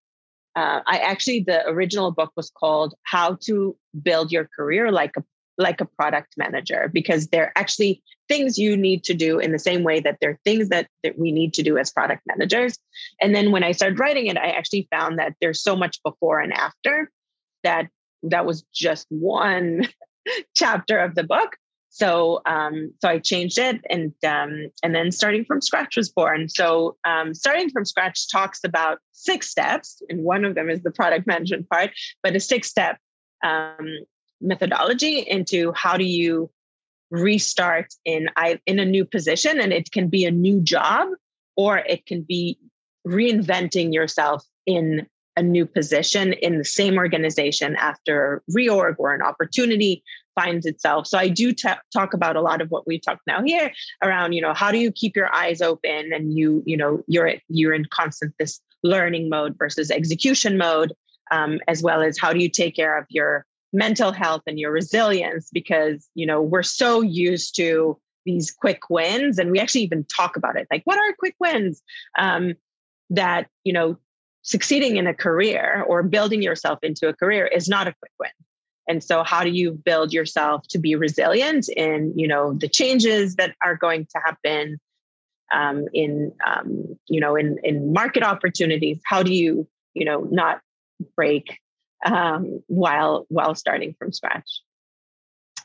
uh, 0.55 0.80
I 0.86 0.99
actually 0.99 1.45
the 1.47 1.66
original 1.66 2.11
book 2.11 2.32
was 2.36 2.51
called 2.51 2.95
How 3.05 3.38
to 3.47 3.76
Build 4.03 4.32
Your 4.32 4.49
Career 4.55 4.90
Like 4.90 5.16
a 5.16 5.24
like 5.59 5.80
a 5.80 5.84
product 5.84 6.34
manager 6.36 6.90
because 6.92 7.28
they're 7.28 7.53
actually 7.57 8.03
things 8.28 8.59
you 8.59 8.76
need 8.76 9.05
to 9.05 9.14
do 9.14 9.38
in 9.38 9.53
the 9.53 9.59
same 9.59 9.82
way 9.82 10.00
that 10.00 10.18
they're 10.20 10.38
things 10.44 10.68
that, 10.70 10.88
that 11.03 11.18
we 11.18 11.30
need 11.32 11.53
to 11.55 11.62
do 11.62 11.76
as 11.78 11.90
product 11.90 12.22
managers. 12.26 12.78
And 13.20 13.34
then 13.34 13.53
when 13.53 13.64
I 13.64 13.72
started 13.72 13.98
writing 13.98 14.26
it, 14.26 14.38
I 14.38 14.50
actually 14.50 14.88
found 14.90 15.18
that 15.18 15.34
there's 15.40 15.62
so 15.62 15.76
much 15.76 16.03
before 16.03 16.40
and 16.40 16.53
after 16.53 17.11
that 17.64 17.88
that 18.22 18.46
was 18.46 18.64
just 18.72 19.07
one 19.11 19.88
chapter 20.57 20.98
of 20.98 21.14
the 21.14 21.24
book. 21.24 21.57
So 21.94 22.40
um, 22.46 22.94
so 23.03 23.09
I 23.09 23.18
changed 23.18 23.59
it 23.59 23.82
and 23.90 24.14
um, 24.26 24.70
and 24.82 24.94
then 24.94 25.12
starting 25.12 25.44
from 25.44 25.61
scratch 25.61 25.98
was 25.98 26.09
born. 26.09 26.48
So 26.48 26.96
um, 27.05 27.34
starting 27.34 27.68
from 27.68 27.84
scratch 27.84 28.30
talks 28.30 28.61
about 28.64 28.98
six 29.12 29.50
steps, 29.50 30.00
and 30.09 30.24
one 30.24 30.46
of 30.46 30.55
them 30.55 30.70
is 30.70 30.82
the 30.82 30.90
product 30.90 31.26
management 31.26 31.68
part, 31.68 31.90
but 32.22 32.34
a 32.34 32.40
six 32.40 32.70
step 32.70 32.96
um, 33.44 33.86
methodology 34.43 35.20
into 35.20 35.72
how 35.72 35.97
do 35.97 36.05
you 36.05 36.51
restart 37.11 37.95
in 38.05 38.28
I, 38.36 38.59
in 38.66 38.78
a 38.78 38.84
new 38.84 39.05
position 39.05 39.61
and 39.61 39.72
it 39.72 39.93
can 39.93 40.09
be 40.09 40.24
a 40.24 40.30
new 40.30 40.61
job 40.61 41.09
or 41.57 41.78
it 41.78 42.07
can 42.07 42.22
be 42.22 42.59
reinventing 43.07 43.93
yourself 43.93 44.45
in 44.66 45.07
a 45.36 45.43
new 45.43 45.66
position 45.66 46.32
in 46.34 46.59
the 46.59 46.64
same 46.64 46.97
organization 46.97 47.76
after 47.76 48.43
reorg 48.51 48.97
or 48.99 49.14
an 49.14 49.22
opportunity 49.22 50.03
finds 50.34 50.66
itself. 50.66 51.07
So 51.07 51.18
i 51.18 51.28
do 51.28 51.53
t- 51.53 51.68
talk 51.93 52.14
about 52.14 52.36
a 52.36 52.40
lot 52.40 52.61
of 52.61 52.70
what 52.70 52.86
we've 52.86 53.03
talked 53.03 53.26
now 53.26 53.43
here 53.43 53.72
around 54.03 54.32
you 54.32 54.40
know 54.40 54.55
how 54.55 54.70
do 54.70 54.78
you 54.78 54.90
keep 54.90 55.16
your 55.16 55.34
eyes 55.34 55.61
open 55.61 56.12
and 56.12 56.36
you 56.36 56.62
you 56.66 56.76
know 56.76 57.03
you're 57.07 57.34
you're 57.49 57.74
in 57.74 57.84
constant 57.86 58.34
this 58.38 58.61
learning 58.82 59.28
mode 59.28 59.55
versus 59.59 59.90
execution 59.90 60.57
mode 60.57 60.93
um, 61.30 61.61
as 61.68 61.82
well 61.82 62.03
as 62.03 62.18
how 62.18 62.32
do 62.32 62.40
you 62.40 62.49
take 62.49 62.76
care 62.76 62.99
of 62.99 63.07
your 63.09 63.47
mental 63.73 64.12
health 64.12 64.43
and 64.47 64.59
your 64.59 64.70
resilience 64.70 65.49
because 65.53 66.09
you 66.14 66.27
know 66.27 66.43
we're 66.43 66.62
so 66.62 67.01
used 67.01 67.57
to 67.57 67.99
these 68.25 68.51
quick 68.51 68.89
wins 68.89 69.39
and 69.39 69.51
we 69.51 69.59
actually 69.59 69.81
even 69.81 70.05
talk 70.05 70.37
about 70.37 70.57
it 70.57 70.66
like 70.70 70.83
what 70.85 70.99
are 70.99 71.12
quick 71.18 71.35
wins? 71.41 71.83
Um, 72.18 72.55
that 73.11 73.49
you 73.64 73.73
know 73.73 73.99
succeeding 74.43 74.97
in 74.97 75.07
a 75.07 75.14
career 75.14 75.85
or 75.87 76.03
building 76.03 76.43
yourself 76.43 76.79
into 76.83 77.09
a 77.09 77.14
career 77.14 77.47
is 77.47 77.68
not 77.68 77.87
a 77.87 77.95
quick 78.01 78.12
win. 78.18 78.31
And 78.89 79.03
so 79.03 79.23
how 79.23 79.45
do 79.45 79.51
you 79.51 79.70
build 79.70 80.12
yourself 80.12 80.66
to 80.70 80.79
be 80.79 80.97
resilient 80.97 81.68
in 81.68 82.12
you 82.16 82.27
know 82.27 82.55
the 82.55 82.68
changes 82.68 83.37
that 83.37 83.55
are 83.62 83.77
going 83.77 84.07
to 84.07 84.20
happen 84.25 84.79
um, 85.53 85.85
in 85.93 86.33
um, 86.47 86.99
you 87.09 87.20
know 87.20 87.37
in 87.37 87.59
in 87.62 87.93
market 87.93 88.23
opportunities? 88.23 89.01
How 89.05 89.23
do 89.23 89.33
you 89.33 89.68
you 89.95 90.05
know 90.05 90.27
not 90.31 90.61
break 91.16 91.59
um, 92.05 92.62
while 92.66 93.26
while 93.28 93.55
starting 93.55 93.94
from 93.98 94.12
scratch. 94.12 94.62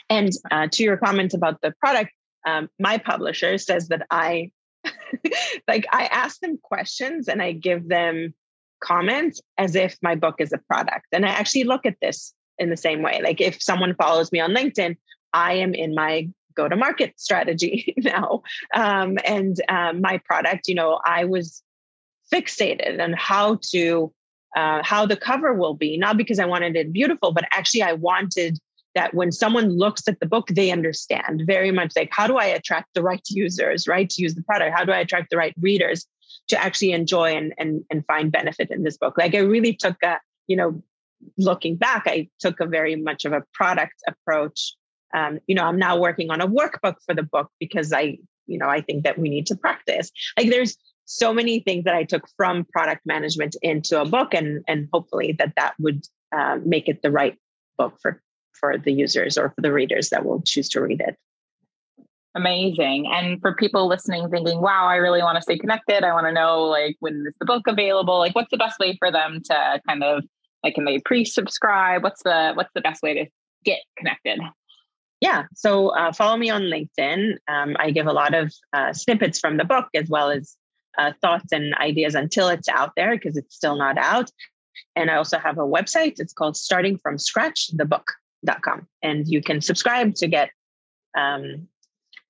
And 0.10 0.32
uh, 0.52 0.68
to 0.72 0.84
your 0.84 0.98
comment 0.98 1.34
about 1.34 1.62
the 1.62 1.74
product, 1.80 2.12
um, 2.46 2.70
my 2.80 2.98
publisher 2.98 3.58
says 3.58 3.90
that 3.90 4.06
I 4.10 4.52
like 5.68 5.86
I 5.92 6.06
ask 6.06 6.40
them 6.40 6.58
questions 6.62 7.28
and 7.28 7.42
I 7.42 7.52
give 7.52 7.88
them 7.88 8.34
comments 8.80 9.42
as 9.58 9.76
if 9.76 9.98
my 10.02 10.16
book 10.16 10.36
is 10.40 10.54
a 10.54 10.58
product. 10.58 11.08
And 11.12 11.26
I 11.26 11.30
actually 11.30 11.64
look 11.64 11.86
at 11.86 11.98
this 12.02 12.34
in 12.58 12.70
the 12.70 12.78
same 12.78 13.02
way. 13.02 13.22
Like 13.24 13.42
if 13.42 13.62
someone 13.62 13.96
follows 13.96 14.32
me 14.32 14.40
on 14.40 14.52
LinkedIn, 14.52 14.98
I 15.34 15.54
am 15.54 15.74
in 15.74 15.94
my 15.94 16.30
go 16.56 16.68
to 16.68 16.76
market 16.76 17.20
strategy 17.20 17.94
now. 17.98 18.42
Um, 18.74 19.18
and 19.26 19.62
um, 19.70 20.02
my 20.02 20.20
product, 20.26 20.68
you 20.68 20.76
know, 20.76 21.00
I 21.06 21.26
was 21.26 21.62
fixated 22.34 23.02
on 23.02 23.14
how 23.14 23.60
to 23.72 24.12
uh, 24.56 24.82
how 24.84 25.06
the 25.06 25.18
cover 25.18 25.54
will 25.54 25.74
be, 25.74 25.98
not 25.98 26.18
because 26.18 26.40
I 26.40 26.46
wanted 26.46 26.76
it 26.76 26.94
beautiful, 26.94 27.32
but 27.32 27.46
actually 27.52 27.84
I 27.84 27.94
wanted 27.94 28.58
that 28.96 29.14
when 29.14 29.32
someone 29.32 29.78
looks 29.78 30.08
at 30.08 30.20
the 30.20 30.26
book, 30.26 30.48
they 30.48 30.72
understand 30.72 31.44
very 31.46 31.72
much 31.72 31.94
like, 31.96 32.10
how 32.12 32.26
do 32.26 32.38
I 32.38 32.46
attract 32.46 32.94
the 32.96 33.04
right 33.04 33.22
users, 33.30 33.88
right, 33.88 34.10
to 34.10 34.22
use 34.22 34.34
the 34.34 34.42
product? 34.44 34.76
How 34.76 34.86
do 34.86 34.92
I 34.92 35.00
attract 35.00 35.30
the 35.30 35.38
right 35.38 35.54
readers 35.62 36.08
to 36.48 36.60
actually 36.60 36.94
enjoy 36.94 37.36
and, 37.36 37.54
and, 37.60 37.84
and 37.92 38.06
find 38.08 38.32
benefit 38.32 38.72
in 38.72 38.84
this 38.84 38.98
book? 38.98 39.16
Like 39.18 39.36
I 39.36 39.40
really 39.40 39.74
took 39.74 39.98
a, 40.04 40.20
you 40.48 40.56
know, 40.56 40.82
looking 41.38 41.76
back, 41.76 42.04
I 42.08 42.30
took 42.40 42.60
a 42.60 42.66
very 42.66 42.96
much 42.96 43.26
of 43.26 43.34
a 43.34 43.44
product 43.54 43.96
approach. 44.08 44.74
Um, 45.14 45.40
you 45.48 45.56
know, 45.56 45.64
I'm 45.64 45.78
now 45.78 45.98
working 46.00 46.32
on 46.32 46.42
a 46.42 46.48
workbook 46.48 46.96
for 47.06 47.14
the 47.14 47.24
book 47.24 47.50
because 47.60 47.94
I, 47.94 48.18
you 48.48 48.58
know, 48.58 48.68
I 48.68 48.82
think 48.82 49.04
that 49.04 49.20
we 49.20 49.30
need 49.30 49.46
to 49.48 49.56
practice. 49.56 50.12
Like 50.38 50.50
there's 50.50 50.76
so 51.08 51.34
many 51.34 51.62
things 51.62 51.86
that 51.86 51.96
I 51.96 52.04
took 52.04 52.28
from 52.36 52.66
product 52.66 53.06
management 53.06 53.56
into 53.62 54.00
a 54.00 54.06
book, 54.06 54.34
and 54.34 54.64
and 54.68 54.88
hopefully 54.94 55.36
that 55.40 55.54
that 55.56 55.74
would 55.80 56.06
uh, 56.32 56.60
make 56.64 56.88
it 56.88 57.02
the 57.02 57.10
right 57.10 57.38
book 57.78 57.98
for 58.02 58.22
for 58.52 58.78
the 58.78 58.92
users 58.92 59.38
or 59.38 59.50
for 59.50 59.62
the 59.62 59.72
readers 59.72 60.10
that 60.10 60.26
will 60.26 60.42
choose 60.42 60.70
to 60.70 60.82
read 60.82 61.02
it. 61.02 61.16
Amazing. 62.36 63.08
And 63.08 63.40
for 63.42 63.56
people 63.56 63.88
listening, 63.88 64.30
thinking, 64.30 64.62
"Wow, 64.62 64.86
I 64.86 64.98
really 64.98 65.24
want 65.24 65.38
to 65.38 65.42
stay 65.42 65.58
connected. 65.58 66.04
I 66.04 66.14
want 66.14 66.28
to 66.28 66.34
know 66.34 66.64
like 66.64 66.98
when 67.00 67.26
is 67.28 67.36
the 67.40 67.46
book 67.46 67.64
available? 67.68 68.20
Like, 68.20 68.36
what's 68.36 68.52
the 68.52 68.58
best 68.58 68.78
way 68.78 68.96
for 69.00 69.10
them 69.10 69.42
to 69.46 69.82
kind 69.88 70.04
of 70.04 70.24
like 70.64 70.76
can 70.76 70.86
they 70.86 71.00
pre-subscribe? 71.00 72.04
What's 72.04 72.22
the 72.24 72.52
what's 72.54 72.74
the 72.76 72.82
best 72.82 73.02
way 73.02 73.14
to 73.14 73.26
get 73.64 73.80
connected?" 73.98 74.40
yeah 75.20 75.46
so 75.56 75.88
uh, 75.98 76.12
follow 76.12 76.38
me 76.38 76.48
on 76.48 76.62
linkedin 76.62 77.38
um, 77.48 77.76
i 77.80 77.90
give 77.90 78.06
a 78.06 78.14
lot 78.14 78.36
of 78.36 78.54
uh, 78.72 78.94
snippets 78.94 79.40
from 79.40 79.58
the 79.58 79.64
book 79.64 79.88
as 79.96 80.08
well 80.08 80.30
as 80.30 80.56
uh, 80.98 81.14
thoughts 81.22 81.52
and 81.52 81.74
ideas 81.76 82.16
until 82.16 82.50
it's 82.50 82.70
out 82.70 82.94
there 82.96 83.12
because 83.12 83.38
it's 83.38 83.56
still 83.56 83.76
not 83.76 83.98
out. 83.98 84.32
And 84.96 85.10
I 85.10 85.16
also 85.16 85.38
have 85.38 85.58
a 85.58 85.62
website. 85.62 86.20
It's 86.20 86.34
called 86.34 86.58
starting 86.58 86.98
from 86.98 87.18
scratch 87.18 87.70
the 87.74 87.86
book.com. 87.86 88.88
And 89.02 89.28
you 89.28 89.42
can 89.42 89.62
subscribe 89.62 90.16
to 90.16 90.28
get 90.28 90.50
um, 91.18 91.68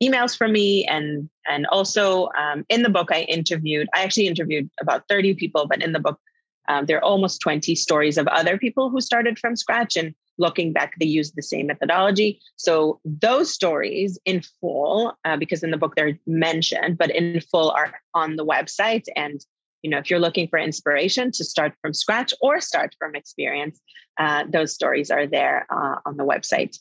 emails 0.04 0.38
from 0.38 0.52
me. 0.52 0.86
And, 0.86 1.30
and 1.48 1.66
also 1.68 2.30
um, 2.38 2.66
in 2.70 2.84
the 2.84 2.90
book, 2.90 3.10
I 3.12 3.22
interviewed, 3.22 3.88
I 3.94 4.04
actually 4.04 4.28
interviewed 4.28 4.70
about 4.82 5.04
30 5.10 5.36
people, 5.36 5.68
but 5.68 5.82
in 5.82 5.94
the 5.94 6.00
book, 6.00 6.20
um, 6.68 6.86
there 6.86 6.98
are 6.98 7.04
almost 7.04 7.42
20 7.42 7.76
stories 7.76 8.18
of 8.18 8.28
other 8.28 8.58
people 8.58 8.90
who 8.90 9.02
started 9.02 9.40
from 9.40 9.56
scratch. 9.56 9.96
And 9.96 10.14
looking 10.38 10.74
back, 10.74 10.94
they 11.00 11.06
used 11.06 11.36
the 11.36 11.42
same 11.42 11.68
methodology. 11.68 12.40
So 12.58 13.00
those 13.06 13.54
stories 13.54 14.20
in 14.26 14.42
full, 14.60 15.14
uh, 15.26 15.38
because 15.38 15.64
in 15.64 15.72
the 15.72 15.78
book 15.78 15.96
they're 15.96 16.20
mentioned, 16.28 16.98
but 16.98 17.10
in 17.12 17.42
full 17.42 17.72
are 17.72 17.94
on 18.14 18.36
the 18.36 18.46
website. 18.46 19.06
And 19.16 19.42
you 19.84 19.92
know, 19.92 20.00
if 20.00 20.10
you're 20.10 20.20
looking 20.20 20.48
for 20.48 20.60
inspiration 20.60 21.32
to 21.32 21.44
start 21.44 21.74
from 21.82 21.94
scratch 21.94 22.34
or 22.42 22.60
start 22.60 22.96
from 23.00 23.16
experience, 23.16 23.80
uh, 24.20 24.44
those 24.50 24.74
stories 24.74 25.12
are 25.12 25.28
there 25.28 25.66
uh, 25.70 26.00
on 26.06 26.18
the 26.18 26.26
website. 26.26 26.78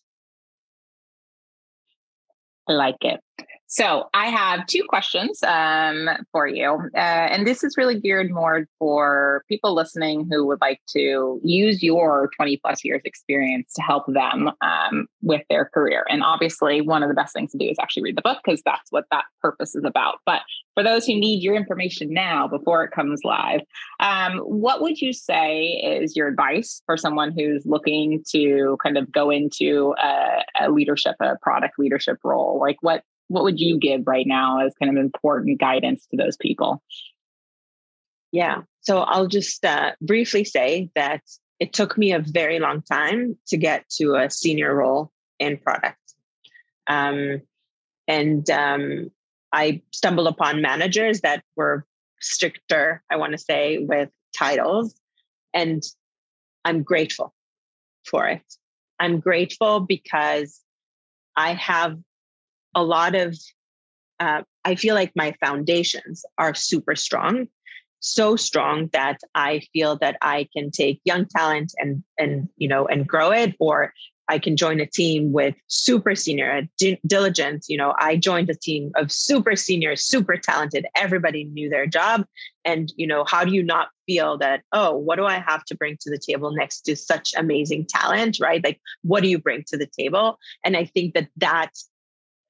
I 2.68 2.72
like 2.72 2.96
it. 3.02 3.20
So 3.68 4.08
I 4.14 4.26
have 4.26 4.66
two 4.66 4.84
questions 4.88 5.42
um, 5.42 6.08
for 6.30 6.46
you, 6.46 6.74
uh, 6.94 6.98
and 6.98 7.44
this 7.44 7.64
is 7.64 7.76
really 7.76 7.98
geared 7.98 8.30
more 8.30 8.68
for 8.78 9.42
people 9.48 9.74
listening 9.74 10.28
who 10.30 10.46
would 10.46 10.60
like 10.60 10.80
to 10.90 11.40
use 11.42 11.82
your 11.82 12.30
20 12.36 12.58
plus 12.58 12.84
years 12.84 13.02
experience 13.04 13.72
to 13.74 13.82
help 13.82 14.04
them 14.06 14.52
um, 14.60 15.08
with 15.20 15.42
their 15.50 15.64
career. 15.64 16.04
And 16.08 16.22
obviously, 16.22 16.80
one 16.80 17.02
of 17.02 17.08
the 17.08 17.14
best 17.14 17.32
things 17.34 17.50
to 17.52 17.58
do 17.58 17.68
is 17.68 17.76
actually 17.80 18.04
read 18.04 18.16
the 18.16 18.22
book 18.22 18.38
because 18.44 18.62
that's 18.64 18.92
what 18.92 19.06
that 19.10 19.24
purpose 19.42 19.74
is 19.74 19.84
about. 19.84 20.18
But 20.24 20.42
for 20.74 20.84
those 20.84 21.04
who 21.04 21.18
need 21.18 21.42
your 21.42 21.56
information 21.56 22.12
now 22.12 22.46
before 22.46 22.84
it 22.84 22.92
comes 22.92 23.20
live, 23.24 23.62
um, 23.98 24.38
what 24.38 24.80
would 24.80 25.00
you 25.00 25.12
say 25.12 25.68
is 25.68 26.14
your 26.14 26.28
advice 26.28 26.82
for 26.86 26.96
someone 26.96 27.32
who's 27.32 27.66
looking 27.66 28.22
to 28.30 28.76
kind 28.80 28.96
of 28.96 29.10
go 29.10 29.30
into 29.30 29.92
a, 30.00 30.44
a 30.60 30.70
leadership, 30.70 31.16
a 31.18 31.36
product 31.42 31.78
leadership 31.78 32.18
role? 32.22 32.60
Like 32.60 32.76
what 32.80 33.02
what 33.28 33.44
would 33.44 33.60
you 33.60 33.78
give 33.78 34.06
right 34.06 34.26
now 34.26 34.60
as 34.60 34.74
kind 34.80 34.96
of 34.96 35.02
important 35.02 35.58
guidance 35.58 36.06
to 36.10 36.16
those 36.16 36.36
people? 36.36 36.82
Yeah. 38.32 38.62
So 38.80 38.98
I'll 38.98 39.26
just 39.26 39.64
uh, 39.64 39.92
briefly 40.00 40.44
say 40.44 40.90
that 40.94 41.22
it 41.58 41.72
took 41.72 41.96
me 41.96 42.12
a 42.12 42.20
very 42.20 42.58
long 42.58 42.82
time 42.82 43.38
to 43.48 43.56
get 43.56 43.88
to 43.98 44.14
a 44.16 44.30
senior 44.30 44.74
role 44.74 45.10
in 45.38 45.56
product. 45.56 45.98
Um, 46.86 47.42
and 48.06 48.48
um, 48.50 49.10
I 49.52 49.82
stumbled 49.92 50.28
upon 50.28 50.62
managers 50.62 51.22
that 51.22 51.42
were 51.56 51.86
stricter, 52.20 53.02
I 53.10 53.16
want 53.16 53.32
to 53.32 53.38
say, 53.38 53.78
with 53.78 54.10
titles 54.36 54.94
and 55.54 55.82
I'm 56.64 56.82
grateful 56.82 57.32
for 58.04 58.28
it. 58.28 58.42
I'm 59.00 59.20
grateful 59.20 59.80
because 59.80 60.60
I 61.36 61.54
have 61.54 61.98
a 62.76 62.84
lot 62.84 63.16
of, 63.16 63.36
uh, 64.20 64.42
I 64.64 64.76
feel 64.76 64.94
like 64.94 65.12
my 65.16 65.34
foundations 65.44 66.24
are 66.38 66.54
super 66.54 66.94
strong, 66.94 67.48
so 67.98 68.36
strong 68.36 68.88
that 68.92 69.18
I 69.34 69.62
feel 69.72 69.96
that 69.96 70.16
I 70.22 70.48
can 70.54 70.70
take 70.70 71.00
young 71.04 71.26
talent 71.26 71.72
and, 71.78 72.04
and, 72.18 72.48
you 72.56 72.68
know, 72.68 72.86
and 72.86 73.08
grow 73.08 73.32
it 73.32 73.56
or 73.58 73.92
I 74.28 74.38
can 74.38 74.56
join 74.56 74.80
a 74.80 74.86
team 74.86 75.32
with 75.32 75.54
super 75.68 76.14
senior 76.14 76.62
d- 76.78 76.98
diligence. 77.06 77.66
You 77.68 77.78
know, 77.78 77.94
I 77.98 78.16
joined 78.16 78.50
a 78.50 78.54
team 78.54 78.90
of 78.96 79.12
super 79.12 79.54
senior, 79.54 79.94
super 79.96 80.36
talented. 80.36 80.86
Everybody 80.96 81.44
knew 81.44 81.68
their 81.68 81.86
job. 81.86 82.26
And, 82.64 82.92
you 82.96 83.06
know, 83.06 83.24
how 83.24 83.44
do 83.44 83.52
you 83.52 83.62
not 83.62 83.88
feel 84.04 84.36
that, 84.38 84.62
oh, 84.72 84.96
what 84.96 85.16
do 85.16 85.24
I 85.26 85.38
have 85.38 85.64
to 85.66 85.76
bring 85.76 85.96
to 86.00 86.10
the 86.10 86.18
table 86.18 86.50
next 86.50 86.80
to 86.82 86.96
such 86.96 87.34
amazing 87.36 87.86
talent, 87.86 88.38
right? 88.40 88.62
Like, 88.64 88.80
what 89.02 89.22
do 89.22 89.28
you 89.28 89.38
bring 89.38 89.62
to 89.68 89.76
the 89.76 89.86
table? 89.86 90.38
And 90.64 90.76
I 90.76 90.86
think 90.86 91.14
that 91.14 91.28
that 91.36 91.70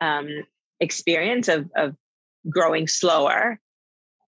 um, 0.00 0.28
experience 0.80 1.48
of, 1.48 1.70
of 1.76 1.94
growing 2.48 2.86
slower 2.86 3.60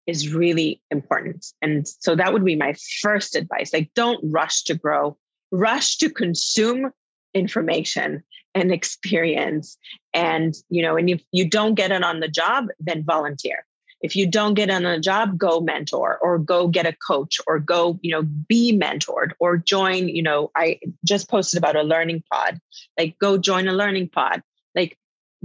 is 0.06 0.32
really 0.32 0.80
important. 0.90 1.46
And 1.60 1.86
so 1.86 2.16
that 2.16 2.32
would 2.32 2.44
be 2.44 2.56
my 2.56 2.74
first 3.02 3.36
advice. 3.36 3.72
Like, 3.72 3.90
don't 3.94 4.20
rush 4.32 4.64
to 4.64 4.74
grow, 4.74 5.18
rush 5.52 5.98
to 5.98 6.08
consume 6.08 6.90
information 7.34 8.24
and 8.54 8.72
experience. 8.72 9.76
And 10.14 10.54
you 10.70 10.82
know 10.82 10.96
and 10.96 11.08
if 11.10 11.22
you 11.32 11.48
don't 11.48 11.74
get 11.74 11.92
it 11.92 12.02
on 12.02 12.20
the 12.20 12.28
job 12.28 12.68
then 12.80 13.04
volunteer. 13.04 13.64
If 14.00 14.14
you 14.14 14.30
don't 14.30 14.54
get 14.54 14.70
on 14.70 14.86
a 14.86 15.00
job 15.00 15.38
go 15.38 15.60
mentor 15.60 16.18
or 16.22 16.38
go 16.38 16.68
get 16.68 16.86
a 16.86 16.96
coach 17.06 17.38
or 17.46 17.58
go 17.58 17.98
you 18.02 18.10
know 18.10 18.22
be 18.22 18.76
mentored 18.76 19.32
or 19.38 19.56
join 19.56 20.08
you 20.08 20.22
know 20.22 20.50
i 20.56 20.78
just 21.04 21.28
posted 21.28 21.58
about 21.58 21.76
a 21.76 21.82
learning 21.82 22.22
pod. 22.32 22.58
Like 22.98 23.18
go 23.18 23.38
join 23.38 23.68
a 23.68 23.72
learning 23.72 24.08
pod 24.08 24.42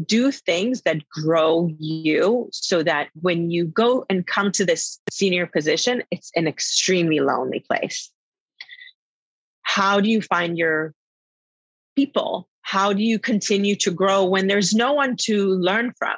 do 0.06 0.32
things 0.32 0.82
that 0.82 1.08
grow 1.10 1.70
you 1.78 2.50
so 2.52 2.82
that 2.84 3.10
when 3.22 3.52
you 3.52 3.66
go 3.66 4.06
and 4.10 4.26
come 4.26 4.52
to 4.52 4.66
this 4.66 5.00
senior 5.10 5.46
position 5.46 6.04
it's 6.10 6.32
an 6.36 6.48
extremely 6.48 7.20
lonely 7.20 7.60
place. 7.60 8.12
How 9.62 10.00
do 10.00 10.10
you 10.10 10.22
find 10.22 10.58
your 10.58 10.94
people? 11.96 12.50
How 12.62 12.94
do 12.94 13.04
you 13.04 13.20
continue 13.20 13.76
to 13.78 13.92
grow 13.92 14.26
when 14.26 14.48
there's 14.48 14.74
no 14.74 14.94
one 14.94 15.16
to 15.22 15.48
learn 15.48 15.94
from? 15.98 16.18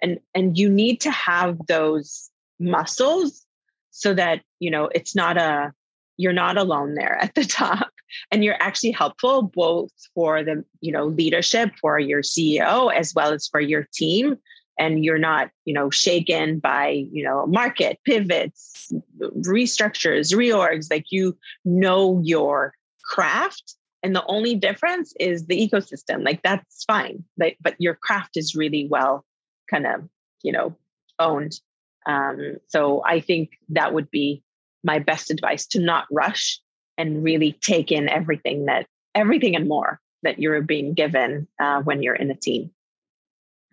And 0.00 0.20
and 0.34 0.56
you 0.56 0.68
need 0.68 1.00
to 1.00 1.10
have 1.10 1.58
those 1.66 2.30
muscles 2.60 3.44
so 3.90 4.14
that 4.14 4.42
you 4.60 4.70
know 4.70 4.88
it's 4.94 5.16
not 5.16 5.36
a 5.36 5.72
you're 6.16 6.32
not 6.32 6.56
alone 6.56 6.94
there 6.94 7.16
at 7.20 7.34
the 7.34 7.44
top 7.62 7.90
and 8.30 8.44
you're 8.44 8.60
actually 8.60 8.90
helpful 8.90 9.42
both 9.42 9.92
for 10.14 10.42
the 10.42 10.64
you 10.80 10.92
know 10.92 11.06
leadership 11.06 11.70
for 11.80 11.98
your 11.98 12.22
ceo 12.22 12.92
as 12.94 13.14
well 13.14 13.32
as 13.32 13.46
for 13.46 13.60
your 13.60 13.86
team. 13.92 14.36
And 14.80 15.04
you're 15.04 15.18
not 15.18 15.50
you 15.64 15.74
know 15.74 15.90
shaken 15.90 16.60
by 16.60 17.06
you 17.10 17.24
know 17.24 17.46
market 17.46 17.98
pivots 18.04 18.92
restructures 19.20 20.32
reorgs. 20.32 20.90
Like 20.90 21.06
you 21.10 21.36
know 21.64 22.20
your 22.24 22.74
craft. 23.04 23.74
And 24.04 24.14
the 24.14 24.24
only 24.26 24.54
difference 24.54 25.12
is 25.18 25.46
the 25.46 25.68
ecosystem. 25.68 26.24
Like 26.24 26.42
that's 26.42 26.84
fine. 26.84 27.24
But, 27.36 27.54
but 27.60 27.74
your 27.80 27.96
craft 27.96 28.36
is 28.36 28.54
really 28.54 28.86
well 28.88 29.24
kind 29.68 29.86
of 29.86 30.08
you 30.42 30.52
know 30.52 30.76
owned. 31.18 31.60
Um, 32.06 32.56
so 32.68 33.02
i 33.04 33.20
think 33.20 33.50
that 33.70 33.92
would 33.92 34.10
be 34.10 34.42
my 34.84 34.98
best 34.98 35.30
advice 35.30 35.66
to 35.66 35.80
not 35.80 36.06
rush 36.10 36.60
and 36.98 37.24
really 37.24 37.52
take 37.60 37.90
in 37.90 38.08
everything 38.08 38.66
that 38.66 38.86
everything 39.14 39.56
and 39.56 39.68
more 39.68 40.00
that 40.22 40.38
you're 40.38 40.60
being 40.60 40.94
given 40.94 41.48
uh, 41.60 41.80
when 41.82 42.02
you're 42.02 42.14
in 42.14 42.30
a 42.30 42.34
team 42.34 42.70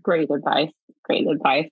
great 0.02 0.30
advice 0.32 0.72
great 1.04 1.28
advice 1.28 1.70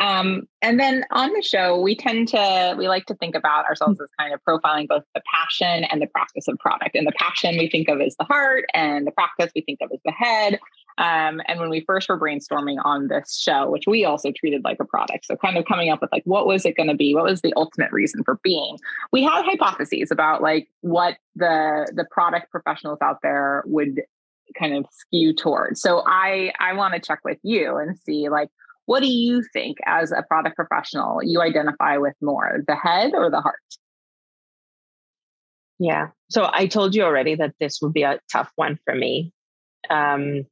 um, 0.00 0.48
and 0.60 0.78
then 0.78 1.04
on 1.10 1.32
the 1.32 1.42
show, 1.42 1.80
we 1.80 1.94
tend 1.94 2.28
to 2.28 2.74
we 2.76 2.88
like 2.88 3.06
to 3.06 3.14
think 3.14 3.34
about 3.34 3.64
ourselves 3.66 4.00
as 4.00 4.08
kind 4.18 4.34
of 4.34 4.40
profiling 4.48 4.88
both 4.88 5.04
the 5.14 5.22
passion 5.32 5.84
and 5.84 6.00
the 6.00 6.06
practice 6.06 6.48
of 6.48 6.58
product. 6.58 6.94
And 6.94 7.06
the 7.06 7.12
passion 7.12 7.56
we 7.58 7.68
think 7.68 7.88
of 7.88 8.00
as 8.00 8.16
the 8.16 8.24
heart, 8.24 8.64
and 8.74 9.06
the 9.06 9.12
practice 9.12 9.52
we 9.54 9.62
think 9.62 9.78
of 9.80 9.90
as 9.92 10.00
the 10.04 10.12
head. 10.12 10.58
Um, 11.02 11.40
and 11.48 11.58
when 11.58 11.68
we 11.68 11.80
first 11.80 12.08
were 12.08 12.18
brainstorming 12.18 12.76
on 12.84 13.08
this 13.08 13.36
show, 13.36 13.68
which 13.68 13.88
we 13.88 14.04
also 14.04 14.30
treated 14.30 14.62
like 14.62 14.76
a 14.80 14.84
product, 14.84 15.26
so 15.26 15.34
kind 15.34 15.58
of 15.58 15.64
coming 15.64 15.90
up 15.90 16.00
with 16.00 16.12
like 16.12 16.22
what 16.24 16.46
was 16.46 16.64
it 16.64 16.76
going 16.76 16.88
to 16.88 16.94
be, 16.94 17.12
what 17.12 17.24
was 17.24 17.40
the 17.40 17.52
ultimate 17.56 17.90
reason 17.90 18.22
for 18.22 18.38
being, 18.44 18.78
we 19.10 19.20
had 19.20 19.44
hypotheses 19.44 20.12
about 20.12 20.42
like 20.42 20.68
what 20.82 21.16
the 21.34 21.90
the 21.96 22.06
product 22.12 22.52
professionals 22.52 22.98
out 23.02 23.18
there 23.20 23.64
would 23.66 24.02
kind 24.56 24.76
of 24.76 24.86
skew 24.92 25.34
towards. 25.34 25.80
So 25.80 26.04
I 26.06 26.52
I 26.60 26.72
want 26.74 26.94
to 26.94 27.00
check 27.00 27.18
with 27.24 27.38
you 27.42 27.78
and 27.78 27.98
see 27.98 28.28
like 28.28 28.50
what 28.86 29.00
do 29.00 29.10
you 29.10 29.42
think 29.52 29.78
as 29.86 30.12
a 30.12 30.22
product 30.22 30.54
professional 30.54 31.20
you 31.24 31.40
identify 31.40 31.96
with 31.96 32.14
more, 32.22 32.62
the 32.68 32.76
head 32.76 33.10
or 33.12 33.28
the 33.28 33.40
heart? 33.40 33.56
Yeah. 35.80 36.08
So 36.30 36.48
I 36.52 36.66
told 36.66 36.94
you 36.94 37.02
already 37.02 37.34
that 37.34 37.54
this 37.58 37.80
would 37.82 37.92
be 37.92 38.04
a 38.04 38.20
tough 38.30 38.52
one 38.54 38.78
for 38.84 38.94
me. 38.94 39.32
Um, 39.90 40.44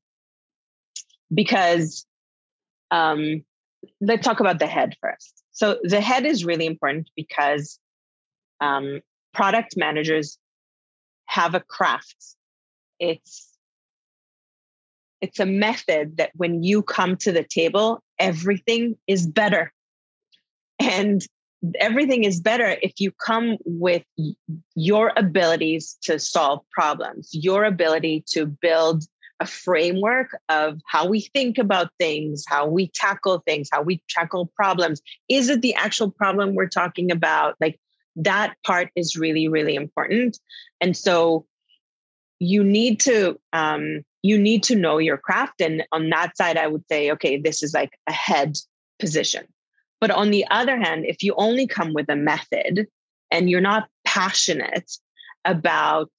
because 1.33 2.07
um, 2.91 3.45
let's 4.01 4.25
talk 4.25 4.41
about 4.41 4.59
the 4.59 4.67
head 4.67 4.95
first. 5.01 5.43
So 5.53 5.79
the 5.83 6.01
head 6.01 6.27
is 6.27 6.45
really 6.45 6.67
important 6.67 7.11
because 7.17 7.79
um, 8.61 9.01
product 9.33 9.77
managers 9.77 10.39
have 11.27 11.55
a 11.55 11.61
craft. 11.61 12.17
It's 12.99 13.47
it's 15.21 15.39
a 15.39 15.47
method 15.47 16.17
that 16.17 16.31
when 16.35 16.63
you 16.63 16.83
come 16.83 17.17
to 17.19 17.33
the 17.33 17.45
table, 17.45 18.03
everything 18.19 18.97
is 19.07 19.27
better. 19.27 19.73
And 20.79 21.23
everything 21.79 22.25
is 22.25 22.41
better 22.41 22.77
if 22.81 22.93
you 22.99 23.13
come 23.13 23.59
with 23.67 24.03
your 24.75 25.13
abilities 25.17 25.99
to 26.05 26.19
solve 26.19 26.61
problems, 26.73 27.29
your 27.33 27.65
ability 27.65 28.25
to 28.31 28.47
build 28.47 29.05
a 29.41 29.47
framework 29.47 30.37
of 30.49 30.81
how 30.87 31.07
we 31.07 31.21
think 31.21 31.59
about 31.59 31.91
things, 31.99 32.45
how 32.47 32.67
we 32.67 32.89
tackle 32.89 33.43
things, 33.47 33.69
how 33.73 33.83
we 33.83 34.03
tackle 34.09 34.47
problems. 34.55 35.01
Is 35.29 35.49
it 35.49 35.63
the 35.63 35.75
actual 35.75 36.11
problem 36.11 36.55
we're 36.55 36.69
talking 36.69 37.11
about? 37.11 37.57
Like 37.61 37.81
that 38.17 38.55
part 38.65 38.91
is 38.95 39.17
really, 39.17 39.49
really 39.49 39.75
important. 39.75 40.39
And 40.81 40.97
so 40.97 41.47
you 42.39 42.63
need 42.63 43.01
to 43.01 43.39
um, 43.53 44.03
you 44.23 44.39
need 44.39 44.63
to 44.65 44.77
know 44.77 44.99
your 44.99 45.17
craft. 45.17 45.61
And 45.61 45.85
on 45.93 46.11
that 46.11 46.37
side, 46.37 46.59
I 46.59 46.67
would 46.67 46.85
say, 46.91 47.11
okay, 47.13 47.39
this 47.39 47.63
is 47.63 47.73
like 47.73 47.99
a 48.07 48.13
head 48.13 48.57
position. 48.99 49.47
But 50.01 50.11
on 50.11 50.31
the 50.31 50.47
other 50.51 50.79
hand, 50.79 51.07
if 51.07 51.23
you 51.23 51.35
only 51.37 51.67
come 51.67 51.95
with 51.95 52.09
a 52.11 52.17
method 52.17 52.87
and 53.31 53.49
you're 53.49 53.61
not 53.61 53.89
passionate 54.05 54.91
about 55.45 56.11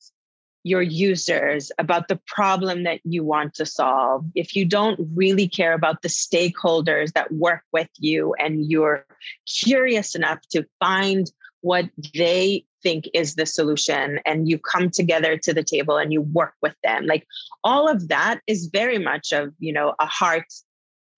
your 0.63 0.81
users, 0.81 1.71
about 1.79 2.07
the 2.07 2.19
problem 2.27 2.83
that 2.83 2.99
you 3.03 3.23
want 3.23 3.53
to 3.55 3.65
solve, 3.65 4.25
if 4.35 4.55
you 4.55 4.65
don't 4.65 4.99
really 5.15 5.47
care 5.47 5.73
about 5.73 6.01
the 6.01 6.07
stakeholders 6.07 7.13
that 7.13 7.31
work 7.31 7.63
with 7.71 7.89
you 7.97 8.33
and 8.35 8.69
you're 8.69 9.05
curious 9.47 10.15
enough 10.15 10.39
to 10.51 10.65
find 10.79 11.31
what 11.61 11.85
they 12.13 12.65
think 12.83 13.07
is 13.13 13.35
the 13.35 13.45
solution 13.45 14.19
and 14.25 14.49
you 14.49 14.57
come 14.57 14.89
together 14.89 15.37
to 15.37 15.53
the 15.53 15.63
table 15.63 15.97
and 15.97 16.11
you 16.11 16.21
work 16.21 16.53
with 16.63 16.73
them 16.83 17.05
like 17.05 17.27
all 17.63 17.87
of 17.87 18.07
that 18.07 18.41
is 18.47 18.71
very 18.73 18.97
much 18.97 19.31
of 19.31 19.53
you 19.59 19.71
know 19.71 19.93
a 19.99 20.05
heart 20.07 20.51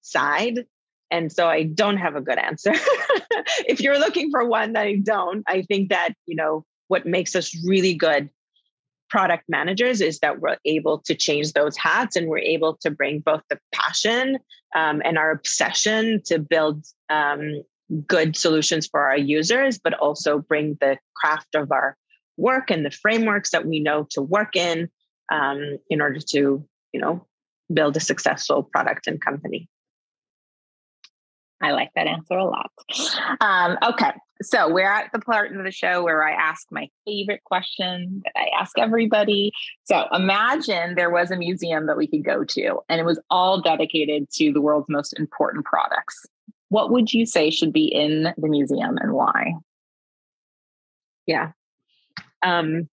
side. 0.01 0.65
And 1.09 1.31
so 1.31 1.47
i 1.47 1.63
don't 1.63 1.97
have 1.97 2.15
a 2.15 2.21
good 2.21 2.37
answer. 2.37 2.73
If 3.67 3.81
you're 3.81 3.99
looking 3.99 4.31
for 4.31 4.45
one 4.45 4.73
that 4.73 4.85
i 4.85 4.95
don't 4.95 5.43
i 5.47 5.61
think 5.63 5.89
that 5.89 6.13
you 6.25 6.35
know 6.35 6.65
what 6.87 7.05
makes 7.05 7.35
us 7.35 7.55
really 7.65 7.93
good 7.93 8.29
product 9.13 9.43
managers 9.47 10.01
is 10.01 10.17
that 10.21 10.41
we're 10.41 10.57
able 10.65 10.97
to 10.97 11.13
change 11.13 11.53
those 11.53 11.77
hats 11.77 12.15
and 12.15 12.27
we're 12.27 12.39
able 12.39 12.75
to 12.81 12.89
bring 12.89 13.19
both 13.19 13.43
the 13.47 13.59
passion 13.71 14.39
um, 14.75 15.03
and 15.05 15.19
our 15.19 15.29
obsession 15.29 16.19
to 16.25 16.39
build 16.39 16.83
um, 17.11 17.61
good 18.07 18.35
solutions 18.35 18.87
for 18.87 19.01
our 19.01 19.15
users, 19.15 19.77
but 19.77 19.93
also 19.93 20.39
bring 20.39 20.75
the 20.81 20.97
craft 21.15 21.53
of 21.53 21.71
our 21.71 21.95
work 22.37 22.71
and 22.71 22.83
the 22.83 22.89
frameworks 22.89 23.51
that 23.51 23.67
we 23.67 23.79
know 23.79 24.07
to 24.09 24.19
work 24.19 24.55
in 24.55 24.89
um, 25.31 25.77
in 25.91 26.01
order 26.01 26.19
to, 26.19 26.67
you 26.91 26.99
know, 26.99 27.23
build 27.71 27.95
a 27.95 27.99
successful 27.99 28.63
product 28.63 29.05
and 29.05 29.21
company. 29.21 29.69
I 31.63 31.71
like 31.71 31.89
that 31.95 32.07
answer 32.07 32.35
a 32.35 32.45
lot. 32.45 32.71
Um, 33.41 33.77
okay, 33.83 34.11
so 34.41 34.71
we're 34.71 34.91
at 34.91 35.11
the 35.13 35.19
part 35.19 35.55
of 35.55 35.63
the 35.63 35.71
show 35.71 36.03
where 36.03 36.23
I 36.23 36.31
ask 36.31 36.67
my 36.71 36.89
favorite 37.05 37.43
question 37.45 38.21
that 38.25 38.33
I 38.35 38.49
ask 38.59 38.77
everybody. 38.77 39.51
So 39.85 40.05
imagine 40.13 40.95
there 40.95 41.09
was 41.09 41.31
a 41.31 41.37
museum 41.37 41.87
that 41.87 41.97
we 41.97 42.07
could 42.07 42.23
go 42.23 42.43
to, 42.43 42.79
and 42.89 42.99
it 42.99 43.05
was 43.05 43.19
all 43.29 43.61
dedicated 43.61 44.29
to 44.33 44.51
the 44.51 44.61
world's 44.61 44.89
most 44.89 45.17
important 45.17 45.65
products 45.65 46.27
what 46.73 46.89
would 46.89 47.13
you 47.13 47.23
say 47.27 47.51
should 47.51 47.71
be 47.71 47.85
in 47.85 48.33
the 48.35 48.47
museum 48.47 48.97
and 48.97 49.13
why? 49.13 49.53
Yeah. 51.27 51.51
Um, 52.41 52.89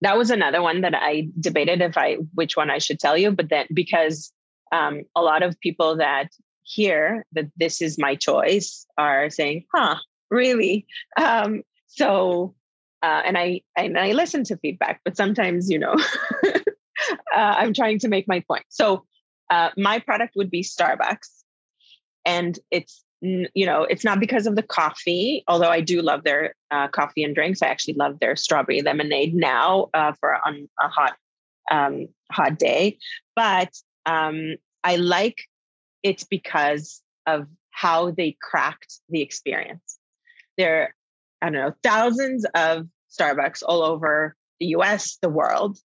that 0.00 0.16
was 0.16 0.30
another 0.30 0.62
one 0.62 0.80
that 0.80 0.94
I 0.94 1.28
debated 1.38 1.82
if 1.82 1.98
I 1.98 2.14
which 2.32 2.56
one 2.56 2.70
I 2.70 2.78
should 2.78 2.98
tell 2.98 3.18
you, 3.18 3.30
but 3.30 3.50
then 3.50 3.66
because 3.72 4.32
um, 4.72 5.02
a 5.14 5.20
lot 5.20 5.42
of 5.42 5.60
people 5.60 5.98
that 5.98 6.28
hear 6.64 7.24
that 7.32 7.50
this 7.56 7.82
is 7.82 7.98
my 7.98 8.14
choice 8.14 8.86
are 8.98 9.30
saying, 9.30 9.64
"Huh, 9.74 9.96
really?" 10.30 10.86
Um, 11.16 11.62
so, 11.86 12.54
uh, 13.02 13.22
and 13.24 13.36
I 13.38 13.62
and 13.76 13.98
I 13.98 14.12
listen 14.12 14.44
to 14.44 14.56
feedback, 14.56 15.00
but 15.04 15.16
sometimes 15.16 15.70
you 15.70 15.78
know, 15.78 15.94
uh, 16.44 16.60
I'm 17.34 17.72
trying 17.74 17.98
to 18.00 18.08
make 18.08 18.28
my 18.28 18.40
point. 18.40 18.64
So, 18.68 19.04
uh, 19.50 19.70
my 19.76 19.98
product 19.98 20.34
would 20.36 20.50
be 20.50 20.62
Starbucks, 20.62 21.28
and 22.24 22.58
it's 22.70 23.04
you 23.22 23.66
know, 23.66 23.84
it's 23.84 24.04
not 24.04 24.18
because 24.18 24.46
of 24.48 24.56
the 24.56 24.64
coffee, 24.64 25.44
although 25.46 25.68
I 25.68 25.80
do 25.80 26.02
love 26.02 26.24
their 26.24 26.54
uh, 26.72 26.88
coffee 26.88 27.22
and 27.22 27.34
drinks. 27.34 27.62
I 27.62 27.68
actually 27.68 27.94
love 27.94 28.18
their 28.18 28.34
strawberry 28.34 28.82
lemonade 28.82 29.32
now 29.32 29.90
uh, 29.94 30.12
for 30.18 30.34
on 30.44 30.68
a 30.80 30.88
hot, 30.88 31.14
um, 31.70 32.08
hot 32.32 32.58
day. 32.58 32.98
But 33.36 33.70
um, 34.06 34.56
I 34.82 34.96
like 34.96 35.36
it 36.02 36.24
because 36.30 37.02
of 37.26 37.46
how 37.70 38.10
they 38.10 38.36
cracked 38.40 39.00
the 39.08 39.22
experience. 39.22 39.98
There, 40.58 40.94
I 41.40 41.46
don't 41.46 41.54
know, 41.54 41.74
thousands 41.82 42.44
of 42.54 42.86
Starbucks 43.10 43.62
all 43.66 43.82
over 43.82 44.36
the 44.60 44.66
US, 44.66 45.18
the 45.22 45.28
world. 45.28 45.78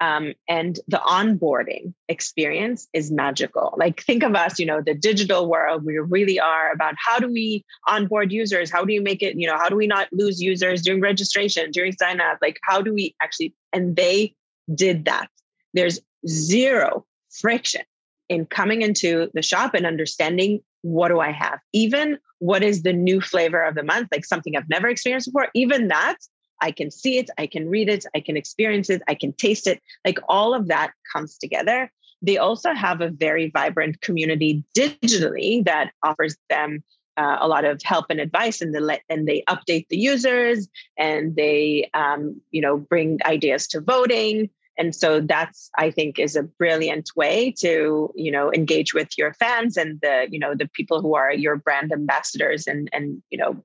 Um, 0.00 0.34
and 0.48 0.78
the 0.88 0.98
onboarding 0.98 1.94
experience 2.08 2.88
is 2.92 3.10
magical. 3.10 3.74
Like, 3.78 4.02
think 4.02 4.22
of 4.22 4.34
us, 4.34 4.58
you 4.58 4.66
know, 4.66 4.82
the 4.84 4.94
digital 4.94 5.48
world, 5.48 5.84
we 5.84 5.98
really 5.98 6.38
are 6.38 6.72
about 6.72 6.94
how 6.98 7.18
do 7.18 7.28
we 7.28 7.64
onboard 7.88 8.32
users? 8.32 8.70
How 8.70 8.84
do 8.84 8.92
you 8.92 9.00
make 9.00 9.22
it, 9.22 9.36
you 9.38 9.46
know, 9.46 9.56
how 9.56 9.68
do 9.68 9.76
we 9.76 9.86
not 9.86 10.08
lose 10.12 10.42
users 10.42 10.82
during 10.82 11.00
registration, 11.00 11.70
during 11.70 11.92
sign 11.92 12.20
up? 12.20 12.38
Like, 12.42 12.58
how 12.64 12.82
do 12.82 12.92
we 12.92 13.14
actually, 13.22 13.54
and 13.72 13.96
they 13.96 14.34
did 14.74 15.04
that. 15.06 15.28
There's 15.74 16.00
zero 16.26 17.06
friction 17.30 17.82
in 18.28 18.46
coming 18.46 18.82
into 18.82 19.30
the 19.34 19.42
shop 19.42 19.74
and 19.74 19.86
understanding 19.86 20.60
what 20.82 21.08
do 21.08 21.20
I 21.20 21.30
have? 21.30 21.60
Even 21.72 22.18
what 22.38 22.62
is 22.62 22.82
the 22.82 22.92
new 22.92 23.20
flavor 23.20 23.62
of 23.62 23.74
the 23.74 23.82
month, 23.82 24.08
like 24.12 24.24
something 24.24 24.56
I've 24.56 24.68
never 24.68 24.88
experienced 24.88 25.28
before, 25.28 25.48
even 25.54 25.88
that 25.88 26.16
I 26.60 26.70
can 26.70 26.90
see 26.90 27.18
it, 27.18 27.30
I 27.38 27.46
can 27.46 27.68
read 27.68 27.88
it, 27.88 28.04
I 28.14 28.20
can 28.20 28.36
experience 28.36 28.90
it, 28.90 29.02
I 29.08 29.14
can 29.14 29.32
taste 29.32 29.66
it. 29.66 29.82
Like 30.04 30.18
all 30.28 30.54
of 30.54 30.68
that 30.68 30.92
comes 31.12 31.36
together. 31.38 31.90
They 32.22 32.38
also 32.38 32.72
have 32.72 33.00
a 33.00 33.10
very 33.10 33.50
vibrant 33.50 34.00
community 34.00 34.64
digitally 34.76 35.64
that 35.64 35.92
offers 36.02 36.36
them 36.48 36.82
uh, 37.16 37.36
a 37.40 37.48
lot 37.48 37.64
of 37.64 37.80
help 37.82 38.06
and 38.08 38.18
advice, 38.18 38.60
and 38.60 38.74
they 38.74 38.80
let, 38.80 39.02
and 39.08 39.28
they 39.28 39.44
update 39.48 39.86
the 39.88 39.96
users, 39.96 40.68
and 40.98 41.36
they 41.36 41.88
um, 41.94 42.40
you 42.50 42.60
know 42.60 42.76
bring 42.76 43.20
ideas 43.24 43.68
to 43.68 43.80
voting. 43.80 44.50
And 44.76 44.94
so 44.94 45.20
that's 45.20 45.70
I 45.78 45.90
think 45.90 46.18
is 46.18 46.36
a 46.36 46.42
brilliant 46.42 47.10
way 47.14 47.52
to 47.58 48.12
you 48.14 48.30
know 48.30 48.52
engage 48.52 48.94
with 48.94 49.08
your 49.16 49.32
fans 49.34 49.76
and 49.76 50.00
the 50.02 50.26
you 50.30 50.38
know 50.38 50.54
the 50.54 50.68
people 50.68 51.00
who 51.00 51.14
are 51.14 51.32
your 51.32 51.56
brand 51.56 51.92
ambassadors 51.92 52.66
and 52.66 52.88
and 52.92 53.22
you 53.30 53.38
know 53.38 53.62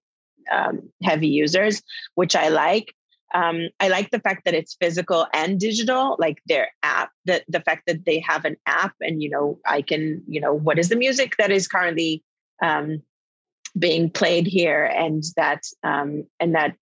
um, 0.52 0.90
heavy 1.04 1.28
users, 1.28 1.82
which 2.16 2.36
I 2.36 2.50
like. 2.50 2.94
Um, 3.34 3.70
I 3.80 3.90
like 3.90 4.10
the 4.10 4.20
fact 4.20 4.46
that 4.46 4.56
it's 4.56 4.78
physical 4.82 5.28
and 5.34 5.60
digital, 5.60 6.16
like 6.20 6.42
their 6.48 6.70
app, 6.82 7.12
the, 7.26 7.44
the 7.48 7.60
fact 7.60 7.84
that 7.86 8.06
they 8.06 8.20
have 8.20 8.44
an 8.46 8.56
app 8.66 8.94
and, 9.02 9.22
you 9.22 9.30
know, 9.30 9.60
I 9.66 9.84
can, 9.84 10.24
you 10.28 10.42
know, 10.42 10.54
what 10.54 10.80
is 10.80 10.90
the 10.90 10.96
music 10.96 11.36
that 11.38 11.52
is 11.52 11.68
currently 11.68 12.24
um, 12.64 13.04
being 13.78 14.10
played 14.10 14.48
here 14.48 14.84
and 14.84 15.24
that, 15.36 15.64
um, 15.84 16.26
and 16.40 16.56
that, 16.56 16.76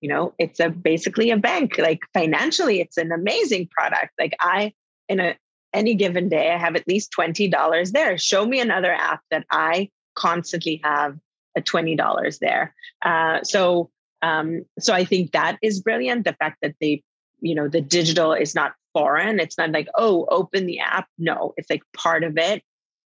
you 0.00 0.08
know, 0.08 0.34
it's 0.38 0.60
a 0.60 0.68
basically 0.68 1.30
a 1.30 1.36
bank, 1.36 1.78
like 1.78 2.00
financially, 2.12 2.80
it's 2.80 2.96
an 2.96 3.12
amazing 3.12 3.68
product. 3.68 4.12
Like 4.18 4.34
I, 4.40 4.72
in 5.08 5.20
a, 5.20 5.36
any 5.72 5.94
given 5.94 6.28
day, 6.28 6.50
I 6.50 6.58
have 6.58 6.76
at 6.76 6.88
least 6.88 7.12
$20 7.18 7.92
there. 7.92 8.18
Show 8.18 8.46
me 8.46 8.60
another 8.60 8.92
app 8.92 9.20
that 9.30 9.46
I 9.50 9.90
constantly 10.14 10.80
have 10.84 11.16
a 11.56 11.60
$20 11.60 12.38
there. 12.38 12.74
Uh, 13.04 13.42
so, 13.42 13.90
um, 14.22 14.64
so 14.78 14.92
I 14.92 15.04
think 15.04 15.32
that 15.32 15.58
is 15.62 15.80
brilliant. 15.80 16.24
The 16.24 16.34
fact 16.34 16.58
that 16.62 16.74
they, 16.80 17.02
you 17.40 17.54
know, 17.54 17.68
the 17.68 17.80
digital 17.80 18.32
is 18.32 18.54
not 18.54 18.74
foreign. 18.92 19.40
It's 19.40 19.58
not 19.58 19.72
like, 19.72 19.88
oh, 19.94 20.26
open 20.30 20.66
the 20.66 20.80
app. 20.80 21.06
No, 21.18 21.52
it's 21.56 21.70
like 21.70 21.82
part 21.94 22.24
of 22.24 22.38
it. 22.38 22.62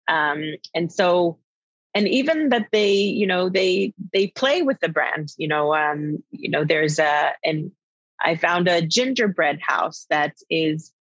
Um, 0.08 0.54
and 0.74 0.92
so, 0.92 1.38
and 1.98 2.06
even 2.06 2.50
that 2.50 2.68
they, 2.70 2.92
you 2.92 3.26
know, 3.26 3.48
they 3.48 3.92
they 4.12 4.28
play 4.28 4.62
with 4.62 4.78
the 4.78 4.88
brand. 4.88 5.32
You 5.36 5.48
know, 5.48 5.74
um, 5.74 6.22
you 6.30 6.48
know, 6.48 6.64
there's 6.64 7.00
a 7.00 7.32
and 7.44 7.72
I 8.20 8.36
found 8.36 8.68
a 8.68 8.86
gingerbread 8.86 9.58
house 9.60 10.06
that 10.08 10.36
is 10.48 10.92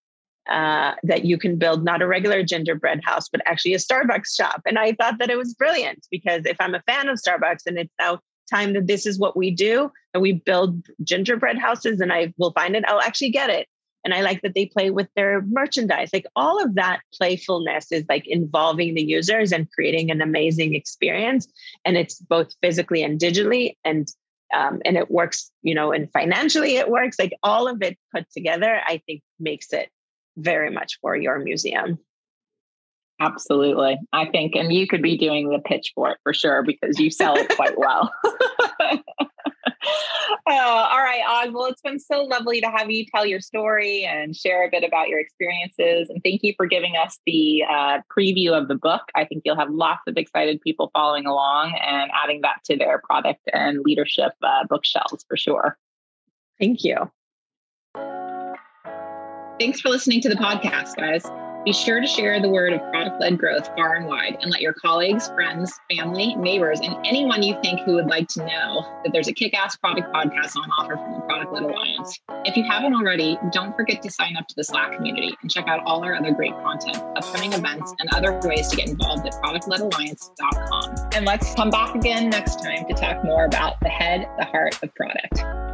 uh, 0.49 0.93
that 1.03 1.23
you 1.23 1.37
can 1.37 1.57
build 1.57 1.83
not 1.83 2.01
a 2.01 2.07
regular 2.07 2.41
gingerbread 2.41 3.01
house, 3.03 3.29
but 3.29 3.41
actually 3.45 3.75
a 3.75 3.77
Starbucks 3.77 4.35
shop. 4.35 4.63
And 4.65 4.79
I 4.79 4.93
thought 4.93 5.19
that 5.19 5.29
it 5.29 5.37
was 5.37 5.53
brilliant 5.53 6.07
because 6.09 6.47
if 6.47 6.57
I'm 6.59 6.73
a 6.73 6.81
fan 6.87 7.09
of 7.09 7.19
Starbucks 7.19 7.67
and 7.67 7.77
it's 7.77 7.93
now 7.99 8.19
time 8.49 8.73
that 8.73 8.87
this 8.87 9.05
is 9.05 9.19
what 9.19 9.37
we 9.37 9.51
do 9.51 9.91
and 10.15 10.23
we 10.23 10.31
build 10.31 10.87
gingerbread 11.03 11.59
houses 11.59 12.01
and 12.01 12.11
I 12.11 12.33
will 12.39 12.53
find 12.53 12.75
it, 12.75 12.85
I'll 12.87 13.01
actually 13.01 13.29
get 13.29 13.51
it. 13.51 13.67
And 14.07 14.13
I 14.13 14.21
like 14.21 14.41
that 14.43 14.53
they 14.55 14.67
play 14.67 14.89
with 14.89 15.09
their 15.17 15.41
merchandise. 15.41 16.11
Like 16.13 16.25
all 16.33 16.63
of 16.63 16.75
that 16.75 17.01
playfulness 17.13 17.91
is 17.91 18.05
like 18.07 18.25
involving 18.25 18.95
the 18.95 19.03
users 19.03 19.51
and 19.51 19.69
creating 19.69 20.11
an 20.11 20.21
amazing 20.21 20.75
experience. 20.75 21.45
And 21.83 21.97
it's 21.97 22.17
both 22.17 22.55
physically 22.61 23.03
and 23.03 23.19
digitally. 23.19 23.75
And 23.83 24.07
um, 24.55 24.81
and 24.85 24.95
it 24.95 25.11
works, 25.11 25.51
you 25.61 25.75
know, 25.75 25.91
and 25.91 26.09
financially 26.13 26.77
it 26.77 26.89
works. 26.89 27.19
Like 27.19 27.33
all 27.43 27.67
of 27.67 27.81
it 27.81 27.97
put 28.15 28.31
together, 28.31 28.79
I 28.81 29.01
think 29.05 29.23
makes 29.41 29.73
it 29.73 29.89
very 30.37 30.71
much 30.71 30.99
for 31.01 31.13
your 31.13 31.39
museum. 31.39 31.99
Absolutely. 33.19 33.99
I 34.13 34.27
think, 34.29 34.55
and 34.55 34.71
you 34.71 34.87
could 34.87 35.01
be 35.01 35.17
doing 35.17 35.49
the 35.49 35.59
pitch 35.59 35.91
for 35.95 36.11
it 36.11 36.17
for 36.23 36.33
sure 36.33 36.63
because 36.63 36.97
you 36.97 37.11
sell 37.11 37.35
it 37.35 37.53
quite 37.57 37.77
well. 37.77 38.09
uh, 40.45 40.51
all 40.51 40.99
right, 40.99 41.21
Oz. 41.27 41.53
Well, 41.53 41.65
it's 41.65 41.81
been 41.81 41.99
so 41.99 42.23
lovely 42.23 42.61
to 42.61 42.67
have 42.67 42.89
you 42.89 43.05
tell 43.05 43.25
your 43.25 43.39
story 43.39 44.03
and 44.05 44.35
share 44.35 44.65
a 44.65 44.69
bit 44.69 44.83
about 44.83 45.07
your 45.07 45.19
experiences. 45.19 46.09
And 46.09 46.21
thank 46.23 46.41
you 46.43 46.53
for 46.57 46.65
giving 46.65 46.95
us 46.95 47.19
the 47.25 47.63
uh, 47.69 47.99
preview 48.15 48.51
of 48.51 48.67
the 48.67 48.75
book. 48.75 49.01
I 49.15 49.25
think 49.25 49.43
you'll 49.45 49.57
have 49.57 49.69
lots 49.69 50.01
of 50.07 50.17
excited 50.17 50.61
people 50.61 50.89
following 50.93 51.25
along 51.25 51.73
and 51.81 52.11
adding 52.13 52.41
that 52.41 52.63
to 52.65 52.77
their 52.77 52.99
product 52.99 53.41
and 53.53 53.81
leadership 53.81 54.33
uh, 54.43 54.65
bookshelves 54.69 55.25
for 55.27 55.37
sure. 55.37 55.77
Thank 56.59 56.83
you. 56.83 57.11
Thanks 59.59 59.81
for 59.81 59.89
listening 59.89 60.21
to 60.21 60.29
the 60.29 60.35
podcast, 60.35 60.95
guys. 60.95 61.25
Be 61.67 61.73
sure 61.73 61.99
to 61.99 62.07
share 62.07 62.39
the 62.39 62.47
word 62.47 62.71
of 62.71 62.79
product 62.93 63.19
led 63.19 63.37
growth 63.37 63.67
far 63.75 63.95
and 63.95 64.05
wide 64.05 64.37
and 64.41 64.49
let 64.49 64.61
your 64.61 64.71
colleagues, 64.71 65.27
friends, 65.27 65.77
family, 65.91 66.33
neighbors, 66.35 66.79
and 66.79 66.95
anyone 67.05 67.43
you 67.43 67.59
think 67.61 67.81
who 67.81 67.95
would 67.95 68.07
like 68.07 68.29
to 68.29 68.45
know 68.45 69.01
that 69.03 69.11
there's 69.11 69.27
a 69.27 69.33
kick 69.33 69.53
ass 69.53 69.75
product 69.75 70.07
podcast 70.13 70.55
on 70.55 70.71
offer 70.79 70.95
from 70.95 71.15
the 71.15 71.19
Product 71.27 71.51
Led 71.51 71.63
Alliance. 71.63 72.21
If 72.45 72.55
you 72.55 72.63
haven't 72.63 72.93
already, 72.93 73.37
don't 73.51 73.75
forget 73.75 74.01
to 74.03 74.09
sign 74.09 74.37
up 74.37 74.47
to 74.47 74.55
the 74.55 74.63
Slack 74.63 74.95
community 74.95 75.35
and 75.41 75.51
check 75.51 75.67
out 75.67 75.83
all 75.83 76.01
our 76.05 76.15
other 76.15 76.31
great 76.31 76.53
content, 76.53 77.03
upcoming 77.17 77.51
events, 77.51 77.93
and 77.99 78.13
other 78.13 78.39
ways 78.47 78.69
to 78.69 78.77
get 78.77 78.87
involved 78.87 79.27
at 79.27 79.33
productledalliance.com. 79.33 81.09
And 81.15 81.25
let's 81.25 81.53
come 81.53 81.69
back 81.69 81.95
again 81.95 82.29
next 82.29 82.63
time 82.63 82.85
to 82.87 82.93
talk 82.93 83.25
more 83.25 83.43
about 83.43 83.77
the 83.81 83.89
head, 83.89 84.25
the 84.39 84.45
heart 84.45 84.81
of 84.81 84.95
product. 84.95 85.66